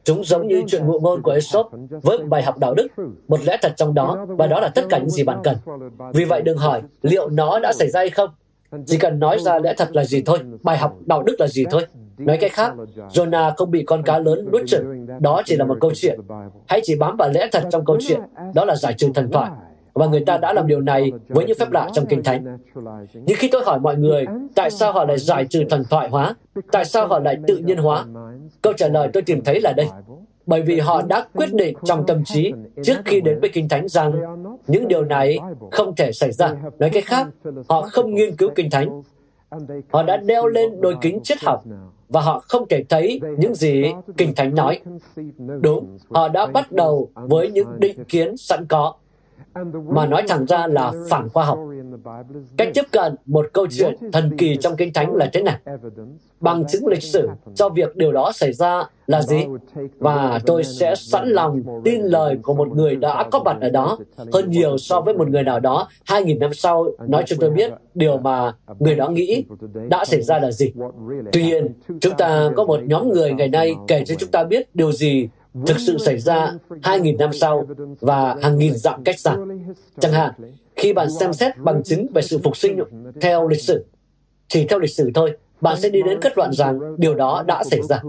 Chúng 0.04 0.24
giống 0.24 0.48
như 0.48 0.64
chuyện 0.68 0.88
ngụ 0.88 1.00
ngôn 1.00 1.22
của 1.22 1.32
Aesop 1.32 1.66
với 1.90 2.18
một 2.20 2.26
bài 2.30 2.44
học 2.44 2.58
đạo 2.58 2.74
đức, 2.74 2.88
một 3.28 3.40
lẽ 3.46 3.58
thật 3.62 3.74
trong 3.76 3.94
đó, 3.94 4.26
và 4.28 4.48
đó 4.48 4.60
là 4.60 4.70
tất 4.76 4.86
cả 4.90 4.98
những 4.98 5.10
gì 5.10 5.24
bạn 5.24 5.40
cần. 5.44 5.58
Vì 6.14 6.26
vậy 6.26 6.42
đừng 6.42 6.58
hỏi 6.58 6.82
liệu 7.02 7.30
nó 7.30 7.60
đã 7.60 7.74
xảy 7.74 7.90
ra 7.90 8.00
hay 8.00 8.10
không. 8.10 8.30
Chỉ 8.86 8.98
cần 8.98 9.20
nói 9.20 9.40
ra 9.40 9.60
lẽ 9.60 9.74
thật 9.78 9.90
là 9.96 10.04
gì 10.04 10.22
thôi, 10.26 10.40
bài 10.64 10.78
học 10.78 10.98
đạo 11.06 11.24
đức 11.24 11.36
là 11.40 11.48
gì 11.48 11.66
thôi. 11.72 11.86
Nói 12.18 12.38
cách 12.42 12.52
khác, 12.54 12.74
Jonah 13.14 13.54
không 13.58 13.72
bị 13.72 13.84
con 13.84 14.04
cá 14.04 14.20
lớn 14.20 14.50
nuốt 14.52 14.62
chửng. 14.68 15.03
Đó 15.20 15.42
chỉ 15.46 15.56
là 15.56 15.66
một 15.66 15.78
câu 15.82 15.92
chuyện. 15.96 16.20
Hãy 16.68 16.82
chỉ 16.84 16.96
bám 16.96 17.18
vào 17.18 17.30
lẽ 17.30 17.48
thật 17.52 17.64
trong 17.72 17.86
câu 17.86 17.98
chuyện. 18.00 18.20
Đó 18.54 18.66
là 18.66 18.76
giải 18.76 18.94
trừ 18.98 19.12
thần 19.16 19.32
thoại. 19.32 19.52
Và 19.94 20.06
người 20.08 20.24
ta 20.26 20.38
đã 20.38 20.54
làm 20.54 20.68
điều 20.68 20.82
này 20.82 21.12
với 21.28 21.46
những 21.46 21.58
phép 21.60 21.72
lạ 21.72 21.90
trong 21.94 22.06
Kinh 22.06 22.24
Thánh. 22.24 22.58
Nhưng 23.14 23.38
khi 23.38 23.50
tôi 23.52 23.64
hỏi 23.66 23.80
mọi 23.80 23.98
người, 23.98 24.26
tại 24.56 24.72
sao 24.72 24.94
họ 24.94 25.06
lại 25.06 25.18
giải 25.18 25.46
trừ 25.46 25.64
thần 25.70 25.84
thoại 25.90 26.10
hóa? 26.10 26.36
Tại 26.72 26.86
sao 26.86 27.08
họ 27.08 27.20
lại 27.20 27.38
tự 27.48 27.58
nhiên 27.58 27.78
hóa? 27.78 28.06
Câu 28.62 28.74
trả 28.74 28.88
lời 28.88 29.10
tôi 29.14 29.24
tìm 29.24 29.44
thấy 29.44 29.62
là 29.62 29.74
đây 29.74 29.88
bởi 30.46 30.62
vì 30.62 30.80
họ 30.80 31.02
đã 31.02 31.26
quyết 31.34 31.54
định 31.54 31.78
trong 31.86 32.06
tâm 32.08 32.24
trí 32.24 32.52
trước 32.84 32.98
khi 33.06 33.22
đến 33.22 33.40
với 33.40 33.50
Kinh 33.54 33.70
Thánh 33.70 33.88
rằng 33.88 34.14
những 34.68 34.88
điều 34.88 35.06
này 35.06 35.40
không 35.72 35.96
thể 35.96 36.12
xảy 36.12 36.32
ra. 36.32 36.56
Nói 36.80 36.90
cách 36.90 37.04
khác, 37.06 37.28
họ 37.70 37.82
không 37.82 38.16
nghiên 38.16 38.36
cứu 38.36 38.50
Kinh 38.56 38.70
Thánh. 38.70 39.02
Họ 39.92 40.04
đã 40.04 40.18
đeo 40.18 40.48
lên 40.48 40.82
đôi 40.82 40.96
kính 41.02 41.20
triết 41.24 41.38
học 41.44 41.64
và 42.14 42.22
họ 42.22 42.40
không 42.40 42.68
thể 42.68 42.84
thấy 42.90 43.20
những 43.38 43.56
gì 43.56 43.84
Kinh 44.18 44.36
Thánh 44.36 44.56
nói. 44.56 44.80
Đúng, 45.62 45.98
họ 46.10 46.30
đã 46.30 46.46
bắt 46.46 46.72
đầu 46.72 47.10
với 47.16 47.52
những 47.52 47.68
định 47.80 48.04
kiến 48.04 48.38
sẵn 48.38 48.66
có 48.70 48.94
mà 49.90 50.06
nói 50.06 50.24
thẳng 50.28 50.46
ra 50.46 50.68
là 50.68 50.94
phản 51.10 51.30
khoa 51.30 51.46
học. 51.46 51.60
Cách 52.58 52.70
tiếp 52.74 52.84
cận 52.92 53.16
một 53.26 53.46
câu 53.54 53.68
chuyện 53.72 54.12
thần 54.12 54.38
kỳ 54.38 54.58
trong 54.58 54.76
Kinh 54.78 54.94
Thánh 54.94 55.16
là 55.16 55.30
thế 55.34 55.42
này. 55.42 55.60
Bằng 56.44 56.64
chứng 56.68 56.88
lịch 56.88 57.04
sử 57.04 57.30
cho 57.56 57.70
việc 57.70 57.96
điều 57.96 58.12
đó 58.12 58.32
xảy 58.36 58.54
ra 58.54 58.84
là 59.08 59.22
gì? 59.22 59.46
Và 60.00 60.40
tôi 60.46 60.64
sẽ 60.64 60.96
sẵn 60.96 61.30
lòng 61.30 61.64
tin 61.84 62.02
lời 62.02 62.38
của 62.42 62.54
một 62.54 62.68
người 62.68 62.96
đã 62.96 63.28
có 63.32 63.40
mặt 63.40 63.58
ở 63.62 63.70
đó 63.70 63.98
hơn 64.34 64.52
nhiều 64.52 64.78
so 64.78 65.02
với 65.02 65.14
một 65.14 65.28
người 65.30 65.44
nào 65.44 65.60
đó 65.60 65.88
2.000 66.08 66.40
năm 66.40 66.54
sau 66.54 66.86
nói 67.08 67.24
cho 67.26 67.36
tôi 67.40 67.50
biết 67.50 67.72
điều 67.96 68.18
mà 68.18 68.54
người 68.80 68.96
đó 68.96 69.10
nghĩ 69.10 69.46
đã 69.90 70.06
xảy 70.06 70.22
ra 70.22 70.40
là 70.40 70.52
gì. 70.52 70.72
Tuy 71.32 71.44
nhiên, 71.44 71.68
chúng 72.02 72.14
ta 72.18 72.50
có 72.56 72.66
một 72.66 72.80
nhóm 72.84 73.10
người 73.10 73.34
ngày 73.34 73.48
nay 73.48 73.76
kể 73.88 74.04
cho 74.06 74.16
chúng 74.16 74.32
ta 74.32 74.44
biết 74.44 74.76
điều 74.76 74.92
gì 74.92 75.28
thực 75.68 75.80
sự 75.80 75.98
xảy 75.98 76.20
ra 76.20 76.54
2.000 76.70 77.18
năm 77.18 77.34
sau 77.34 77.66
và 78.00 78.36
hàng 78.42 78.58
nghìn 78.58 78.74
dặm 78.74 79.04
cách 79.04 79.20
xa. 79.20 79.38
Chẳng 80.00 80.12
hạn, 80.14 80.32
khi 80.76 80.94
bạn 80.94 81.08
xem 81.20 81.34
xét 81.34 81.58
bằng 81.58 81.84
chứng 81.84 82.08
về 82.14 82.22
sự 82.22 82.40
phục 82.44 82.58
sinh 82.58 82.80
theo 83.22 83.48
lịch 83.48 83.62
sử, 83.62 83.86
chỉ 84.48 84.66
theo 84.68 84.80
lịch 84.80 84.92
sử 84.92 85.12
thôi, 85.14 85.32
bạn 85.64 85.78
sẽ 85.80 85.90
đi 85.90 86.02
đến 86.02 86.20
kết 86.22 86.38
luận 86.38 86.54
rằng 86.54 86.80
điều 86.98 87.16
đó 87.16 87.44
đã 87.48 87.64
xảy 87.64 87.82
ra. 87.90 88.02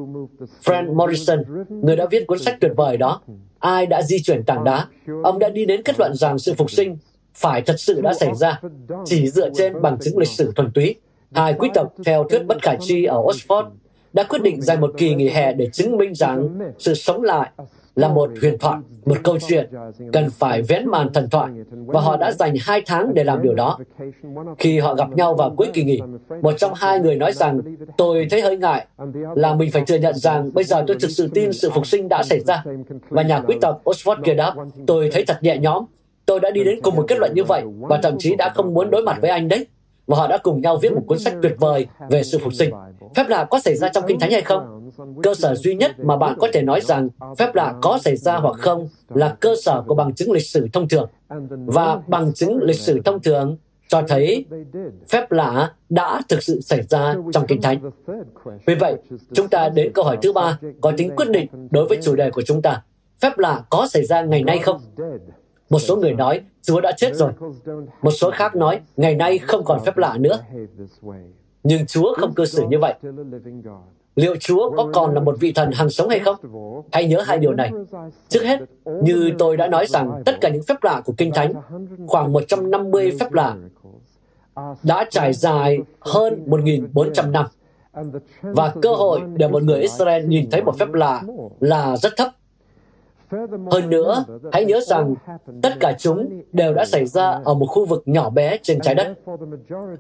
Frank 0.65 0.95
Morrison, 0.95 1.39
người 1.69 1.97
đã 1.97 2.07
viết 2.11 2.27
cuốn 2.27 2.39
sách 2.39 2.57
tuyệt 2.61 2.73
vời 2.77 2.97
đó, 2.97 3.21
Ai 3.59 3.87
đã 3.87 4.03
di 4.03 4.23
chuyển 4.23 4.45
tảng 4.45 4.65
đá, 4.65 4.87
ông 5.23 5.39
đã 5.39 5.49
đi 5.49 5.65
đến 5.65 5.83
kết 5.83 5.99
luận 5.99 6.15
rằng 6.15 6.39
sự 6.39 6.55
phục 6.55 6.71
sinh 6.71 6.99
phải 7.35 7.63
thật 7.63 7.75
sự 7.79 8.01
đã 8.01 8.15
xảy 8.15 8.35
ra, 8.35 8.61
chỉ 9.05 9.29
dựa 9.29 9.51
trên 9.55 9.83
bằng 9.83 9.99
chứng 10.01 10.19
lịch 10.19 10.29
sử 10.29 10.53
thuần 10.57 10.71
túy. 10.73 10.95
Hai 11.35 11.55
quý 11.59 11.69
tộc 11.75 11.95
theo 12.05 12.25
thuyết 12.25 12.47
bất 12.47 12.63
khả 12.63 12.75
tri 12.81 13.05
ở 13.05 13.23
Oxford 13.23 13.71
đã 14.13 14.23
quyết 14.23 14.43
định 14.43 14.61
dành 14.63 14.81
một 14.81 14.93
kỳ 14.97 15.15
nghỉ 15.15 15.29
hè 15.29 15.53
để 15.53 15.69
chứng 15.73 15.97
minh 15.97 16.15
rằng 16.15 16.59
sự 16.79 16.95
sống 16.95 17.23
lại 17.23 17.51
là 17.97 18.09
một 18.09 18.31
huyền 18.41 18.59
thoại, 18.59 18.79
một 19.05 19.17
câu 19.25 19.39
chuyện 19.49 19.71
cần 20.13 20.31
phải 20.31 20.63
vén 20.63 20.87
màn 20.87 21.13
thần 21.13 21.31
thoại 21.31 21.51
và 21.87 22.01
họ 22.01 22.17
đã 22.17 22.33
dành 22.33 22.55
hai 22.61 22.83
tháng 22.87 23.15
để 23.15 23.25
làm 23.25 23.43
điều 23.43 23.55
đó. 23.55 23.79
Khi 24.59 24.79
họ 24.79 24.95
gặp 24.95 25.09
nhau 25.17 25.35
vào 25.35 25.55
cuối 25.57 25.67
kỳ 25.73 25.85
nghỉ, 25.85 26.01
một 26.43 26.53
trong 26.59 26.73
hai 26.75 27.01
người 27.01 27.17
nói 27.17 27.33
rằng 27.33 27.61
tôi 27.97 28.27
thấy 28.31 28.41
hơi 28.41 28.57
ngại 28.57 28.87
là 29.35 29.55
mình 29.55 29.71
phải 29.71 29.85
thừa 29.87 29.99
nhận 29.99 30.15
rằng 30.15 30.51
bây 30.55 30.65
giờ 30.65 30.85
tôi 30.87 30.97
thực 31.01 31.11
sự 31.11 31.29
tin 31.35 31.53
sự 31.53 31.71
phục 31.71 31.87
sinh 31.87 32.09
đã 32.09 32.23
xảy 32.23 32.41
ra. 32.41 32.65
Và 33.09 33.23
nhà 33.23 33.41
quý 33.41 33.57
tộc 33.61 33.83
Oxford 33.85 34.23
kia 34.25 34.35
đáp, 34.35 34.55
tôi 34.87 35.11
thấy 35.13 35.25
thật 35.27 35.39
nhẹ 35.43 35.59
nhõm. 35.59 35.85
Tôi 36.27 36.41
đã 36.41 36.51
đi 36.51 36.65
đến 36.65 36.81
cùng 36.83 36.97
một 36.97 37.05
kết 37.09 37.19
luận 37.19 37.35
như 37.35 37.45
vậy 37.45 37.63
và 37.81 38.01
thậm 38.03 38.17
chí 38.19 38.37
đã 38.37 38.49
không 38.49 38.75
muốn 38.75 38.91
đối 38.91 39.03
mặt 39.03 39.19
với 39.21 39.31
anh 39.31 39.49
đấy. 39.49 39.67
Và 40.07 40.17
họ 40.17 40.27
đã 40.27 40.39
cùng 40.39 40.61
nhau 40.61 40.77
viết 40.77 40.93
một 40.93 41.03
cuốn 41.07 41.19
sách 41.19 41.35
tuyệt 41.43 41.53
vời 41.59 41.87
về 42.11 42.23
sự 42.23 42.39
phục 42.39 42.55
sinh. 42.55 42.71
Phép 43.15 43.29
lạ 43.29 43.45
có 43.45 43.61
xảy 43.61 43.77
ra 43.77 43.89
trong 43.89 44.05
Kinh 44.07 44.21
Thánh 44.21 44.31
hay 44.31 44.43
không? 44.43 44.74
Cơ 45.23 45.35
sở 45.35 45.55
duy 45.55 45.75
nhất 45.75 45.99
mà 45.99 46.17
bạn 46.17 46.37
có 46.39 46.49
thể 46.53 46.63
nói 46.63 46.81
rằng 46.81 47.09
phép 47.39 47.55
lạ 47.55 47.75
có 47.83 47.99
xảy 47.99 48.17
ra 48.17 48.37
hoặc 48.37 48.57
không 48.59 48.89
là 49.09 49.37
cơ 49.41 49.55
sở 49.63 49.83
của 49.87 49.95
bằng 49.95 50.15
chứng 50.15 50.33
lịch 50.33 50.47
sử 50.47 50.69
thông 50.73 50.89
thường. 50.89 51.11
Và 51.67 52.03
bằng 52.07 52.33
chứng 52.33 52.63
lịch 52.63 52.81
sử 52.81 53.01
thông 53.05 53.23
thường 53.23 53.57
cho 53.89 54.03
thấy 54.09 54.47
phép 55.09 55.33
lạ 55.33 55.73
đã 55.89 56.21
thực 56.29 56.43
sự 56.43 56.61
xảy 56.61 56.83
ra 56.83 57.15
trong 57.33 57.47
Kinh 57.47 57.63
Thánh. 57.63 57.91
Vì 58.67 58.75
vậy, 58.75 58.97
chúng 59.33 59.49
ta 59.49 59.69
đến 59.69 59.93
câu 59.95 60.05
hỏi 60.05 60.19
thứ 60.23 60.33
ba 60.33 60.59
có 60.81 60.93
tính 60.97 61.11
quyết 61.17 61.31
định 61.31 61.47
đối 61.71 61.87
với 61.87 61.99
chủ 62.03 62.17
đề 62.17 62.31
của 62.31 62.43
chúng 62.43 62.63
ta. 62.63 62.83
Phép 63.21 63.39
lạ 63.39 63.65
có 63.71 63.87
xảy 63.91 64.05
ra 64.05 64.23
ngày 64.23 64.43
nay 64.43 64.59
không? 64.59 64.81
Một 65.71 65.79
số 65.79 65.97
người 65.97 66.13
nói 66.13 66.41
Chúa 66.63 66.81
đã 66.81 66.93
chết 66.97 67.15
rồi. 67.15 67.33
Một 68.03 68.11
số 68.11 68.31
khác 68.31 68.57
nói 68.57 68.81
ngày 68.97 69.15
nay 69.15 69.39
không 69.39 69.65
còn 69.65 69.85
phép 69.85 69.97
lạ 69.97 70.17
nữa. 70.21 70.39
Nhưng 71.63 71.87
Chúa 71.87 72.15
không 72.15 72.35
cư 72.35 72.45
xử 72.45 72.63
như 72.69 72.79
vậy. 72.79 72.95
Liệu 74.17 74.37
Chúa 74.37 74.71
có 74.77 74.91
còn 74.93 75.15
là 75.15 75.21
một 75.21 75.37
vị 75.41 75.53
thần 75.53 75.73
hàng 75.73 75.91
sống 75.91 76.09
hay 76.09 76.19
không? 76.19 76.37
Hãy 76.93 77.07
nhớ 77.07 77.21
hai 77.21 77.39
điều 77.39 77.53
này. 77.53 77.71
Trước 78.29 78.43
hết, 78.45 78.61
như 79.03 79.31
tôi 79.39 79.57
đã 79.57 79.67
nói 79.67 79.87
rằng 79.87 80.23
tất 80.25 80.41
cả 80.41 80.49
những 80.49 80.63
phép 80.63 80.83
lạ 80.83 81.03
của 81.05 81.13
Kinh 81.17 81.33
Thánh, 81.35 81.53
khoảng 82.07 82.33
150 82.33 83.13
phép 83.21 83.33
lạ, 83.33 83.57
đã 84.83 85.05
trải 85.11 85.33
dài 85.33 85.79
hơn 86.01 86.45
1.400 86.47 87.31
năm. 87.31 87.47
Và 88.43 88.75
cơ 88.83 88.95
hội 88.95 89.21
để 89.35 89.49
một 89.49 89.63
người 89.63 89.81
Israel 89.81 90.27
nhìn 90.27 90.51
thấy 90.51 90.63
một 90.63 90.79
phép 90.79 90.93
lạ 90.93 91.23
là 91.61 91.97
rất 91.97 92.13
thấp. 92.17 92.29
Hơn 93.71 93.91
nữa, 93.91 94.25
hãy 94.53 94.65
nhớ 94.65 94.81
rằng 94.81 95.15
tất 95.63 95.71
cả 95.81 95.97
chúng 95.99 96.43
đều 96.53 96.75
đã 96.75 96.85
xảy 96.85 97.07
ra 97.07 97.41
ở 97.45 97.55
một 97.55 97.67
khu 97.67 97.87
vực 97.87 98.03
nhỏ 98.07 98.31
bé 98.31 98.59
trên 98.63 98.81
trái 98.81 98.95
đất. 98.95 99.15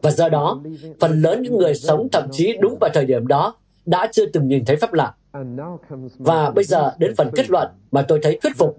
Và 0.03 0.11
do 0.11 0.29
đó, 0.29 0.62
phần 1.00 1.22
lớn 1.22 1.42
những 1.42 1.59
người 1.59 1.74
sống 1.74 2.09
thậm 2.12 2.29
chí 2.33 2.57
đúng 2.61 2.77
vào 2.81 2.90
thời 2.94 3.05
điểm 3.05 3.27
đó 3.27 3.55
đã 3.87 4.09
chưa 4.12 4.27
từng 4.27 4.49
nhìn 4.49 4.64
thấy 4.64 4.77
phép 4.77 4.92
lạ. 4.92 5.14
Và 6.18 6.51
bây 6.51 6.64
giờ 6.64 6.92
đến 6.99 7.14
phần 7.16 7.31
kết 7.35 7.51
luận 7.51 7.68
mà 7.90 8.03
tôi 8.03 8.20
thấy 8.23 8.38
thuyết 8.42 8.57
phục 8.57 8.79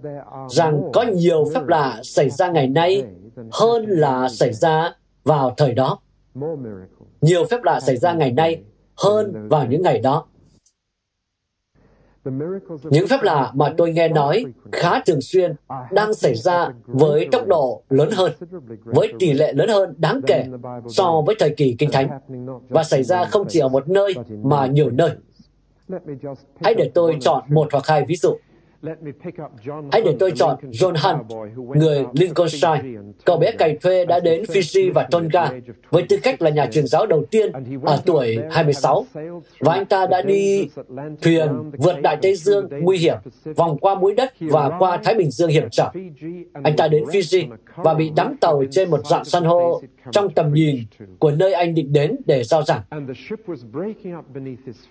rằng 0.50 0.82
có 0.94 1.04
nhiều 1.04 1.46
phép 1.54 1.68
lạ 1.68 2.00
xảy 2.04 2.30
ra 2.30 2.52
ngày 2.52 2.68
nay 2.68 3.04
hơn 3.52 3.86
là 3.88 4.30
xảy 4.30 4.54
ra 4.54 4.94
vào 5.24 5.54
thời 5.58 5.74
đó. 5.74 6.00
Nhiều 7.22 7.46
phép 7.46 7.63
lạ 7.63 7.80
xảy 7.80 7.98
ra 7.98 8.13
ngày 8.13 8.32
nay 8.32 8.63
hơn 8.96 9.48
vào 9.50 9.65
những 9.65 9.82
ngày 9.82 10.00
đó. 10.00 10.26
Những 12.84 13.08
phép 13.08 13.22
lạ 13.22 13.52
mà 13.54 13.74
tôi 13.78 13.92
nghe 13.92 14.08
nói 14.08 14.46
khá 14.72 15.00
thường 15.06 15.22
xuyên 15.22 15.56
đang 15.92 16.14
xảy 16.14 16.36
ra 16.36 16.70
với 16.86 17.28
tốc 17.32 17.48
độ 17.48 17.84
lớn 17.90 18.10
hơn, 18.12 18.32
với 18.84 19.14
tỷ 19.20 19.34
lệ 19.34 19.54
lớn 19.54 19.70
hơn 19.70 19.94
đáng 19.98 20.22
kể 20.28 20.46
so 20.88 21.22
với 21.26 21.36
thời 21.40 21.50
kỳ 21.50 21.76
Kinh 21.80 21.92
Thánh, 21.92 22.10
và 22.70 22.84
xảy 22.84 23.04
ra 23.04 23.26
không 23.26 23.46
chỉ 23.50 23.60
ở 23.60 23.70
một 23.70 23.90
nơi 23.90 24.14
mà 24.44 24.66
nhiều 24.66 24.90
nơi. 24.90 25.10
Hãy 26.62 26.74
để 26.74 26.92
tôi 26.94 27.18
chọn 27.22 27.44
một 27.48 27.68
hoặc 27.72 27.88
hai 27.88 28.06
ví 28.08 28.16
dụ. 28.16 28.36
Hãy 29.91 30.02
để 30.02 30.15
tôi 30.19 30.32
chọn 30.36 30.58
John 30.71 30.95
Hunt, 30.98 31.50
người 31.76 32.06
Lincolnshire. 32.13 32.82
Cậu 33.26 33.38
bé 33.38 33.52
cày 33.52 33.78
thuê 33.82 34.06
đã 34.06 34.19
đến 34.19 34.43
Fiji 34.43 34.93
và 34.93 35.08
Tonga 35.12 35.52
với 35.89 36.06
tư 36.10 36.17
cách 36.24 36.41
là 36.41 36.50
nhà 36.50 36.65
truyền 36.65 36.88
giáo 36.88 37.06
đầu 37.06 37.26
tiên 37.32 37.52
ở 37.84 38.02
tuổi 38.06 38.38
26. 38.52 39.06
Và 39.60 39.74
anh 39.74 39.86
ta 39.86 40.08
đã 40.08 40.21
đi 40.21 40.69
thuyền 41.21 41.71
vượt 41.78 42.02
Đại 42.02 42.17
Tây 42.21 42.36
Dương 42.36 42.69
nguy 42.82 42.98
hiểm, 42.98 43.17
vòng 43.56 43.78
qua 43.78 43.95
mũi 43.95 44.13
đất 44.13 44.34
và 44.39 44.71
qua 44.80 44.98
Thái 45.04 45.15
Bình 45.15 45.32
Dương 45.32 45.50
hiểm 45.50 45.69
trở. 45.71 45.89
Anh 46.63 46.76
ta 46.78 46.88
đến 46.88 47.04
Fiji 47.04 47.48
và 47.76 47.93
bị 47.93 48.12
đắm 48.15 48.38
tàu 48.41 48.63
trên 48.71 48.89
một 48.89 49.08
dạng 49.08 49.26
san 49.26 49.43
hô 49.43 49.82
trong 50.12 50.30
tầm 50.34 50.54
nhìn 50.54 50.84
của 51.20 51.32
nơi 51.32 51.54
anh 51.54 51.76
định 51.76 51.94
đến 51.94 52.15
để 52.26 52.44
giao 52.44 52.63
giảng. 52.63 52.82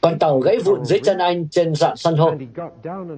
Con 0.00 0.18
tàu 0.18 0.40
gãy 0.40 0.58
vụn 0.64 0.84
dưới 0.84 0.98
chân 0.98 1.18
anh 1.18 1.48
trên 1.48 1.74
dạng 1.74 1.96
san 1.96 2.14
hô. 2.14 2.32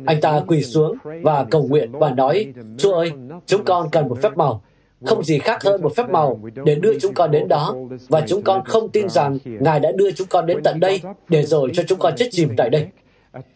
Anh 0.06 0.20
ta 0.20 0.42
quỳ 0.46 0.62
xuống 0.62 0.96
và 1.22 1.46
cầu 1.50 1.66
nguyện 1.68 1.92
và 1.92 2.10
nói, 2.10 2.52
Chúa 2.78 2.92
ơi, 2.92 3.12
chúng 3.46 3.64
con 3.64 3.88
cần 3.92 4.08
một 4.08 4.22
phép 4.22 4.36
màu, 4.36 4.62
không 5.04 5.24
gì 5.24 5.38
khác 5.38 5.62
hơn 5.62 5.82
một 5.82 5.96
phép 5.96 6.10
màu 6.10 6.40
để 6.64 6.74
đưa 6.74 6.98
chúng 6.98 7.14
con 7.14 7.30
đến 7.30 7.48
đó. 7.48 7.74
Và 8.08 8.20
chúng 8.26 8.42
con 8.42 8.64
không 8.64 8.88
tin 8.88 9.08
rằng 9.08 9.38
Ngài 9.44 9.80
đã 9.80 9.92
đưa 9.92 10.10
chúng 10.10 10.26
con 10.30 10.46
đến 10.46 10.58
tận 10.64 10.80
đây 10.80 11.00
để 11.28 11.42
rồi 11.42 11.70
cho 11.74 11.82
chúng 11.88 11.98
con 11.98 12.14
chết 12.16 12.28
chìm 12.30 12.48
tại 12.56 12.70
đây. 12.70 12.86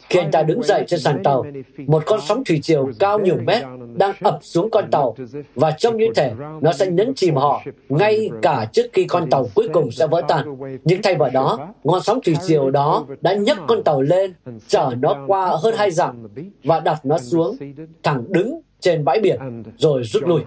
Khi 0.09 0.19
anh 0.19 0.31
ta 0.31 0.43
đứng 0.43 0.63
dậy 0.63 0.85
trên 0.87 1.01
sàn 1.01 1.23
tàu, 1.23 1.47
một 1.87 2.03
con 2.07 2.21
sóng 2.29 2.45
thủy 2.45 2.61
triều 2.63 2.91
cao 2.99 3.19
nhiều 3.19 3.37
mét 3.47 3.63
đang 3.95 4.15
ập 4.21 4.39
xuống 4.43 4.71
con 4.71 4.91
tàu 4.91 5.17
và 5.55 5.71
trông 5.71 5.97
như 5.97 6.07
thể 6.15 6.33
nó 6.61 6.73
sẽ 6.73 6.91
nhấn 6.91 7.15
chìm 7.15 7.35
họ 7.35 7.63
ngay 7.89 8.31
cả 8.43 8.67
trước 8.73 8.87
khi 8.93 9.05
con 9.05 9.31
tàu 9.31 9.47
cuối 9.55 9.69
cùng 9.73 9.91
sẽ 9.91 10.07
vỡ 10.07 10.23
tan. 10.29 10.57
Nhưng 10.85 11.03
thay 11.03 11.15
vào 11.15 11.31
đó, 11.31 11.69
ngọn 11.85 12.03
sóng 12.03 12.21
thủy 12.25 12.35
triều 12.47 12.71
đó 12.71 13.07
đã 13.21 13.35
nhấc 13.35 13.59
con 13.69 13.83
tàu 13.83 14.03
lên, 14.03 14.33
chở 14.69 14.91
nó 15.01 15.25
qua 15.27 15.57
hơn 15.63 15.75
hai 15.77 15.91
dặm 15.91 16.29
và 16.65 16.81
đặt 16.81 17.07
nó 17.07 17.19
xuống, 17.19 17.57
thẳng 18.03 18.25
đứng 18.29 18.61
trên 18.81 19.05
bãi 19.05 19.21
biển, 19.21 19.63
rồi 19.79 20.03
rút 20.05 20.23
lui. 20.23 20.41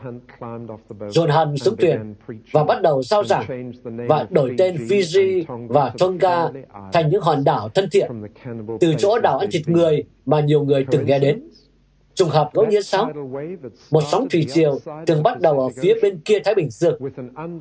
John 0.99 1.45
Hunt 1.45 1.61
xuống 1.61 1.75
thuyền 1.77 2.15
và 2.51 2.63
bắt 2.63 2.81
đầu 2.81 3.03
sao 3.03 3.23
giảng 3.23 3.71
và 3.83 4.27
đổi 4.29 4.55
tên 4.57 4.75
Fiji 4.75 5.43
và 5.67 5.91
Tonga 5.99 6.49
thành 6.93 7.09
những 7.09 7.21
hòn 7.21 7.43
đảo 7.43 7.69
thân 7.69 7.89
thiện, 7.91 8.11
từ 8.79 8.93
chỗ 8.97 9.19
đảo 9.19 9.37
ăn 9.37 9.49
thịt 9.51 9.69
người 9.69 10.03
mà 10.25 10.39
nhiều 10.39 10.63
người 10.63 10.85
từng 10.91 11.05
nghe 11.05 11.19
đến. 11.19 11.43
Trùng 12.15 12.29
hợp 12.29 12.49
ngẫu 12.53 12.65
nhiên 12.65 12.83
sao? 12.83 13.11
Một 13.91 14.01
sóng 14.11 14.29
thủy 14.29 14.45
triều 14.49 14.79
thường 15.07 15.23
bắt 15.23 15.41
đầu 15.41 15.59
ở 15.59 15.69
phía 15.81 15.93
bên 16.01 16.19
kia 16.19 16.39
Thái 16.39 16.55
Bình 16.55 16.69
Dương, 16.69 16.99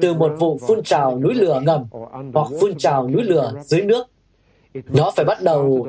từ 0.01 0.15
một 0.15 0.33
vụ 0.39 0.59
phun 0.67 0.83
trào 0.83 1.19
núi 1.19 1.35
lửa 1.35 1.61
ngầm 1.65 1.87
hoặc 2.35 2.49
phun 2.61 2.75
trào 2.79 3.09
núi 3.09 3.23
lửa 3.23 3.53
dưới 3.65 3.83
nước 3.83 4.07
nó 4.75 5.11
phải 5.17 5.25
bắt 5.25 5.39
đầu 5.43 5.87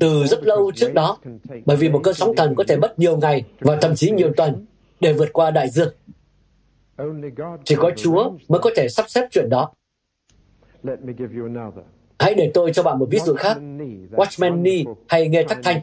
từ 0.00 0.24
rất 0.24 0.44
lâu 0.44 0.72
trước 0.74 0.94
đó, 0.94 1.18
bởi 1.66 1.76
vì 1.76 1.88
một 1.88 2.00
cơn 2.02 2.14
sóng 2.14 2.36
thần 2.36 2.54
có 2.54 2.64
thể 2.68 2.76
mất 2.76 2.98
nhiều 2.98 3.16
ngày 3.16 3.44
và 3.60 3.78
thậm 3.80 3.94
chí 3.94 4.10
nhiều 4.10 4.32
tuần 4.36 4.66
để 5.00 5.12
vượt 5.12 5.32
qua 5.32 5.50
đại 5.50 5.68
dương. 5.68 5.94
Chỉ 7.64 7.74
có 7.74 7.90
Chúa 7.96 8.30
mới 8.48 8.60
có 8.60 8.70
thể 8.76 8.88
sắp 8.88 9.04
xếp 9.08 9.28
chuyện 9.30 9.48
đó. 9.50 9.72
Hãy 12.24 12.34
để 12.34 12.50
tôi 12.54 12.72
cho 12.72 12.82
bạn 12.82 12.98
một 12.98 13.06
ví 13.10 13.18
dụ 13.18 13.34
khác. 13.34 13.56
Watchman 14.10 14.62
Nee 14.62 14.84
hay 15.08 15.28
Nghe 15.28 15.42
Thắc 15.42 15.58
Thanh, 15.62 15.80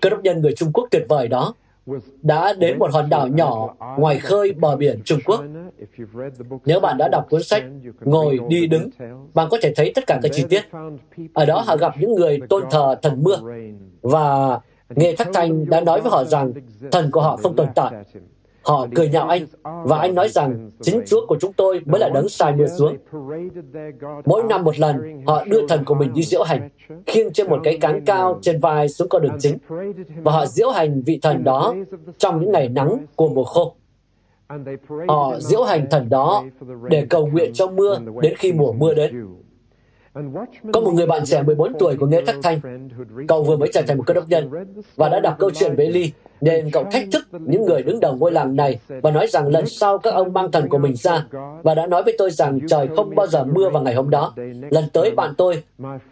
cơ 0.00 0.10
đốc 0.10 0.22
nhân 0.22 0.40
người 0.40 0.54
Trung 0.56 0.72
Quốc 0.72 0.88
tuyệt 0.90 1.02
vời 1.08 1.28
đó, 1.28 1.54
đã 2.22 2.52
đến 2.52 2.78
một 2.78 2.92
hòn 2.92 3.08
đảo 3.08 3.26
nhỏ 3.26 3.74
ngoài 3.98 4.18
khơi 4.18 4.52
bờ 4.52 4.76
biển 4.76 5.00
Trung 5.04 5.18
Quốc. 5.24 5.44
Nếu 6.64 6.80
bạn 6.80 6.98
đã 6.98 7.08
đọc 7.08 7.26
cuốn 7.30 7.42
sách 7.42 7.64
Ngồi 8.00 8.38
đi 8.48 8.66
đứng, 8.66 8.90
bạn 9.34 9.48
có 9.50 9.58
thể 9.62 9.72
thấy 9.76 9.92
tất 9.94 10.06
cả 10.06 10.20
các 10.22 10.32
chi 10.32 10.44
tiết. 10.48 10.62
Ở 11.34 11.44
đó 11.44 11.62
họ 11.66 11.76
gặp 11.76 11.94
những 11.98 12.14
người 12.14 12.38
tôn 12.48 12.64
thờ 12.70 12.96
thần 13.02 13.22
mưa 13.22 13.40
và 14.02 14.60
Nghệ 14.88 15.16
Thắc 15.16 15.28
Thanh 15.34 15.70
đã 15.70 15.80
nói 15.80 16.00
với 16.00 16.10
họ 16.10 16.24
rằng 16.24 16.52
thần 16.90 17.10
của 17.10 17.20
họ 17.20 17.36
không 17.36 17.56
tồn 17.56 17.68
tại. 17.74 17.92
Họ 18.68 18.86
cười 18.94 19.08
nhạo 19.08 19.28
anh, 19.28 19.46
và 19.84 19.98
anh 19.98 20.14
nói 20.14 20.28
rằng 20.28 20.70
chính 20.80 21.02
Chúa 21.06 21.26
của 21.26 21.36
chúng 21.40 21.52
tôi 21.52 21.80
mới 21.86 22.00
là 22.00 22.08
đấng 22.08 22.28
sai 22.28 22.56
mưa 22.56 22.66
xuống. 22.78 22.96
Mỗi 24.24 24.42
năm 24.42 24.64
một 24.64 24.78
lần, 24.78 25.22
họ 25.26 25.44
đưa 25.44 25.66
thần 25.66 25.84
của 25.84 25.94
mình 25.94 26.12
đi 26.14 26.22
diễu 26.22 26.42
hành, 26.42 26.68
khiêng 27.06 27.32
trên 27.32 27.50
một 27.50 27.60
cái 27.64 27.78
cán 27.80 28.04
cao 28.04 28.38
trên 28.42 28.60
vai 28.60 28.88
xuống 28.88 29.08
con 29.08 29.22
đường 29.22 29.36
chính, 29.38 29.58
và 30.22 30.32
họ 30.32 30.46
diễu 30.46 30.70
hành 30.70 31.02
vị 31.02 31.18
thần 31.22 31.44
đó 31.44 31.74
trong 32.18 32.40
những 32.40 32.52
ngày 32.52 32.68
nắng 32.68 33.06
của 33.16 33.28
mùa 33.28 33.44
khô. 33.44 33.74
Họ 35.08 35.38
diễu 35.40 35.62
hành 35.62 35.86
thần 35.90 36.08
đó 36.08 36.44
để 36.88 37.06
cầu 37.10 37.26
nguyện 37.26 37.52
cho 37.52 37.66
mưa 37.66 37.98
đến 38.20 38.34
khi 38.36 38.52
mùa 38.52 38.72
mưa 38.72 38.94
đến. 38.94 39.26
Có 40.72 40.80
một 40.80 40.90
người 40.94 41.06
bạn 41.06 41.22
trẻ 41.24 41.42
14 41.42 41.72
tuổi 41.78 41.96
của 41.96 42.06
Nghệ 42.06 42.24
Thắc 42.24 42.36
Thanh. 42.42 42.88
Cậu 43.28 43.42
vừa 43.42 43.56
mới 43.56 43.70
trở 43.72 43.82
thành 43.82 43.98
một 43.98 44.04
cơ 44.06 44.14
đốc 44.14 44.28
nhân 44.28 44.50
và 44.96 45.08
đã 45.08 45.20
đọc 45.20 45.36
câu 45.38 45.50
chuyện 45.50 45.76
về 45.76 45.86
Ly, 45.86 46.12
nên 46.40 46.70
cậu 46.70 46.84
thách 46.92 47.04
thức 47.12 47.28
những 47.32 47.64
người 47.64 47.82
đứng 47.82 48.00
đầu 48.00 48.16
ngôi 48.16 48.32
làng 48.32 48.56
này 48.56 48.78
và 48.88 49.10
nói 49.10 49.26
rằng 49.26 49.48
lần 49.48 49.66
sau 49.66 49.98
các 49.98 50.14
ông 50.14 50.32
mang 50.32 50.52
thần 50.52 50.68
của 50.68 50.78
mình 50.78 50.96
ra 50.96 51.26
và 51.62 51.74
đã 51.74 51.86
nói 51.86 52.02
với 52.02 52.14
tôi 52.18 52.30
rằng 52.30 52.58
trời 52.68 52.88
không 52.96 53.14
bao 53.14 53.26
giờ 53.26 53.44
mưa 53.44 53.70
vào 53.70 53.82
ngày 53.82 53.94
hôm 53.94 54.10
đó. 54.10 54.34
Lần 54.70 54.84
tới 54.92 55.10
bạn 55.10 55.34
tôi 55.38 55.62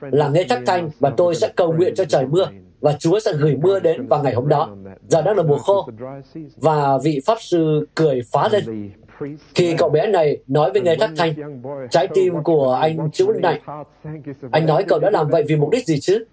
là 0.00 0.28
nghe 0.28 0.44
Thắc 0.44 0.62
Thanh 0.66 0.90
và 1.00 1.10
tôi 1.10 1.34
sẽ 1.34 1.48
cầu 1.56 1.72
nguyện 1.72 1.94
cho 1.94 2.04
trời 2.04 2.26
mưa 2.26 2.46
và 2.80 2.92
Chúa 2.92 3.20
sẽ 3.20 3.32
gửi 3.32 3.56
mưa 3.56 3.80
đến 3.80 4.06
vào 4.06 4.22
ngày 4.22 4.34
hôm 4.34 4.48
đó. 4.48 4.68
Giờ 5.08 5.22
đang 5.22 5.36
là 5.36 5.42
mùa 5.42 5.58
khô. 5.58 5.88
Và 6.56 6.98
vị 7.04 7.20
Pháp 7.26 7.38
Sư 7.40 7.86
cười 7.94 8.22
phá 8.32 8.48
lên. 8.52 8.90
Khi 9.54 9.74
cậu 9.78 9.88
bé 9.88 10.06
này 10.06 10.38
nói 10.46 10.70
với 10.72 10.82
Nghe 10.82 10.96
Thác 10.96 11.10
Thanh, 11.16 11.34
trái 11.90 12.08
tim 12.14 12.42
của 12.42 12.72
anh 12.72 13.10
chữ 13.10 13.26
lạnh. 13.42 13.60
Anh 14.50 14.66
nói 14.66 14.84
cậu 14.88 14.98
đã 14.98 15.10
làm 15.10 15.28
vậy 15.28 15.44
vì 15.48 15.56
mục 15.56 15.70
đích 15.70 15.86
gì 15.86 16.00
chứ? 16.00 16.24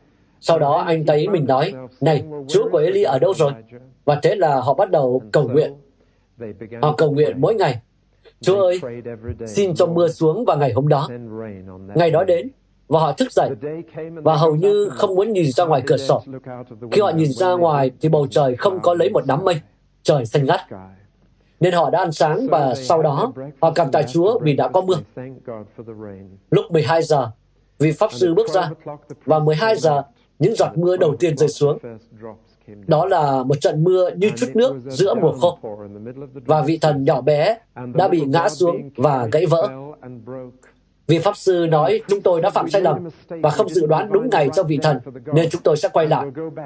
Sau 0.45 0.59
đó 0.59 0.83
anh 0.87 1.05
thấy 1.05 1.27
mình 1.27 1.45
nói, 1.45 1.73
này, 2.01 2.23
Chúa 2.47 2.69
của 2.71 2.77
Eli 2.77 3.03
ở 3.03 3.19
đâu 3.19 3.33
rồi? 3.33 3.51
Và 4.05 4.19
thế 4.23 4.35
là 4.35 4.61
họ 4.61 4.73
bắt 4.73 4.91
đầu 4.91 5.21
cầu 5.31 5.49
nguyện. 5.49 5.73
Họ 6.81 6.93
cầu 6.97 7.11
nguyện 7.11 7.41
mỗi 7.41 7.55
ngày. 7.55 7.79
Chúa 8.41 8.61
ơi, 8.61 8.81
xin 9.47 9.75
cho 9.75 9.85
mưa 9.85 10.07
xuống 10.07 10.45
vào 10.45 10.57
ngày 10.57 10.73
hôm 10.73 10.87
đó. 10.87 11.07
Ngày 11.95 12.11
đó 12.11 12.23
đến, 12.23 12.49
và 12.87 12.99
họ 12.99 13.11
thức 13.11 13.31
dậy 13.31 13.49
và 14.13 14.35
hầu 14.35 14.55
như 14.55 14.89
không 14.89 15.15
muốn 15.15 15.33
nhìn 15.33 15.51
ra 15.51 15.65
ngoài 15.65 15.81
cửa 15.87 15.97
sổ. 15.97 16.21
Khi 16.91 17.01
họ 17.01 17.09
nhìn 17.09 17.31
ra 17.31 17.51
ngoài 17.51 17.91
thì 18.01 18.09
bầu 18.09 18.27
trời 18.27 18.55
không 18.55 18.79
có 18.79 18.93
lấy 18.93 19.09
một 19.09 19.25
đám 19.25 19.45
mây, 19.45 19.61
trời 20.03 20.25
xanh 20.25 20.45
ngắt. 20.45 20.59
Nên 21.59 21.73
họ 21.73 21.89
đã 21.89 21.99
ăn 21.99 22.11
sáng 22.11 22.47
và 22.51 22.75
sau 22.75 23.01
đó 23.01 23.33
họ 23.61 23.71
cảm 23.71 23.91
tạ 23.91 24.01
Chúa 24.03 24.39
vì 24.39 24.53
đã 24.55 24.67
có 24.67 24.81
mưa. 24.81 24.97
Lúc 26.51 26.71
12 26.71 27.03
giờ, 27.03 27.31
vị 27.79 27.91
Pháp 27.91 28.13
Sư 28.13 28.33
bước 28.33 28.49
ra 28.49 28.69
và 29.25 29.39
12 29.39 29.75
giờ 29.75 30.03
những 30.43 30.55
giọt 30.55 30.71
mưa 30.75 30.97
đầu 30.97 31.15
tiên 31.19 31.37
rơi 31.37 31.49
xuống. 31.49 31.77
Đó 32.87 33.05
là 33.05 33.43
một 33.43 33.61
trận 33.61 33.83
mưa 33.83 34.09
như 34.17 34.29
chút 34.35 34.47
nước 34.53 34.75
giữa 34.89 35.15
mùa 35.15 35.31
khô. 35.31 35.59
Và 36.33 36.61
vị 36.61 36.77
thần 36.81 37.03
nhỏ 37.03 37.21
bé 37.21 37.57
đã 37.93 38.07
bị 38.07 38.21
ngã 38.21 38.49
xuống 38.49 38.89
và 38.95 39.27
gãy 39.31 39.45
vỡ. 39.45 39.69
Vì 41.07 41.19
Pháp 41.19 41.37
Sư 41.37 41.67
nói 41.69 42.01
chúng 42.07 42.21
tôi 42.21 42.41
đã 42.41 42.49
phạm 42.49 42.69
sai 42.69 42.81
lầm 42.81 43.09
và 43.27 43.49
không 43.49 43.69
dự 43.69 43.85
đoán 43.85 44.11
đúng 44.11 44.29
ngày 44.29 44.49
cho 44.53 44.63
vị 44.63 44.79
thần, 44.81 44.97
nên 45.33 45.49
chúng 45.49 45.61
tôi 45.61 45.77
sẽ 45.77 45.89
quay 45.93 46.07
lại. 46.07 46.25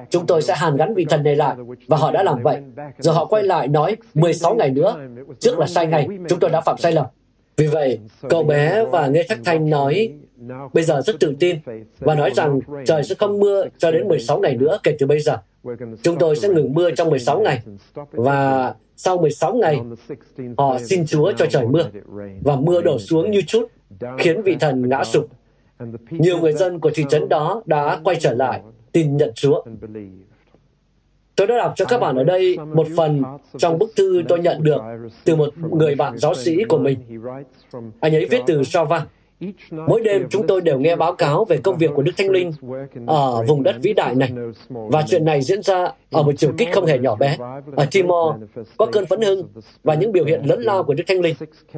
Chúng 0.09 0.25
tôi 0.25 0.41
sẽ 0.41 0.55
hàn 0.55 0.75
gắn 0.75 0.93
vị 0.93 1.05
thần 1.09 1.23
này 1.23 1.35
lại, 1.35 1.55
và 1.87 1.97
họ 1.97 2.11
đã 2.11 2.23
làm 2.23 2.43
vậy. 2.43 2.61
Giờ 2.99 3.11
họ 3.11 3.25
quay 3.25 3.43
lại 3.43 3.67
nói 3.67 3.97
16 4.13 4.55
ngày 4.55 4.69
nữa, 4.69 4.95
trước 5.39 5.59
là 5.59 5.67
sai 5.67 5.87
ngày, 5.87 6.07
chúng 6.29 6.39
tôi 6.39 6.49
đã 6.49 6.61
phạm 6.61 6.77
sai 6.77 6.91
lầm. 6.91 7.05
Vì 7.57 7.67
vậy, 7.67 7.99
cậu 8.29 8.43
bé 8.43 8.85
và 8.91 9.07
Nghe 9.07 9.23
Thách 9.29 9.39
Thanh 9.45 9.69
nói 9.69 10.13
bây 10.73 10.83
giờ 10.83 11.01
rất 11.01 11.19
tự 11.19 11.35
tin 11.39 11.57
và 11.99 12.15
nói 12.15 12.31
rằng 12.35 12.59
trời 12.85 13.03
sẽ 13.03 13.15
không 13.15 13.39
mưa 13.39 13.65
cho 13.77 13.91
đến 13.91 14.07
16 14.07 14.39
ngày 14.39 14.55
nữa 14.55 14.79
kể 14.83 14.95
từ 14.99 15.07
bây 15.07 15.19
giờ. 15.19 15.37
Chúng 16.01 16.17
tôi 16.19 16.35
sẽ 16.35 16.47
ngừng 16.47 16.73
mưa 16.73 16.91
trong 16.91 17.09
16 17.09 17.41
ngày 17.41 17.61
và 18.11 18.73
sau 18.95 19.17
16 19.17 19.55
ngày, 19.55 19.81
họ 20.57 20.77
xin 20.79 21.05
Chúa 21.05 21.31
cho 21.31 21.45
trời 21.45 21.67
mưa 21.67 21.83
và 22.43 22.55
mưa 22.55 22.81
đổ 22.81 22.99
xuống 22.99 23.31
như 23.31 23.41
chút 23.41 23.71
khiến 24.17 24.41
vị 24.41 24.57
thần 24.59 24.89
ngã 24.89 25.03
sụp. 25.03 25.27
Nhiều 26.09 26.39
người 26.39 26.53
dân 26.53 26.79
của 26.79 26.91
thị 26.93 27.05
trấn 27.09 27.29
đó 27.29 27.61
đã 27.65 27.99
quay 28.03 28.15
trở 28.19 28.33
lại, 28.33 28.61
tin 28.91 29.17
nhận 29.17 29.31
Chúa. 29.35 29.63
Tôi 31.35 31.47
đã 31.47 31.57
đọc 31.57 31.73
cho 31.75 31.85
các 31.85 31.97
bạn 31.97 32.15
ở 32.15 32.23
đây 32.23 32.57
một 32.73 32.87
phần 32.97 33.23
trong 33.57 33.79
bức 33.79 33.89
thư 33.95 34.23
tôi 34.27 34.39
nhận 34.39 34.63
được 34.63 34.81
từ 35.23 35.35
một 35.35 35.49
người 35.71 35.95
bạn 35.95 36.17
giáo 36.17 36.35
sĩ 36.35 36.63
của 36.63 36.77
mình. 36.77 36.99
Anh 37.99 38.15
ấy 38.15 38.25
viết 38.25 38.41
từ 38.47 38.61
Java. 38.61 39.01
Mỗi 39.71 40.01
đêm 40.01 40.27
chúng 40.29 40.47
tôi 40.47 40.61
đều 40.61 40.79
nghe 40.79 40.95
báo 40.95 41.13
cáo 41.13 41.45
về 41.45 41.57
công 41.57 41.77
việc 41.77 41.91
của 41.95 42.01
Đức 42.01 42.11
Thánh 42.17 42.29
Linh 42.29 42.51
ở 43.07 43.43
vùng 43.47 43.63
đất 43.63 43.75
vĩ 43.81 43.93
đại 43.93 44.15
này. 44.15 44.31
Và 44.69 45.03
chuyện 45.07 45.25
này 45.25 45.41
diễn 45.41 45.61
ra 45.61 45.91
ở 46.11 46.23
một 46.23 46.31
chiều 46.37 46.51
kích 46.57 46.69
không 46.73 46.85
hề 46.85 46.99
nhỏ 46.99 47.15
bé. 47.15 47.37
Ở 47.75 47.85
Timor 47.91 48.35
có 48.77 48.85
cơn 48.85 49.05
phấn 49.05 49.21
hưng 49.21 49.47
và 49.83 49.95
những 49.95 50.11
biểu 50.11 50.25
hiện 50.25 50.41
lớn 50.45 50.61
lao 50.61 50.83
của 50.83 50.93
Đức 50.93 51.03
Thánh 51.07 51.21
Linh. 51.21 51.35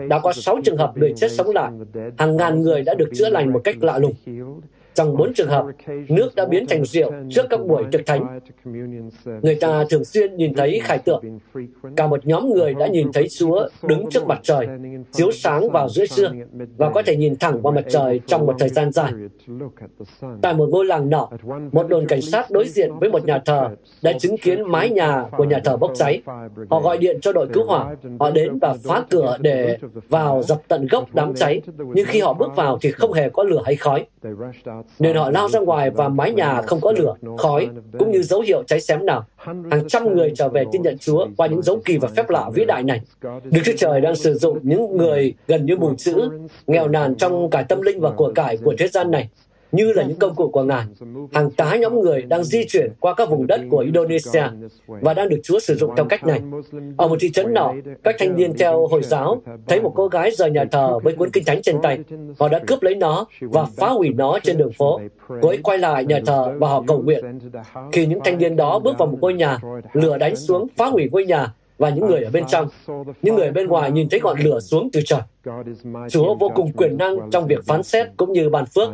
Đã 0.08 0.20
có 0.20 0.34
6 0.34 0.58
trường 0.64 0.78
hợp 0.78 0.98
người 0.98 1.14
chết 1.16 1.32
sống 1.32 1.50
lại. 1.50 1.72
Hàng 2.18 2.38
ngàn 2.38 2.62
người 2.62 2.82
đã 2.82 2.94
được 2.94 3.10
chữa 3.16 3.30
lành 3.30 3.54
một 3.54 3.62
cách 3.64 3.76
lạ 3.84 3.98
lùng. 3.98 4.14
Trong 5.00 5.18
bốn 5.18 5.34
trường 5.34 5.48
hợp, 5.48 5.66
nước 6.10 6.36
đã 6.36 6.46
biến 6.46 6.66
thành 6.70 6.86
rượu 6.86 7.12
trước 7.30 7.46
các 7.50 7.60
buổi 7.68 7.84
thực 7.92 8.06
thánh. 8.06 8.40
Người 9.42 9.56
ta 9.56 9.84
thường 9.90 10.06
xuyên 10.06 10.36
nhìn 10.38 10.54
thấy 10.54 10.80
khải 10.84 10.98
tượng. 10.98 11.24
Cả 11.96 12.08
một 12.08 12.26
nhóm 12.26 12.50
người 12.50 12.74
đã 12.74 12.88
nhìn 12.88 13.12
thấy 13.14 13.28
Chúa 13.30 13.70
đứng 13.84 14.10
trước 14.10 14.28
mặt 14.28 14.40
trời, 14.44 14.68
chiếu 15.12 15.32
sáng 15.32 15.70
vào 15.70 15.90
giữa 15.90 16.06
trưa, 16.06 16.32
và 16.78 16.90
có 16.90 17.02
thể 17.02 17.16
nhìn 17.16 17.36
thẳng 17.36 17.62
vào 17.62 17.74
mặt 17.74 17.86
trời 17.90 18.20
trong 18.28 18.46
một 18.46 18.56
thời 18.60 18.70
gian 18.70 18.92
dài. 18.92 19.12
Tại 20.42 20.54
một 20.54 20.70
ngôi 20.72 20.86
làng 20.86 21.10
nọ, 21.10 21.30
một 21.72 21.88
đồn 21.90 22.08
cảnh 22.08 22.22
sát 22.22 22.52
đối 22.52 22.68
diện 22.68 22.92
với 23.00 23.10
một 23.10 23.26
nhà 23.26 23.42
thờ 23.46 23.70
đã 24.02 24.14
chứng 24.20 24.38
kiến 24.38 24.72
mái 24.72 24.90
nhà 24.90 25.26
của 25.38 25.44
nhà 25.44 25.60
thờ 25.64 25.78
bốc 25.78 25.92
cháy. 25.96 26.22
Họ 26.70 26.80
gọi 26.80 26.98
điện 26.98 27.20
cho 27.22 27.34
đội 27.34 27.48
cứu 27.54 27.66
hỏa. 27.66 27.96
Họ 28.20 28.32
đến 28.32 28.60
và 28.60 28.76
phá 28.84 29.04
cửa 29.10 29.38
để 29.40 29.78
vào 30.10 30.44
dập 30.44 30.62
tận 30.68 30.88
gốc 30.92 31.16
đám 31.16 31.34
cháy. 31.36 31.62
Nhưng 31.94 32.06
khi 32.06 32.20
họ 32.20 32.34
bước 32.34 32.56
vào 32.56 32.78
thì 32.82 32.92
không 32.92 33.14
hề 33.14 33.30
có 33.30 33.44
lửa 33.44 33.62
hay 33.66 33.76
khói 33.76 34.06
nên 35.00 35.16
họ 35.16 35.30
lao 35.30 35.50
ra 35.50 35.60
ngoài 35.60 35.90
và 35.90 36.10
mái 36.10 36.32
nhà 36.32 36.62
không 36.62 36.82
có 36.82 36.92
lửa, 36.92 37.16
khói, 37.38 37.70
cũng 38.00 38.12
như 38.12 38.22
dấu 38.22 38.42
hiệu 38.42 38.64
cháy 38.68 38.82
xém 38.82 39.06
nào. 39.06 39.26
Hàng 39.38 39.88
trăm 39.88 40.16
người 40.16 40.32
trở 40.36 40.50
về 40.50 40.64
tin 40.72 40.82
nhận 40.82 40.98
Chúa 40.98 41.28
qua 41.38 41.48
những 41.48 41.62
dấu 41.62 41.82
kỳ 41.86 41.98
và 41.98 42.08
phép 42.08 42.30
lạ 42.30 42.50
vĩ 42.54 42.66
đại 42.66 42.84
này. 42.84 43.02
Đức 43.44 43.62
Chúa 43.66 43.74
Trời 43.78 44.02
đang 44.02 44.16
sử 44.16 44.34
dụng 44.34 44.60
những 44.62 44.98
người 44.98 45.34
gần 45.48 45.66
như 45.66 45.78
mù 45.78 45.96
chữ, 45.96 46.30
nghèo 46.68 46.88
nàn 46.88 47.16
trong 47.16 47.50
cả 47.50 47.62
tâm 47.62 47.82
linh 47.82 48.00
và 48.00 48.10
của 48.10 48.32
cải 48.36 48.58
của 48.58 48.74
thế 48.78 48.88
gian 48.88 49.12
này 49.12 49.30
như 49.72 49.94
là 49.94 50.04
những 50.04 50.18
công 50.18 50.36
cụ 50.36 50.50
của 50.50 50.64
Ngài. 50.64 50.86
Hàng 51.32 51.52
tá 51.52 51.76
nhóm 51.76 52.00
người 52.00 52.22
đang 52.22 52.44
di 52.44 52.64
chuyển 52.68 52.92
qua 53.00 53.14
các 53.14 53.30
vùng 53.30 53.48
đất 53.48 53.62
của 53.70 53.78
Indonesia 53.78 54.44
và 54.88 55.14
đang 55.14 55.30
được 55.30 55.40
Chúa 55.44 55.60
sử 55.60 55.76
dụng 55.76 55.92
theo 55.98 56.06
cách 56.06 56.24
này. 56.24 56.42
Ở 56.98 57.08
một 57.08 57.16
thị 57.20 57.32
trấn 57.32 57.54
nọ, 57.54 57.74
các 58.04 58.16
thanh 58.20 58.36
niên 58.36 58.54
theo 58.58 58.88
Hồi 58.88 59.04
giáo 59.04 59.42
thấy 59.68 59.82
một 59.82 59.94
cô 59.96 60.08
gái 60.08 60.32
rời 60.32 60.52
nhà 60.52 60.66
thờ 60.72 61.00
với 61.04 61.14
cuốn 61.14 61.30
kinh 61.32 61.44
thánh 61.46 61.62
trên 61.62 61.76
tay. 61.84 62.00
Họ 62.40 62.50
đã 62.50 62.60
cướp 62.68 62.84
lấy 62.84 62.96
nó 62.96 63.26
và 63.42 63.66
phá 63.78 63.90
hủy 63.90 64.10
nó 64.10 64.40
trên 64.44 64.58
đường 64.58 64.72
phố. 64.72 65.00
Cô 65.42 65.48
ấy 65.50 65.58
quay 65.58 65.78
lại 65.78 66.06
nhà 66.06 66.20
thờ 66.26 66.54
và 66.60 66.68
họ 66.68 66.84
cầu 66.88 67.02
nguyện. 67.02 67.40
Khi 67.92 68.06
những 68.06 68.20
thanh 68.26 68.38
niên 68.38 68.56
đó 68.56 68.80
bước 68.80 68.98
vào 68.98 69.08
một 69.08 69.18
ngôi 69.22 69.34
nhà, 69.34 69.60
lửa 69.94 70.18
đánh 70.18 70.36
xuống 70.36 70.68
phá 70.76 70.86
hủy 70.86 71.10
ngôi 71.12 71.26
nhà 71.26 71.54
và 71.80 71.90
những 71.90 72.08
người 72.08 72.24
ở 72.24 72.32
bên 72.32 72.44
trong. 72.48 72.68
Những 73.22 73.36
người 73.36 73.46
ở 73.46 73.52
bên 73.52 73.68
ngoài 73.68 73.92
nhìn 73.92 74.10
thấy 74.10 74.20
ngọn 74.24 74.40
lửa 74.40 74.60
xuống 74.60 74.90
từ 74.94 75.02
trời. 75.06 75.22
Chúa 76.10 76.36
vô 76.36 76.52
cùng 76.56 76.72
quyền 76.72 76.98
năng 76.98 77.32
trong 77.32 77.48
việc 77.48 77.66
phán 77.66 77.84
xét 77.84 78.08
cũng 78.18 78.34
như 78.34 78.50
ban 78.50 78.66
phước. 78.66 78.90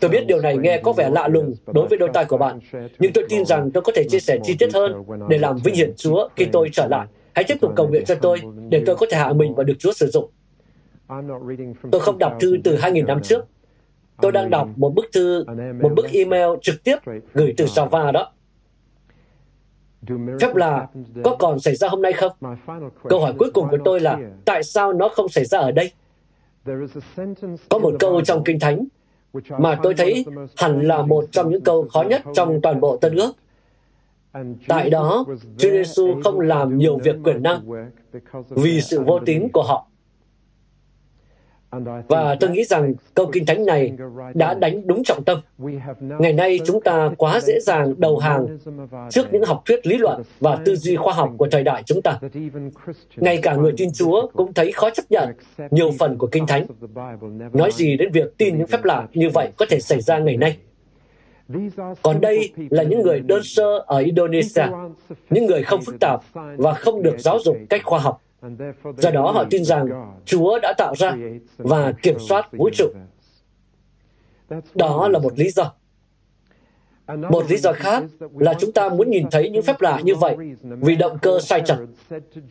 Tôi 0.00 0.10
biết 0.10 0.26
điều 0.26 0.40
này 0.40 0.56
nghe 0.56 0.80
có 0.84 0.92
vẻ 0.92 1.10
lạ 1.10 1.28
lùng 1.28 1.54
đối 1.66 1.88
với 1.88 1.98
đôi 1.98 2.08
tai 2.14 2.24
của 2.24 2.36
bạn, 2.36 2.58
nhưng 2.98 3.12
tôi 3.12 3.24
tin 3.28 3.44
rằng 3.44 3.70
tôi 3.70 3.82
có 3.82 3.92
thể 3.94 4.04
chia 4.08 4.20
sẻ 4.20 4.38
chi 4.42 4.56
tiết 4.58 4.74
hơn 4.74 5.04
để 5.28 5.38
làm 5.38 5.56
vinh 5.64 5.74
hiển 5.74 5.92
Chúa 5.96 6.28
khi 6.36 6.44
tôi 6.52 6.68
trở 6.72 6.86
lại. 6.86 7.06
Hãy 7.34 7.44
tiếp 7.48 7.56
tục 7.60 7.72
cầu 7.76 7.88
nguyện 7.88 8.04
cho 8.04 8.14
tôi 8.14 8.38
để 8.68 8.82
tôi 8.86 8.96
có 8.96 9.06
thể 9.10 9.16
hạ 9.16 9.32
mình 9.32 9.54
và 9.54 9.64
được 9.64 9.74
Chúa 9.78 9.92
sử 9.92 10.06
dụng. 10.06 10.30
Tôi 11.92 12.00
không 12.00 12.18
đọc 12.18 12.36
thư 12.40 12.56
từ 12.64 12.76
2.000 12.76 13.06
năm 13.06 13.22
trước. 13.22 13.44
Tôi 14.22 14.32
đang 14.32 14.50
đọc 14.50 14.68
một 14.76 14.94
bức 14.94 15.06
thư, 15.12 15.44
một 15.82 15.92
bức 15.96 16.06
email 16.12 16.48
trực 16.62 16.84
tiếp 16.84 16.96
gửi 17.34 17.54
từ 17.56 17.64
Java 17.64 18.12
đó. 18.12 18.32
Phép 20.40 20.54
lạ 20.54 20.86
có 21.24 21.36
còn 21.38 21.60
xảy 21.60 21.74
ra 21.74 21.88
hôm 21.88 22.02
nay 22.02 22.12
không? 22.12 22.32
Câu 23.08 23.20
hỏi 23.20 23.34
cuối 23.38 23.50
cùng 23.54 23.68
của 23.70 23.78
tôi 23.84 24.00
là 24.00 24.18
tại 24.44 24.62
sao 24.62 24.92
nó 24.92 25.08
không 25.08 25.28
xảy 25.28 25.44
ra 25.44 25.58
ở 25.58 25.70
đây? 25.70 25.92
Có 27.68 27.78
một 27.78 27.94
câu 27.98 28.20
trong 28.20 28.44
Kinh 28.44 28.58
Thánh 28.60 28.84
mà 29.48 29.78
tôi 29.82 29.94
thấy 29.94 30.24
hẳn 30.56 30.80
là 30.80 31.02
một 31.02 31.24
trong 31.30 31.50
những 31.50 31.64
câu 31.64 31.88
khó 31.92 32.02
nhất 32.02 32.22
trong 32.34 32.60
toàn 32.62 32.80
bộ 32.80 32.96
Tân 32.96 33.14
ước. 33.16 33.32
Tại 34.68 34.90
đó, 34.90 35.24
Chúa 35.58 35.70
Giêsu 35.70 36.20
không 36.24 36.40
làm 36.40 36.78
nhiều 36.78 36.98
việc 36.98 37.16
quyền 37.24 37.42
năng 37.42 37.60
vì 38.50 38.80
sự 38.80 39.00
vô 39.00 39.20
tín 39.26 39.48
của 39.52 39.62
họ. 39.62 39.86
Và 42.08 42.36
tôi 42.40 42.50
nghĩ 42.50 42.64
rằng 42.64 42.94
câu 43.14 43.30
kinh 43.32 43.46
thánh 43.46 43.66
này 43.66 43.92
đã 44.34 44.54
đánh 44.54 44.86
đúng 44.86 45.04
trọng 45.04 45.24
tâm. 45.24 45.40
Ngày 46.18 46.32
nay 46.32 46.60
chúng 46.64 46.80
ta 46.80 47.10
quá 47.18 47.40
dễ 47.40 47.60
dàng 47.60 47.94
đầu 47.98 48.18
hàng 48.18 48.58
trước 49.10 49.32
những 49.32 49.44
học 49.44 49.62
thuyết 49.66 49.86
lý 49.86 49.98
luận 49.98 50.22
và 50.40 50.58
tư 50.64 50.76
duy 50.76 50.96
khoa 50.96 51.14
học 51.14 51.30
của 51.38 51.48
thời 51.50 51.62
đại 51.62 51.82
chúng 51.86 52.02
ta. 52.02 52.18
Ngay 53.16 53.38
cả 53.42 53.54
người 53.54 53.72
tin 53.76 53.92
Chúa 53.92 54.26
cũng 54.32 54.54
thấy 54.54 54.72
khó 54.72 54.90
chấp 54.90 55.02
nhận 55.10 55.28
nhiều 55.70 55.90
phần 55.98 56.18
của 56.18 56.26
kinh 56.26 56.46
thánh. 56.46 56.66
Nói 57.52 57.70
gì 57.72 57.96
đến 57.96 58.12
việc 58.12 58.38
tin 58.38 58.58
những 58.58 58.66
phép 58.66 58.84
lạ 58.84 59.06
như 59.12 59.30
vậy 59.30 59.48
có 59.56 59.66
thể 59.70 59.80
xảy 59.80 60.00
ra 60.00 60.18
ngày 60.18 60.36
nay. 60.36 60.56
Còn 62.02 62.20
đây 62.20 62.52
là 62.70 62.82
những 62.82 63.02
người 63.02 63.20
đơn 63.20 63.42
sơ 63.44 63.84
ở 63.86 63.98
Indonesia, 63.98 64.64
những 65.30 65.46
người 65.46 65.62
không 65.62 65.82
phức 65.82 66.00
tạp 66.00 66.20
và 66.34 66.74
không 66.74 67.02
được 67.02 67.14
giáo 67.18 67.38
dục 67.44 67.56
cách 67.70 67.80
khoa 67.84 67.98
học. 67.98 68.22
Do 68.96 69.10
đó 69.10 69.30
họ 69.30 69.44
tin 69.50 69.64
rằng 69.64 69.86
Chúa 70.24 70.58
đã 70.62 70.74
tạo 70.78 70.94
ra 70.94 71.16
và 71.58 71.92
kiểm 72.02 72.18
soát 72.18 72.48
vũ 72.52 72.70
trụ. 72.72 72.86
Đó 74.74 75.08
là 75.08 75.18
một 75.18 75.38
lý 75.38 75.50
do. 75.50 75.72
Một 77.30 77.50
lý 77.50 77.56
do 77.56 77.72
khác 77.72 78.02
là 78.38 78.54
chúng 78.54 78.72
ta 78.72 78.88
muốn 78.88 79.10
nhìn 79.10 79.26
thấy 79.30 79.50
những 79.50 79.62
phép 79.62 79.80
lạ 79.80 80.00
như 80.04 80.14
vậy 80.14 80.36
vì 80.62 80.96
động 80.96 81.18
cơ 81.22 81.38
sai 81.40 81.62
trật. 81.64 81.78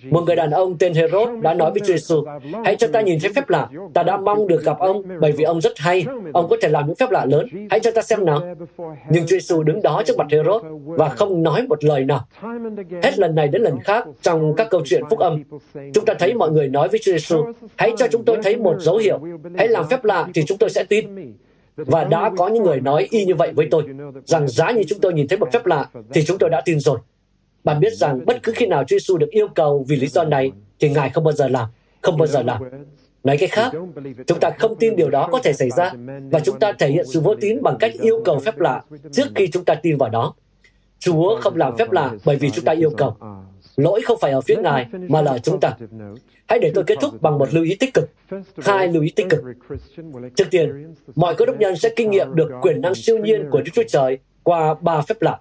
Một 0.10 0.24
người 0.26 0.36
đàn 0.36 0.52
ông 0.52 0.78
tên 0.78 0.94
Herod 0.94 1.30
đã 1.42 1.54
nói 1.54 1.72
với 1.72 1.80
Chúa 1.80 1.94
Giêsu: 1.94 2.24
"Hãy 2.66 2.76
cho 2.76 2.88
ta 2.88 3.02
nhìn 3.02 3.20
thấy 3.22 3.32
phép 3.36 3.50
lạ. 3.50 3.68
Ta 3.94 4.04
đã 4.04 4.18
mong 4.18 4.48
được 4.48 4.64
gặp 4.64 4.80
ông 4.80 5.02
bởi 5.22 5.32
vì 5.32 5.44
ông 5.44 5.62
rất 5.62 5.80
hay. 5.80 6.06
Ông 6.34 6.50
có 6.50 6.58
thể 6.62 6.70
làm 6.70 6.88
những 6.88 6.96
phép 6.96 7.12
lạ 7.12 7.26
lớn. 7.26 7.48
Hãy 7.70 7.80
cho 7.80 7.92
ta 7.92 8.02
xem 8.02 8.26
nào." 8.26 8.56
Nhưng 9.10 9.28
Chúa 9.28 9.36
Giêsu 9.40 9.64
đứng 9.64 9.82
đó 9.82 10.04
trước 10.06 10.18
mặt 10.18 10.28
Herod 10.32 10.64
và 10.86 11.10
không 11.10 11.44
nói 11.44 11.66
một 11.70 11.84
lời 11.84 12.06
nào. 12.06 12.28
Hết 13.04 13.20
lần 13.20 13.36
này 13.36 13.48
đến 13.48 13.62
lần 13.62 13.80
khác 13.80 14.08
trong 14.22 14.54
các 14.58 14.68
câu 14.70 14.82
chuyện 14.86 15.04
phúc 15.10 15.20
âm, 15.20 15.44
chúng 15.94 16.06
ta 16.06 16.14
thấy 16.20 16.34
mọi 16.34 16.52
người 16.52 16.68
nói 16.68 16.88
với 16.88 17.00
Chúa 17.04 17.12
Giêsu: 17.12 17.44
"Hãy 17.78 17.92
cho 17.98 18.08
chúng 18.12 18.26
tôi 18.26 18.38
thấy 18.44 18.58
một 18.58 18.76
dấu 18.80 18.98
hiệu. 18.98 19.20
Hãy 19.58 19.68
làm 19.68 19.88
phép 19.90 20.04
lạ 20.04 20.28
thì 20.34 20.44
chúng 20.46 20.58
tôi 20.58 20.70
sẽ 20.70 20.84
tin." 20.84 21.34
Và 21.88 22.04
đã 22.04 22.32
có 22.38 22.48
những 22.48 22.64
người 22.64 22.82
nói 22.82 23.08
y 23.10 23.26
như 23.26 23.36
vậy 23.36 23.52
với 23.56 23.68
tôi, 23.72 23.84
rằng 24.26 24.48
giá 24.48 24.72
như 24.72 24.84
chúng 24.88 25.00
tôi 25.00 25.14
nhìn 25.14 25.28
thấy 25.28 25.38
một 25.38 25.50
phép 25.54 25.66
lạ, 25.66 25.90
thì 26.14 26.26
chúng 26.26 26.38
tôi 26.38 26.50
đã 26.50 26.62
tin 26.66 26.80
rồi. 26.80 27.00
Bạn 27.64 27.80
biết 27.80 27.94
rằng 27.94 28.26
bất 28.26 28.44
cứ 28.44 28.52
khi 28.56 28.66
nào 28.66 28.84
Chúa 28.84 28.96
Giêsu 28.96 29.18
được 29.18 29.30
yêu 29.30 29.48
cầu 29.56 29.86
vì 29.88 29.96
lý 29.96 30.08
do 30.08 30.24
này, 30.24 30.52
thì 30.80 30.90
Ngài 30.90 31.10
không 31.10 31.24
bao 31.24 31.32
giờ 31.32 31.48
làm, 31.48 31.70
không 32.02 32.18
bao 32.18 32.28
giờ 32.28 32.42
làm. 32.42 32.64
Nói 33.24 33.38
cách 33.38 33.52
khác, 33.52 33.72
chúng 34.28 34.40
ta 34.40 34.50
không 34.60 34.76
tin 34.76 34.96
điều 34.96 35.10
đó 35.10 35.30
có 35.32 35.40
thể 35.44 35.54
xảy 35.54 35.70
ra, 35.70 35.92
và 36.32 36.40
chúng 36.40 36.60
ta 36.60 36.72
thể 36.72 36.90
hiện 36.90 37.06
sự 37.06 37.20
vô 37.20 37.36
tín 37.42 37.62
bằng 37.62 37.78
cách 37.80 37.94
yêu 38.02 38.22
cầu 38.26 38.40
phép 38.40 38.60
lạ 38.60 38.84
trước 39.12 39.28
khi 39.36 39.48
chúng 39.48 39.66
ta 39.66 39.76
tin 39.76 39.98
vào 39.98 40.10
đó. 40.10 40.34
Chúa 41.00 41.38
không 41.42 41.56
làm 41.56 41.78
phép 41.78 41.92
lạ 41.92 42.12
bởi 42.26 42.36
vì 42.36 42.50
chúng 42.50 42.66
ta 42.66 42.72
yêu 42.72 42.92
cầu. 42.98 43.16
Lỗi 43.80 44.02
không 44.02 44.18
phải 44.22 44.32
ở 44.32 44.42
phía 44.42 44.56
Ngài, 44.56 44.88
mà 45.10 45.22
là 45.22 45.38
chúng 45.38 45.60
ta. 45.60 45.74
Hãy 46.48 46.60
để 46.60 46.72
tôi 46.76 46.84
kết 46.84 46.98
thúc 47.02 47.22
bằng 47.22 47.38
một 47.38 47.54
lưu 47.54 47.64
ý 47.64 47.76
tích 47.76 47.94
cực. 47.94 48.10
Hai 48.58 48.88
lưu 48.88 49.04
ý 49.04 49.10
tích 49.16 49.28
cực. 49.30 49.40
Trước 50.36 50.46
tiên, 50.52 50.94
mọi 51.16 51.36
cơ 51.36 51.46
đốc 51.46 51.60
nhân 51.60 51.76
sẽ 51.76 51.90
kinh 51.96 52.12
nghiệm 52.12 52.36
được 52.36 52.52
quyền 52.62 52.82
năng 52.82 52.96
siêu 52.96 53.18
nhiên 53.18 53.48
của 53.52 53.62
Đức 53.62 53.72
Chúa 53.74 53.84
Trời 53.88 54.18
qua 54.44 54.76
ba 54.82 55.02
phép 55.02 55.16
lạ. 55.22 55.40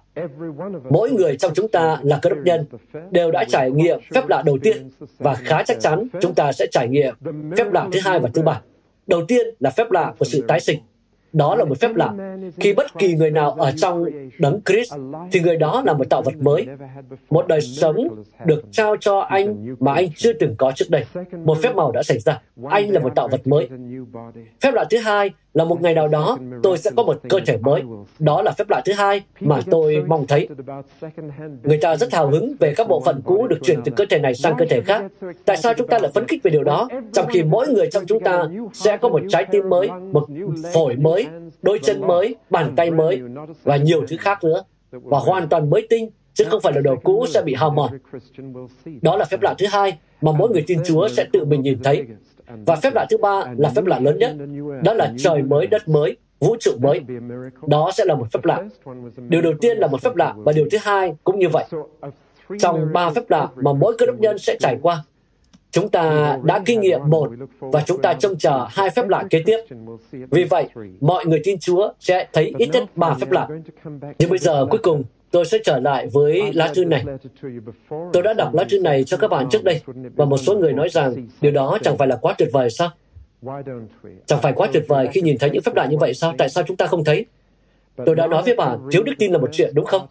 Mỗi 0.89 1.11
người 1.11 1.37
trong 1.37 1.51
chúng 1.55 1.67
ta 1.67 1.99
là 2.03 2.19
cơ 2.21 2.29
đốc 2.29 2.39
nhân 2.39 2.65
đều 3.11 3.31
đã 3.31 3.43
trải 3.43 3.71
nghiệm 3.71 3.99
phép 4.13 4.27
lạ 4.27 4.43
đầu 4.45 4.57
tiên 4.63 4.89
và 5.17 5.35
khá 5.35 5.63
chắc 5.63 5.79
chắn 5.79 6.07
chúng 6.21 6.33
ta 6.35 6.51
sẽ 6.51 6.67
trải 6.71 6.87
nghiệm 6.87 7.15
phép 7.57 7.71
lạ 7.71 7.87
thứ 7.91 7.99
hai 8.03 8.19
và 8.19 8.29
thứ 8.33 8.41
ba. 8.41 8.61
Đầu 9.07 9.25
tiên 9.27 9.47
là 9.59 9.69
phép 9.69 9.91
lạ 9.91 10.13
của 10.19 10.25
sự 10.25 10.45
tái 10.47 10.59
sinh. 10.59 10.79
Đó 11.33 11.55
là 11.55 11.65
một 11.65 11.79
phép 11.79 11.95
lạ. 11.95 12.13
Khi 12.59 12.73
bất 12.73 12.85
kỳ 12.99 13.13
người 13.13 13.31
nào 13.31 13.51
ở 13.51 13.71
trong 13.77 14.05
đấng 14.39 14.59
Christ, 14.65 14.93
thì 15.31 15.39
người 15.39 15.55
đó 15.57 15.83
là 15.85 15.93
một 15.93 16.09
tạo 16.09 16.21
vật 16.21 16.35
mới. 16.39 16.67
Một 17.29 17.47
đời 17.47 17.61
sống 17.61 18.23
được 18.45 18.63
trao 18.71 18.95
cho 18.97 19.19
anh 19.19 19.75
mà 19.79 19.93
anh 19.93 20.07
chưa 20.15 20.33
từng 20.33 20.55
có 20.57 20.71
trước 20.75 20.89
đây. 20.89 21.05
Một 21.45 21.57
phép 21.61 21.75
màu 21.75 21.91
đã 21.91 22.03
xảy 22.03 22.19
ra. 22.19 22.41
Anh 22.69 22.91
là 22.91 22.99
một 22.99 23.15
tạo 23.15 23.27
vật 23.27 23.47
mới. 23.47 23.69
Phép 24.61 24.73
lạ 24.73 24.85
thứ 24.89 24.97
hai 24.97 25.29
là 25.53 25.63
một 25.63 25.81
ngày 25.81 25.93
nào 25.93 26.07
đó 26.07 26.37
tôi 26.63 26.77
sẽ 26.77 26.91
có 26.97 27.03
một 27.03 27.21
cơ 27.29 27.39
thể 27.45 27.57
mới. 27.57 27.83
Đó 28.19 28.41
là 28.41 28.51
phép 28.51 28.69
lạ 28.69 28.81
thứ 28.85 28.93
hai 28.93 29.21
mà 29.39 29.59
tôi 29.71 30.03
mong 30.07 30.27
thấy. 30.27 30.47
Người 31.63 31.77
ta 31.77 31.95
rất 31.95 32.13
hào 32.13 32.29
hứng 32.29 32.55
về 32.59 32.73
các 32.77 32.87
bộ 32.87 33.01
phận 33.05 33.21
cũ 33.25 33.47
được 33.47 33.57
chuyển 33.63 33.79
từ 33.85 33.91
cơ 33.95 34.05
thể 34.09 34.19
này 34.19 34.35
sang 34.35 34.55
cơ 34.57 34.65
thể 34.69 34.81
khác. 34.81 35.03
Tại 35.45 35.57
sao 35.57 35.73
chúng 35.73 35.87
ta 35.87 35.99
lại 35.99 36.11
phấn 36.13 36.27
khích 36.27 36.43
về 36.43 36.51
điều 36.51 36.63
đó? 36.63 36.87
Trong 37.13 37.27
khi 37.27 37.43
mỗi 37.43 37.67
người 37.67 37.87
trong 37.91 38.05
chúng 38.05 38.23
ta 38.23 38.43
sẽ 38.73 38.97
có 38.97 39.09
một 39.09 39.21
trái 39.29 39.45
tim 39.51 39.69
mới, 39.69 39.89
một 40.11 40.27
phổi 40.73 40.95
mới, 40.95 41.18
đôi 41.61 41.79
chân 41.83 42.07
mới, 42.07 42.35
bàn 42.49 42.73
tay 42.75 42.91
mới 42.91 43.21
và 43.63 43.77
nhiều 43.77 44.05
thứ 44.07 44.17
khác 44.19 44.43
nữa. 44.43 44.63
Và 44.91 45.19
hoàn 45.19 45.47
toàn 45.47 45.69
mới 45.69 45.87
tinh, 45.89 46.09
chứ 46.33 46.45
không 46.49 46.61
phải 46.61 46.73
là 46.73 46.81
đồ 46.81 46.95
cũ 47.03 47.25
sẽ 47.29 47.41
bị 47.41 47.53
hao 47.53 47.69
mòn. 47.69 47.91
Đó 49.01 49.17
là 49.17 49.25
phép 49.25 49.41
lạ 49.41 49.55
thứ 49.57 49.65
hai 49.71 49.97
mà 50.21 50.31
mỗi 50.31 50.49
người 50.49 50.63
tin 50.67 50.79
Chúa 50.85 51.07
sẽ 51.07 51.25
tự 51.33 51.45
mình 51.45 51.61
nhìn 51.61 51.83
thấy. 51.83 52.05
Và 52.65 52.75
phép 52.75 52.93
lạ 52.95 53.05
thứ 53.09 53.17
ba 53.17 53.43
là 53.57 53.69
phép 53.75 53.85
lạ 53.85 53.99
lớn 53.99 54.17
nhất. 54.17 54.35
Đó 54.83 54.93
là 54.93 55.13
trời 55.17 55.41
mới, 55.41 55.67
đất 55.67 55.87
mới, 55.87 56.17
vũ 56.39 56.55
trụ 56.59 56.71
mới. 56.81 57.01
Đó 57.67 57.91
sẽ 57.93 58.05
là 58.05 58.15
một 58.15 58.27
phép 58.31 58.45
lạ. 58.45 58.63
Điều 59.29 59.41
đầu 59.41 59.53
tiên 59.61 59.77
là 59.77 59.87
một 59.87 60.01
phép 60.01 60.15
lạ 60.15 60.33
và 60.37 60.51
điều 60.51 60.67
thứ 60.71 60.77
hai 60.81 61.13
cũng 61.23 61.39
như 61.39 61.49
vậy. 61.49 61.65
Trong 62.59 62.93
ba 62.93 63.09
phép 63.09 63.29
lạ 63.29 63.47
mà 63.55 63.73
mỗi 63.73 63.95
cơ 63.97 64.05
đốc 64.05 64.19
nhân 64.19 64.37
sẽ 64.37 64.57
trải 64.59 64.77
qua, 64.81 65.03
chúng 65.71 65.89
ta 65.89 66.37
đã 66.43 66.61
kinh 66.65 66.81
nghiệm 66.81 66.99
một 67.07 67.29
và 67.59 67.83
chúng 67.85 68.01
ta 68.01 68.13
trông 68.13 68.37
chờ 68.37 68.67
hai 68.69 68.89
phép 68.89 69.07
lạ 69.07 69.23
kế 69.29 69.41
tiếp. 69.45 69.57
Vì 70.11 70.43
vậy, 70.43 70.67
mọi 71.01 71.25
người 71.25 71.41
tin 71.43 71.59
Chúa 71.59 71.91
sẽ 71.99 72.27
thấy 72.33 72.53
ít 72.57 72.69
nhất 72.73 72.83
ba 72.95 73.13
phép 73.13 73.31
lạ. 73.31 73.47
Nhưng 74.19 74.29
bây 74.29 74.39
giờ 74.39 74.65
cuối 74.69 74.79
cùng, 74.83 75.03
tôi 75.31 75.45
sẽ 75.45 75.57
trở 75.63 75.79
lại 75.79 76.07
với 76.13 76.53
lá 76.53 76.71
thư 76.75 76.85
này. 76.85 77.03
Tôi 78.13 78.23
đã 78.23 78.33
đọc 78.33 78.53
lá 78.53 78.63
thư 78.69 78.79
này 78.79 79.03
cho 79.03 79.17
các 79.17 79.27
bạn 79.27 79.49
trước 79.51 79.63
đây, 79.63 79.81
và 80.15 80.25
một 80.25 80.37
số 80.37 80.57
người 80.57 80.73
nói 80.73 80.89
rằng 80.89 81.27
điều 81.41 81.51
đó 81.51 81.77
chẳng 81.81 81.97
phải 81.97 82.07
là 82.07 82.15
quá 82.15 82.35
tuyệt 82.37 82.49
vời 82.53 82.69
sao? 82.69 82.89
Chẳng 84.25 84.41
phải 84.41 84.53
quá 84.53 84.67
tuyệt 84.73 84.83
vời 84.87 85.07
khi 85.13 85.21
nhìn 85.21 85.37
thấy 85.37 85.49
những 85.49 85.63
phép 85.63 85.75
lạ 85.75 85.85
như 85.85 85.97
vậy 85.97 86.13
sao? 86.13 86.33
Tại 86.37 86.49
sao 86.49 86.63
chúng 86.67 86.77
ta 86.77 86.87
không 86.87 87.03
thấy? 87.03 87.25
Tôi 88.05 88.15
đã 88.15 88.27
nói 88.27 88.43
với 88.45 88.55
bạn, 88.55 88.79
thiếu 88.91 89.03
đức 89.03 89.13
tin 89.19 89.31
là 89.31 89.37
một 89.37 89.49
chuyện 89.51 89.71
đúng 89.75 89.85
không? 89.85 90.07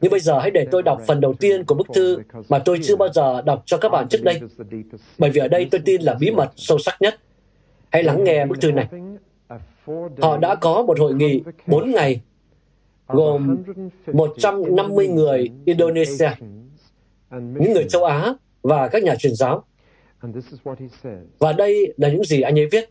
Nhưng 0.00 0.10
bây 0.10 0.20
giờ 0.20 0.38
hãy 0.38 0.50
để 0.50 0.66
tôi 0.70 0.82
đọc 0.82 1.00
phần 1.06 1.20
đầu 1.20 1.34
tiên 1.34 1.64
của 1.64 1.74
bức 1.74 1.86
thư 1.94 2.18
mà 2.48 2.58
tôi 2.58 2.78
chưa 2.82 2.96
bao 2.96 3.08
giờ 3.12 3.42
đọc 3.42 3.62
cho 3.66 3.78
các 3.78 3.88
bạn 3.88 4.08
trước 4.08 4.22
đây. 4.22 4.40
Bởi 5.18 5.30
vì 5.30 5.40
ở 5.40 5.48
đây 5.48 5.68
tôi 5.70 5.80
tin 5.84 6.02
là 6.02 6.14
bí 6.14 6.30
mật 6.30 6.50
sâu 6.56 6.78
sắc 6.78 6.96
nhất. 7.00 7.14
Hãy 7.90 8.02
lắng 8.02 8.24
nghe 8.24 8.46
bức 8.46 8.60
thư 8.60 8.72
này. 8.72 8.88
Họ 10.22 10.36
đã 10.36 10.54
có 10.54 10.82
một 10.82 11.00
hội 11.00 11.14
nghị 11.14 11.42
4 11.66 11.90
ngày 11.90 12.20
gồm 13.08 13.56
150 14.12 15.08
người 15.08 15.50
Indonesia, 15.64 16.30
những 17.30 17.72
người 17.72 17.84
châu 17.88 18.04
Á 18.04 18.34
và 18.62 18.88
các 18.88 19.02
nhà 19.02 19.14
truyền 19.14 19.34
giáo. 19.34 19.64
Và 21.38 21.52
đây 21.52 21.94
là 21.96 22.08
những 22.08 22.24
gì 22.24 22.40
anh 22.40 22.58
ấy 22.58 22.66
viết. 22.66 22.90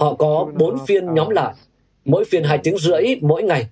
Họ 0.00 0.14
có 0.14 0.52
bốn 0.56 0.86
phiên 0.86 1.14
nhóm 1.14 1.28
lại, 1.28 1.54
mỗi 2.08 2.24
phiên 2.24 2.44
hai 2.44 2.58
tiếng 2.58 2.78
rưỡi 2.78 3.02
mỗi 3.20 3.42
ngày, 3.42 3.68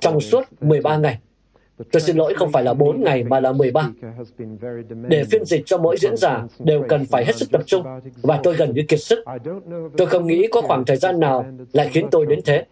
trong 0.00 0.20
suốt 0.20 0.44
13 0.60 0.96
ngày. 0.96 1.18
Tôi 1.92 2.00
xin 2.00 2.16
lỗi 2.16 2.34
không 2.34 2.52
phải 2.52 2.62
là 2.62 2.74
4 2.74 3.02
ngày 3.02 3.24
mà 3.24 3.40
là 3.40 3.52
13. 3.52 3.90
Để 5.08 5.24
phiên 5.24 5.44
dịch 5.44 5.62
cho 5.66 5.78
mỗi 5.78 5.96
diễn 6.00 6.16
giả 6.16 6.46
đều 6.58 6.84
cần 6.88 7.04
phải 7.04 7.24
hết 7.24 7.36
sức 7.36 7.50
tập 7.52 7.62
trung 7.66 7.82
và 8.22 8.40
tôi 8.42 8.54
gần 8.54 8.74
như 8.74 8.82
kiệt 8.88 9.00
sức. 9.00 9.24
Tôi 9.96 10.06
không 10.06 10.26
nghĩ 10.26 10.46
có 10.52 10.60
khoảng 10.60 10.84
thời 10.84 10.96
gian 10.96 11.20
nào 11.20 11.46
lại 11.72 11.88
khiến 11.92 12.08
tôi 12.10 12.26
đến 12.26 12.40
thế. 12.44 12.64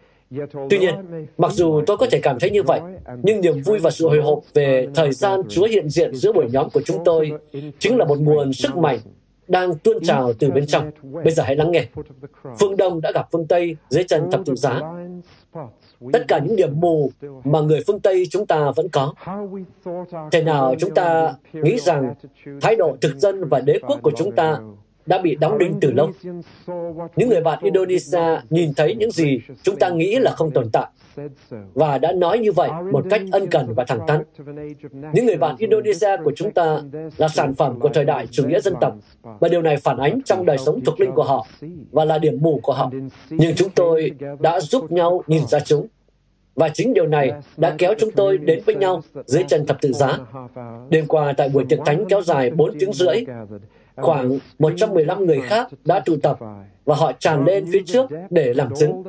Tuy 0.69 0.79
nhiên, 0.79 0.95
mặc 1.37 1.51
dù 1.51 1.81
tôi 1.87 1.97
có 1.97 2.07
thể 2.11 2.19
cảm 2.19 2.39
thấy 2.39 2.49
như 2.49 2.63
vậy, 2.63 2.79
nhưng 3.23 3.41
niềm 3.41 3.61
vui 3.61 3.79
và 3.79 3.91
sự 3.91 4.07
hồi 4.07 4.21
hộp 4.21 4.39
về 4.53 4.87
thời 4.95 5.11
gian 5.11 5.41
Chúa 5.49 5.65
hiện 5.65 5.89
diện 5.89 6.15
giữa 6.15 6.31
buổi 6.31 6.45
nhóm 6.51 6.69
của 6.69 6.81
chúng 6.81 7.03
tôi 7.05 7.31
chính 7.79 7.97
là 7.97 8.05
một 8.05 8.19
nguồn 8.19 8.53
sức 8.53 8.77
mạnh 8.77 8.99
đang 9.47 9.77
tuôn 9.77 10.03
trào 10.03 10.33
từ 10.33 10.51
bên 10.51 10.67
trong. 10.67 10.91
Bây 11.23 11.33
giờ 11.33 11.43
hãy 11.43 11.55
lắng 11.55 11.71
nghe. 11.71 11.85
Phương 12.59 12.77
Đông 12.77 13.01
đã 13.01 13.11
gặp 13.11 13.27
phương 13.31 13.47
Tây 13.47 13.75
dưới 13.89 14.03
chân 14.03 14.31
thập 14.31 14.41
tự 14.45 14.55
giá. 14.55 14.81
Tất 16.13 16.25
cả 16.27 16.39
những 16.39 16.55
điểm 16.55 16.79
mù 16.79 17.11
mà 17.43 17.61
người 17.61 17.79
phương 17.87 17.99
Tây 17.99 18.27
chúng 18.29 18.45
ta 18.45 18.71
vẫn 18.75 18.89
có. 18.89 19.13
Thế 20.31 20.43
nào 20.43 20.75
chúng 20.79 20.93
ta 20.93 21.33
nghĩ 21.53 21.79
rằng 21.79 22.13
thái 22.61 22.75
độ 22.75 22.97
thực 23.01 23.15
dân 23.17 23.43
và 23.49 23.59
đế 23.59 23.79
quốc 23.87 23.99
của 24.03 24.11
chúng 24.17 24.31
ta 24.31 24.59
đã 25.05 25.17
bị 25.17 25.35
đóng 25.35 25.57
đinh 25.57 25.77
từ 25.81 25.91
lâu. 25.91 26.11
Những 27.15 27.29
người 27.29 27.41
bạn 27.41 27.59
Indonesia 27.63 28.41
nhìn 28.49 28.73
thấy 28.73 28.95
những 28.95 29.11
gì 29.11 29.39
chúng 29.63 29.75
ta 29.75 29.89
nghĩ 29.89 30.15
là 30.15 30.31
không 30.31 30.51
tồn 30.51 30.69
tại 30.73 30.87
và 31.73 31.97
đã 31.97 32.11
nói 32.11 32.39
như 32.39 32.51
vậy 32.51 32.69
một 32.91 33.05
cách 33.09 33.21
ân 33.31 33.47
cần 33.47 33.73
và 33.75 33.85
thẳng 33.87 34.07
thắn. 34.07 34.23
Những 35.13 35.25
người 35.25 35.37
bạn 35.37 35.55
Indonesia 35.57 36.17
của 36.23 36.31
chúng 36.35 36.51
ta 36.51 36.81
là 37.17 37.27
sản 37.27 37.53
phẩm 37.53 37.79
của 37.79 37.89
thời 37.89 38.05
đại 38.05 38.27
chủ 38.31 38.47
nghĩa 38.47 38.59
dân 38.59 38.73
tộc 38.81 38.95
và 39.21 39.47
điều 39.49 39.61
này 39.61 39.77
phản 39.77 39.97
ánh 39.97 40.21
trong 40.25 40.45
đời 40.45 40.57
sống 40.57 40.81
thuộc 40.85 40.99
linh 40.99 41.11
của 41.11 41.23
họ 41.23 41.47
và 41.91 42.05
là 42.05 42.17
điểm 42.17 42.37
mù 42.41 42.59
của 42.63 42.73
họ. 42.73 42.91
Nhưng 43.29 43.55
chúng 43.55 43.69
tôi 43.69 44.11
đã 44.39 44.59
giúp 44.59 44.91
nhau 44.91 45.23
nhìn 45.27 45.45
ra 45.47 45.59
chúng. 45.59 45.87
Và 46.55 46.69
chính 46.69 46.93
điều 46.93 47.07
này 47.07 47.31
đã 47.57 47.75
kéo 47.77 47.93
chúng 47.99 48.11
tôi 48.11 48.37
đến 48.37 48.61
với 48.65 48.75
nhau 48.75 49.01
dưới 49.25 49.43
chân 49.47 49.65
thập 49.65 49.81
tự 49.81 49.93
giá. 49.93 50.17
Đêm 50.89 51.05
qua 51.07 51.33
tại 51.37 51.49
buổi 51.49 51.65
tiệc 51.69 51.79
thánh 51.85 52.05
kéo 52.09 52.21
dài 52.21 52.49
4 52.49 52.79
tiếng 52.79 52.93
rưỡi, 52.93 53.25
Khoảng 53.95 54.39
115 54.59 55.25
người 55.25 55.41
khác 55.41 55.67
đã 55.85 55.99
tụ 55.99 56.15
tập 56.23 56.39
và 56.85 56.95
họ 56.95 57.11
tràn 57.19 57.45
lên 57.45 57.65
phía 57.71 57.81
trước 57.85 58.09
để 58.29 58.53
làm 58.53 58.69
chứng. 58.79 59.03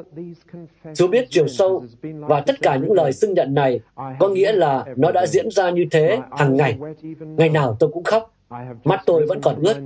Chúa 0.94 1.08
biết 1.08 1.26
chiều 1.30 1.48
sâu 1.48 1.84
và 2.02 2.40
tất 2.40 2.62
cả 2.62 2.76
những 2.76 2.92
lời 2.92 3.12
xưng 3.12 3.34
nhận 3.34 3.54
này 3.54 3.80
có 4.18 4.28
nghĩa 4.28 4.52
là 4.52 4.84
nó 4.96 5.12
đã 5.12 5.26
diễn 5.26 5.50
ra 5.50 5.70
như 5.70 5.84
thế 5.90 6.18
hàng 6.30 6.56
ngày. 6.56 6.78
Ngày 7.20 7.48
nào 7.48 7.76
tôi 7.80 7.90
cũng 7.92 8.04
khóc. 8.04 8.32
Mắt 8.84 9.00
tôi 9.06 9.26
vẫn 9.26 9.40
còn 9.42 9.62
ướt. 9.62 9.76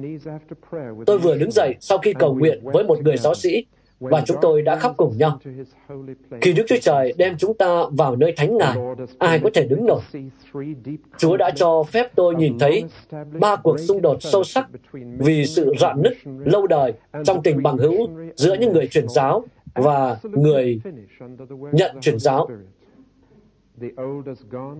Tôi 1.06 1.18
vừa 1.18 1.36
đứng 1.36 1.50
dậy 1.50 1.74
sau 1.80 1.98
khi 1.98 2.12
cầu 2.12 2.34
nguyện 2.34 2.60
với 2.62 2.84
một 2.84 3.02
người 3.02 3.16
giáo 3.16 3.34
sĩ 3.34 3.64
và 4.00 4.22
chúng 4.26 4.36
tôi 4.40 4.62
đã 4.62 4.76
khóc 4.76 4.94
cùng 4.96 5.14
nhau. 5.18 5.38
Khi 6.40 6.52
Đức 6.52 6.64
Chúa 6.68 6.76
Trời 6.82 7.12
đem 7.16 7.36
chúng 7.38 7.54
ta 7.54 7.82
vào 7.90 8.16
nơi 8.16 8.32
thánh 8.36 8.56
ngài, 8.56 8.76
ai 9.18 9.38
có 9.38 9.50
thể 9.54 9.64
đứng 9.64 9.86
nổi? 9.86 10.00
Chúa 11.18 11.36
đã 11.36 11.50
cho 11.50 11.82
phép 11.82 12.10
tôi 12.14 12.34
nhìn 12.34 12.58
thấy 12.58 12.84
ba 13.40 13.56
cuộc 13.56 13.80
xung 13.80 14.02
đột 14.02 14.16
sâu 14.20 14.44
sắc 14.44 14.68
vì 15.18 15.46
sự 15.46 15.74
rạn 15.80 16.02
nứt 16.02 16.12
lâu 16.44 16.66
đời 16.66 16.92
trong 17.24 17.42
tình 17.42 17.62
bằng 17.62 17.76
hữu 17.76 18.08
giữa 18.36 18.54
những 18.54 18.72
người 18.72 18.86
truyền 18.86 19.08
giáo 19.08 19.44
và 19.74 20.16
người 20.22 20.80
nhận 21.72 22.00
truyền 22.00 22.18
giáo 22.18 22.48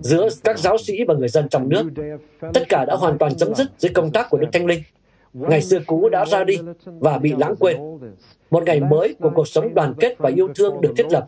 giữa 0.01 0.27
các 0.43 0.59
giáo 0.59 0.77
sĩ 0.77 1.03
và 1.07 1.13
người 1.13 1.29
dân 1.29 1.49
trong 1.49 1.69
nước. 1.69 1.83
Tất 2.53 2.63
cả 2.69 2.85
đã 2.85 2.95
hoàn 2.95 3.17
toàn 3.17 3.35
chấm 3.35 3.55
dứt 3.55 3.67
dưới 3.77 3.91
công 3.93 4.11
tác 4.11 4.29
của 4.29 4.37
Đức 4.37 4.47
Thánh 4.53 4.65
Linh. 4.65 4.81
Ngày 5.33 5.61
xưa 5.61 5.79
cũ 5.85 6.09
đã 6.09 6.25
ra 6.25 6.43
đi 6.43 6.59
và 6.85 7.17
bị 7.17 7.33
lãng 7.37 7.55
quên. 7.59 7.77
Một 8.51 8.63
ngày 8.63 8.79
mới 8.79 9.15
của 9.19 9.31
cuộc 9.35 9.47
sống 9.47 9.73
đoàn 9.73 9.93
kết 9.99 10.15
và 10.17 10.31
yêu 10.35 10.47
thương 10.55 10.81
được 10.81 10.93
thiết 10.97 11.05
lập. 11.11 11.27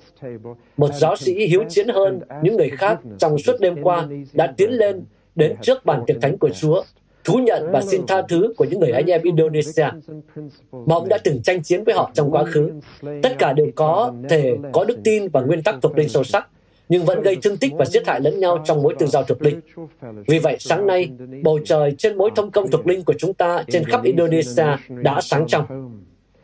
Một 0.77 0.93
giáo 0.93 1.15
sĩ 1.15 1.47
hiếu 1.47 1.63
chiến 1.69 1.87
hơn 1.87 2.19
những 2.43 2.57
người 2.57 2.69
khác 2.69 2.99
trong 3.19 3.37
suốt 3.37 3.59
đêm 3.59 3.83
qua 3.83 4.07
đã 4.33 4.53
tiến 4.57 4.71
lên 4.71 5.03
đến 5.35 5.55
trước 5.61 5.85
bàn 5.85 6.03
tiệc 6.07 6.17
thánh 6.21 6.37
của 6.37 6.49
Chúa 6.49 6.83
thú 7.23 7.37
nhận 7.37 7.71
và 7.71 7.81
xin 7.81 8.07
tha 8.07 8.21
thứ 8.21 8.53
của 8.57 8.65
những 8.65 8.79
người 8.79 8.91
anh 8.91 9.05
em 9.05 9.21
Indonesia 9.21 9.87
mà 10.71 10.95
ông 10.95 11.09
đã 11.09 11.17
từng 11.23 11.41
tranh 11.41 11.63
chiến 11.63 11.83
với 11.83 11.95
họ 11.95 12.11
trong 12.13 12.31
quá 12.31 12.43
khứ. 12.43 12.71
Tất 13.23 13.35
cả 13.39 13.53
đều 13.53 13.67
có 13.75 14.13
thể 14.29 14.55
có 14.71 14.83
đức 14.83 14.99
tin 15.03 15.27
và 15.27 15.41
nguyên 15.41 15.63
tắc 15.63 15.75
thuộc 15.81 15.97
linh 15.97 16.09
sâu 16.09 16.23
sắc, 16.23 16.47
nhưng 16.89 17.05
vẫn 17.05 17.21
gây 17.21 17.37
thương 17.41 17.57
tích 17.57 17.73
và 17.77 17.85
giết 17.85 18.07
hại 18.07 18.21
lẫn 18.21 18.39
nhau 18.39 18.63
trong 18.65 18.83
mối 18.83 18.95
tương 18.99 19.09
giao 19.09 19.23
thuộc 19.23 19.41
linh. 19.41 19.59
Vì 20.27 20.39
vậy, 20.39 20.57
sáng 20.59 20.87
nay, 20.87 21.09
bầu 21.43 21.59
trời 21.65 21.91
trên 21.97 22.17
mối 22.17 22.29
thông 22.35 22.51
công 22.51 22.71
thuộc 22.71 22.87
linh 22.87 23.03
của 23.03 23.13
chúng 23.17 23.33
ta 23.33 23.63
trên 23.71 23.83
khắp 23.83 24.03
Indonesia 24.03 24.65
đã 24.89 25.21
sáng 25.21 25.45
trong. 25.47 25.65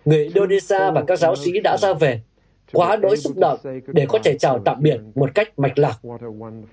Người 0.10 0.24
Indonesia 0.24 0.92
và 0.92 1.04
các 1.08 1.20
giáo 1.20 1.36
sĩ 1.36 1.60
đã 1.60 1.78
ra 1.78 1.94
về, 1.94 2.22
quá 2.74 2.96
đỗi 2.96 3.18
xúc 3.18 3.38
động 3.38 3.60
để 3.88 4.06
có 4.10 4.20
thể 4.24 4.38
chào 4.38 4.60
tạm 4.66 4.78
biệt 4.82 5.00
một 5.16 5.30
cách 5.36 5.60
mạch 5.60 5.80
lạc. 5.80 6.00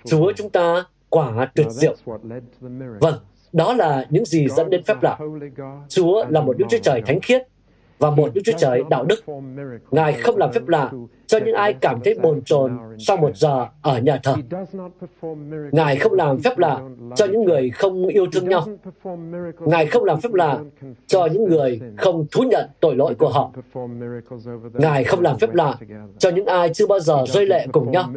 Chúa 0.05 0.32
chúng 0.37 0.51
ta 0.51 0.84
quả 1.09 1.51
tuyệt 1.55 1.66
diệu. 1.70 1.97
Vâng, 3.01 3.14
đó 3.53 3.74
là 3.74 4.07
những 4.11 4.24
gì 4.24 4.47
dẫn 4.49 4.70
đến 4.70 4.82
phép 4.82 5.03
lạ. 5.03 5.18
Chúa 5.89 6.24
là 6.28 6.41
một 6.41 6.59
Đức 6.59 6.66
Chúa 6.70 6.78
Trời 6.82 7.03
thánh 7.07 7.20
khiết 7.20 7.43
và 7.99 8.11
một 8.11 8.34
Đức 8.34 8.40
Chúa 8.44 8.59
Trời 8.59 8.82
đạo 8.90 9.05
đức. 9.05 9.24
Ngài 9.90 10.12
không 10.12 10.36
làm 10.36 10.53
phép 10.53 10.68
lạ 10.68 10.90
cho 11.26 11.38
những 11.38 11.55
ai 11.55 11.72
cảm 11.72 12.01
thấy 12.05 12.14
bồn 12.22 12.42
chồn 12.44 12.78
sau 12.99 13.16
một 13.16 13.36
giờ 13.36 13.66
ở 13.82 13.99
nhà 13.99 14.20
thờ. 14.22 14.34
Ngài 15.72 15.97
không 15.97 16.12
làm 16.12 16.38
phép 16.40 16.59
lạ 16.59 16.80
cho 17.16 17.26
những 17.26 17.44
người 17.44 17.70
không 17.70 18.07
yêu 18.07 18.26
thương 18.32 18.49
nhau. 18.49 18.66
Ngài 19.61 19.86
không 19.86 20.05
làm 20.05 20.20
phép 20.20 20.34
lạ 20.34 20.59
cho 21.07 21.26
những 21.26 21.44
người 21.44 21.80
không 21.97 22.26
thú 22.32 22.42
nhận 22.42 22.70
tội 22.80 22.97
lỗi 22.97 23.14
của 23.14 23.28
họ. 23.28 23.53
Ngài 24.72 25.05
không 25.05 25.20
làm 25.20 25.38
phép 25.38 25.55
lạ 25.55 25.74
cho 26.18 26.30
những 26.30 26.47
ai 26.47 26.70
chưa 26.74 26.86
bao 26.86 27.01
giờ 27.01 27.24
rơi 27.28 27.47
lệ 27.47 27.66
cùng 27.72 27.90
nhau. 27.90 28.12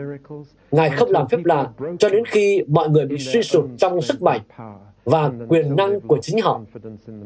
Ngài 0.71 0.89
không 0.89 1.09
làm 1.09 1.27
phép 1.27 1.39
lạ 1.43 1.67
cho 1.99 2.09
đến 2.09 2.25
khi 2.25 2.63
mọi 2.67 2.89
người 2.89 3.05
bị 3.05 3.17
suy 3.17 3.43
sụp 3.43 3.65
trong 3.77 4.01
sức 4.01 4.21
mạnh 4.21 4.41
và 5.11 5.31
quyền 5.47 5.75
năng 5.75 6.01
của 6.01 6.17
chính 6.21 6.41
họ 6.41 6.61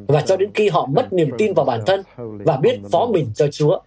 và 0.07 0.21
cho 0.21 0.37
đến 0.37 0.51
khi 0.53 0.69
họ 0.69 0.85
mất 0.85 1.13
niềm 1.13 1.29
tin 1.37 1.53
vào 1.53 1.65
bản 1.65 1.81
thân 1.85 2.03
và 2.17 2.57
biết 2.57 2.79
phó 2.91 3.05
mình 3.05 3.31
cho 3.35 3.47
Chúa. 3.51 3.79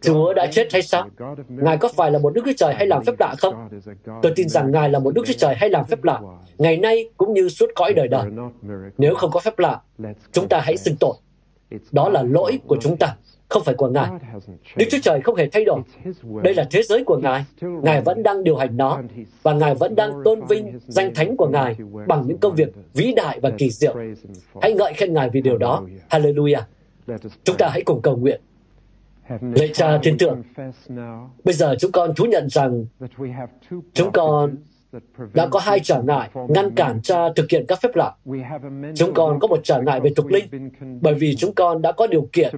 Chúa 0.00 0.34
đã 0.34 0.46
chết 0.46 0.72
hay 0.72 0.82
sao? 0.82 1.08
Ngài 1.48 1.76
có 1.76 1.88
phải 1.96 2.10
là 2.10 2.18
một 2.18 2.34
Đức 2.34 2.42
Chúa 2.44 2.52
Trời 2.56 2.74
hay 2.74 2.86
làm 2.86 3.04
phép 3.04 3.12
lạ 3.18 3.34
không? 3.38 3.68
Tôi 4.22 4.32
tin 4.36 4.48
rằng 4.48 4.72
Ngài 4.72 4.90
là 4.90 4.98
một 4.98 5.14
Đức 5.14 5.22
Chúa 5.26 5.34
Trời 5.38 5.54
hay 5.54 5.70
làm 5.70 5.84
phép 5.84 6.04
lạ, 6.04 6.20
ngày 6.58 6.76
nay 6.76 7.08
cũng 7.16 7.32
như 7.32 7.48
suốt 7.48 7.66
cõi 7.74 7.92
đời 7.92 8.08
đời. 8.08 8.30
Nếu 8.98 9.14
không 9.14 9.30
có 9.30 9.40
phép 9.40 9.58
lạ, 9.58 9.80
chúng 10.32 10.48
ta 10.48 10.60
hãy 10.60 10.76
xưng 10.76 10.96
tội. 11.00 11.14
Đó 11.92 12.08
là 12.08 12.22
lỗi 12.22 12.60
của 12.66 12.76
chúng 12.80 12.96
ta 12.96 13.16
không 13.48 13.64
phải 13.64 13.74
của 13.74 13.88
Ngài. 13.88 14.10
Đức 14.76 14.84
Chúa 14.90 14.98
Trời 15.02 15.20
không 15.20 15.36
hề 15.36 15.48
thay 15.48 15.64
đổi. 15.64 15.80
Đây 16.42 16.54
là 16.54 16.66
thế 16.70 16.82
giới 16.82 17.04
của 17.04 17.16
Ngài. 17.16 17.44
Ngài 17.60 18.00
vẫn 18.00 18.22
đang 18.22 18.44
điều 18.44 18.56
hành 18.56 18.76
nó 18.76 19.00
và 19.42 19.52
Ngài 19.52 19.74
vẫn 19.74 19.94
đang 19.94 20.12
tôn 20.24 20.40
vinh 20.48 20.78
danh 20.86 21.14
thánh 21.14 21.36
của 21.36 21.48
Ngài 21.48 21.76
bằng 22.06 22.24
những 22.26 22.38
công 22.38 22.54
việc 22.54 22.68
vĩ 22.94 23.12
đại 23.16 23.40
và 23.40 23.50
kỳ 23.58 23.70
diệu. 23.70 23.96
Hãy 24.62 24.72
ngợi 24.72 24.92
khen 24.92 25.14
Ngài 25.14 25.30
vì 25.30 25.40
điều 25.40 25.58
đó. 25.58 25.82
Hallelujah. 26.10 26.62
Chúng 27.44 27.56
ta 27.56 27.68
hãy 27.68 27.82
cùng 27.82 28.02
cầu 28.02 28.16
nguyện. 28.16 28.40
Lạy 29.28 29.70
cha 29.72 29.98
thiên 30.02 30.18
thượng, 30.18 30.42
bây 31.44 31.54
giờ 31.54 31.76
chúng 31.78 31.92
con 31.92 32.14
thú 32.14 32.24
nhận 32.24 32.48
rằng 32.50 32.86
chúng 33.92 34.12
con 34.12 34.56
đã 35.34 35.46
có 35.46 35.60
hai 35.60 35.80
trở 35.80 36.02
ngại 36.02 36.30
ngăn 36.48 36.70
cản 36.74 37.00
cha 37.02 37.28
thực 37.36 37.50
hiện 37.50 37.64
các 37.68 37.80
phép 37.82 37.96
lạ. 37.96 38.12
Chúng 38.94 39.14
con 39.14 39.38
có 39.40 39.48
một 39.48 39.60
trở 39.62 39.82
ngại 39.82 40.00
về 40.00 40.10
tục 40.16 40.26
linh, 40.26 40.70
bởi 41.00 41.14
vì 41.14 41.36
chúng 41.36 41.54
con 41.54 41.82
đã 41.82 41.92
có 41.92 42.06
điều 42.06 42.28
kiện 42.32 42.54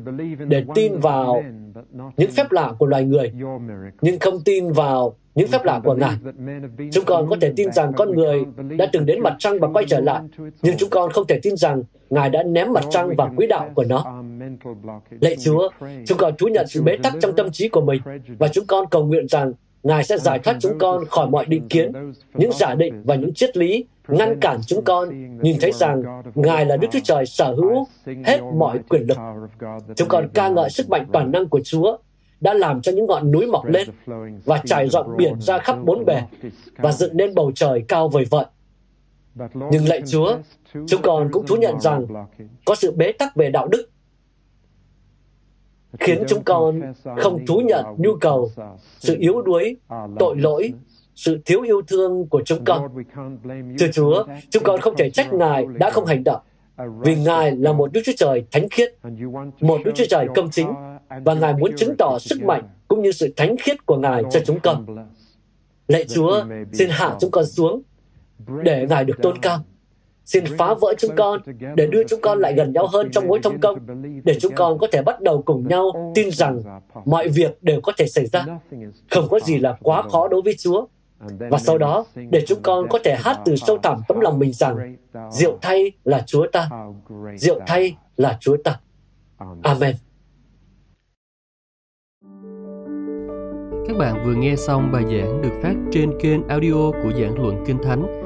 để 0.48 0.64
tin 0.74 0.98
vào 0.98 1.44
những 2.16 2.30
phép 2.30 2.52
lạ 2.52 2.72
của 2.78 2.86
loài 2.86 3.04
người, 3.04 3.32
nhưng 4.00 4.18
không 4.18 4.40
tin 4.44 4.72
vào 4.72 5.16
những 5.34 5.48
phép 5.48 5.64
lạ 5.64 5.80
của 5.84 5.94
Ngài. 5.94 6.16
Chúng 6.92 7.04
con 7.04 7.26
có 7.30 7.36
thể 7.40 7.52
tin 7.56 7.72
rằng 7.72 7.92
con 7.96 8.14
người 8.14 8.44
đã 8.78 8.86
từng 8.92 9.06
đến 9.06 9.20
mặt 9.20 9.36
trăng 9.38 9.58
và 9.60 9.68
quay 9.68 9.84
trở 9.88 10.00
lại, 10.00 10.22
nhưng 10.62 10.76
chúng 10.78 10.90
con 10.90 11.10
không 11.10 11.26
thể 11.26 11.40
tin 11.42 11.56
rằng 11.56 11.82
Ngài 12.10 12.30
đã 12.30 12.42
ném 12.42 12.72
mặt 12.72 12.84
trăng 12.90 13.16
vào 13.16 13.32
quỹ 13.36 13.46
đạo 13.46 13.70
của 13.74 13.84
nó. 13.84 14.22
Lạy 15.20 15.36
Chúa, 15.36 15.68
chúng 16.06 16.18
con 16.18 16.34
thú 16.38 16.46
nhận 16.46 16.66
sự 16.68 16.82
bế 16.82 16.96
tắc 17.02 17.14
trong 17.20 17.36
tâm 17.36 17.50
trí 17.52 17.68
của 17.68 17.80
mình 17.80 18.02
và 18.38 18.48
chúng 18.48 18.64
con 18.66 18.86
cầu 18.90 19.06
nguyện 19.06 19.28
rằng 19.28 19.52
Ngài 19.86 20.04
sẽ 20.04 20.18
giải 20.18 20.38
thoát 20.38 20.56
chúng 20.60 20.78
con 20.78 21.04
khỏi 21.04 21.30
mọi 21.30 21.44
định 21.44 21.68
kiến, 21.68 21.92
những 22.34 22.52
giả 22.52 22.74
định 22.74 23.02
và 23.04 23.14
những 23.14 23.34
triết 23.34 23.56
lý 23.56 23.84
ngăn 24.08 24.40
cản 24.40 24.60
chúng 24.66 24.84
con 24.84 25.08
nhìn 25.42 25.56
thấy 25.60 25.72
rằng 25.72 26.02
Ngài 26.34 26.66
là 26.66 26.76
Đức 26.76 26.88
Chúa 26.92 27.00
Trời 27.04 27.26
sở 27.26 27.54
hữu 27.54 27.86
hết 28.24 28.40
mọi 28.54 28.78
quyền 28.88 29.02
lực. 29.06 29.18
Chúng 29.96 30.08
con 30.08 30.28
ca 30.34 30.48
ngợi 30.48 30.70
sức 30.70 30.90
mạnh 30.90 31.06
toàn 31.12 31.32
năng 31.32 31.48
của 31.48 31.60
Chúa 31.64 31.96
đã 32.40 32.54
làm 32.54 32.80
cho 32.80 32.92
những 32.92 33.06
ngọn 33.06 33.30
núi 33.30 33.46
mọc 33.46 33.66
lên 33.66 33.88
và 34.44 34.62
trải 34.64 34.88
rộng 34.88 35.16
biển 35.16 35.40
ra 35.40 35.58
khắp 35.58 35.76
bốn 35.84 36.04
bề 36.04 36.22
và 36.76 36.92
dựng 36.92 37.16
nên 37.16 37.34
bầu 37.34 37.52
trời 37.54 37.84
cao 37.88 38.08
vời 38.08 38.24
vợi. 38.30 38.44
Nhưng 39.70 39.88
lạy 39.88 40.02
Chúa, 40.06 40.36
chúng 40.88 41.02
con 41.02 41.28
cũng 41.32 41.46
thú 41.46 41.56
nhận 41.56 41.80
rằng 41.80 42.06
có 42.64 42.74
sự 42.74 42.92
bế 42.92 43.12
tắc 43.12 43.36
về 43.36 43.50
đạo 43.50 43.68
đức 43.68 43.88
khiến 46.00 46.24
chúng 46.28 46.44
con 46.44 46.80
không 47.18 47.46
thú 47.46 47.60
nhận 47.60 47.84
nhu 47.98 48.14
cầu, 48.20 48.50
sự 48.98 49.16
yếu 49.18 49.42
đuối, 49.42 49.76
tội 50.18 50.36
lỗi, 50.36 50.72
sự 51.14 51.40
thiếu 51.44 51.62
yêu 51.62 51.82
thương 51.88 52.28
của 52.28 52.42
chúng 52.44 52.64
con. 52.64 52.88
Thưa 53.78 53.86
Chúa, 53.92 54.24
chúng 54.50 54.62
con 54.62 54.80
không 54.80 54.96
thể 54.96 55.10
trách 55.10 55.32
Ngài 55.32 55.66
đã 55.78 55.90
không 55.90 56.06
hành 56.06 56.24
động, 56.24 56.40
vì 57.00 57.16
Ngài 57.16 57.56
là 57.56 57.72
một 57.72 57.92
Đức 57.92 58.00
Chúa 58.04 58.12
Trời 58.16 58.44
thánh 58.50 58.68
khiết, 58.68 58.94
một 59.60 59.80
Đức 59.84 59.92
Chúa 59.94 60.04
Trời 60.08 60.26
công 60.34 60.50
chính, 60.50 60.68
và 61.24 61.34
Ngài 61.34 61.54
muốn 61.54 61.72
chứng 61.76 61.94
tỏ 61.98 62.18
sức 62.18 62.42
mạnh 62.42 62.68
cũng 62.88 63.02
như 63.02 63.12
sự 63.12 63.32
thánh 63.36 63.56
khiết 63.56 63.86
của 63.86 63.96
Ngài 63.96 64.22
cho 64.30 64.40
chúng 64.46 64.60
con. 64.60 65.06
Lạy 65.88 66.04
Chúa, 66.04 66.44
xin 66.72 66.88
hạ 66.90 67.16
chúng 67.20 67.30
con 67.30 67.46
xuống, 67.46 67.82
để 68.62 68.86
Ngài 68.88 69.04
được 69.04 69.16
tôn 69.22 69.38
cao 69.38 69.58
Xin 70.26 70.44
phá 70.58 70.74
vỡ 70.74 70.94
chúng 70.98 71.16
con 71.16 71.40
để 71.74 71.86
đưa 71.86 72.04
chúng 72.04 72.20
con 72.20 72.38
lại 72.38 72.54
gần 72.54 72.72
nhau 72.72 72.86
hơn 72.86 73.10
trong 73.12 73.26
mối 73.28 73.40
thông 73.42 73.60
công, 73.60 73.78
để 74.24 74.38
chúng 74.40 74.52
con 74.54 74.78
có 74.78 74.86
thể 74.92 75.02
bắt 75.02 75.20
đầu 75.20 75.42
cùng 75.42 75.68
nhau 75.68 76.12
tin 76.14 76.30
rằng 76.30 76.62
mọi 77.04 77.28
việc 77.28 77.62
đều 77.62 77.80
có 77.80 77.92
thể 77.96 78.06
xảy 78.06 78.26
ra. 78.26 78.46
Không 79.10 79.28
có 79.30 79.40
gì 79.40 79.58
là 79.58 79.76
quá 79.82 80.02
khó 80.02 80.28
đối 80.28 80.42
với 80.42 80.54
Chúa. 80.58 80.86
Và 81.38 81.58
sau 81.58 81.78
đó, 81.78 82.06
để 82.30 82.44
chúng 82.46 82.62
con 82.62 82.88
có 82.88 82.98
thể 83.04 83.16
hát 83.18 83.38
từ 83.44 83.56
sâu 83.56 83.78
thẳm 83.78 84.00
tấm 84.08 84.20
lòng 84.20 84.38
mình 84.38 84.52
rằng, 84.52 84.96
Diệu 85.30 85.58
thay 85.62 85.92
là 86.04 86.22
Chúa 86.26 86.46
ta, 86.52 86.70
Diệu 87.36 87.60
thay 87.66 87.96
là 88.16 88.36
Chúa 88.40 88.56
ta. 88.64 88.80
Amen. 89.62 89.94
Các 93.88 93.96
bạn 93.98 94.24
vừa 94.24 94.34
nghe 94.34 94.56
xong 94.56 94.92
bài 94.92 95.02
giảng 95.02 95.42
được 95.42 95.60
phát 95.62 95.74
trên 95.92 96.20
kênh 96.20 96.48
audio 96.48 96.90
của 97.02 97.12
Giảng 97.20 97.42
Luận 97.42 97.64
Kinh 97.66 97.78
Thánh 97.82 98.25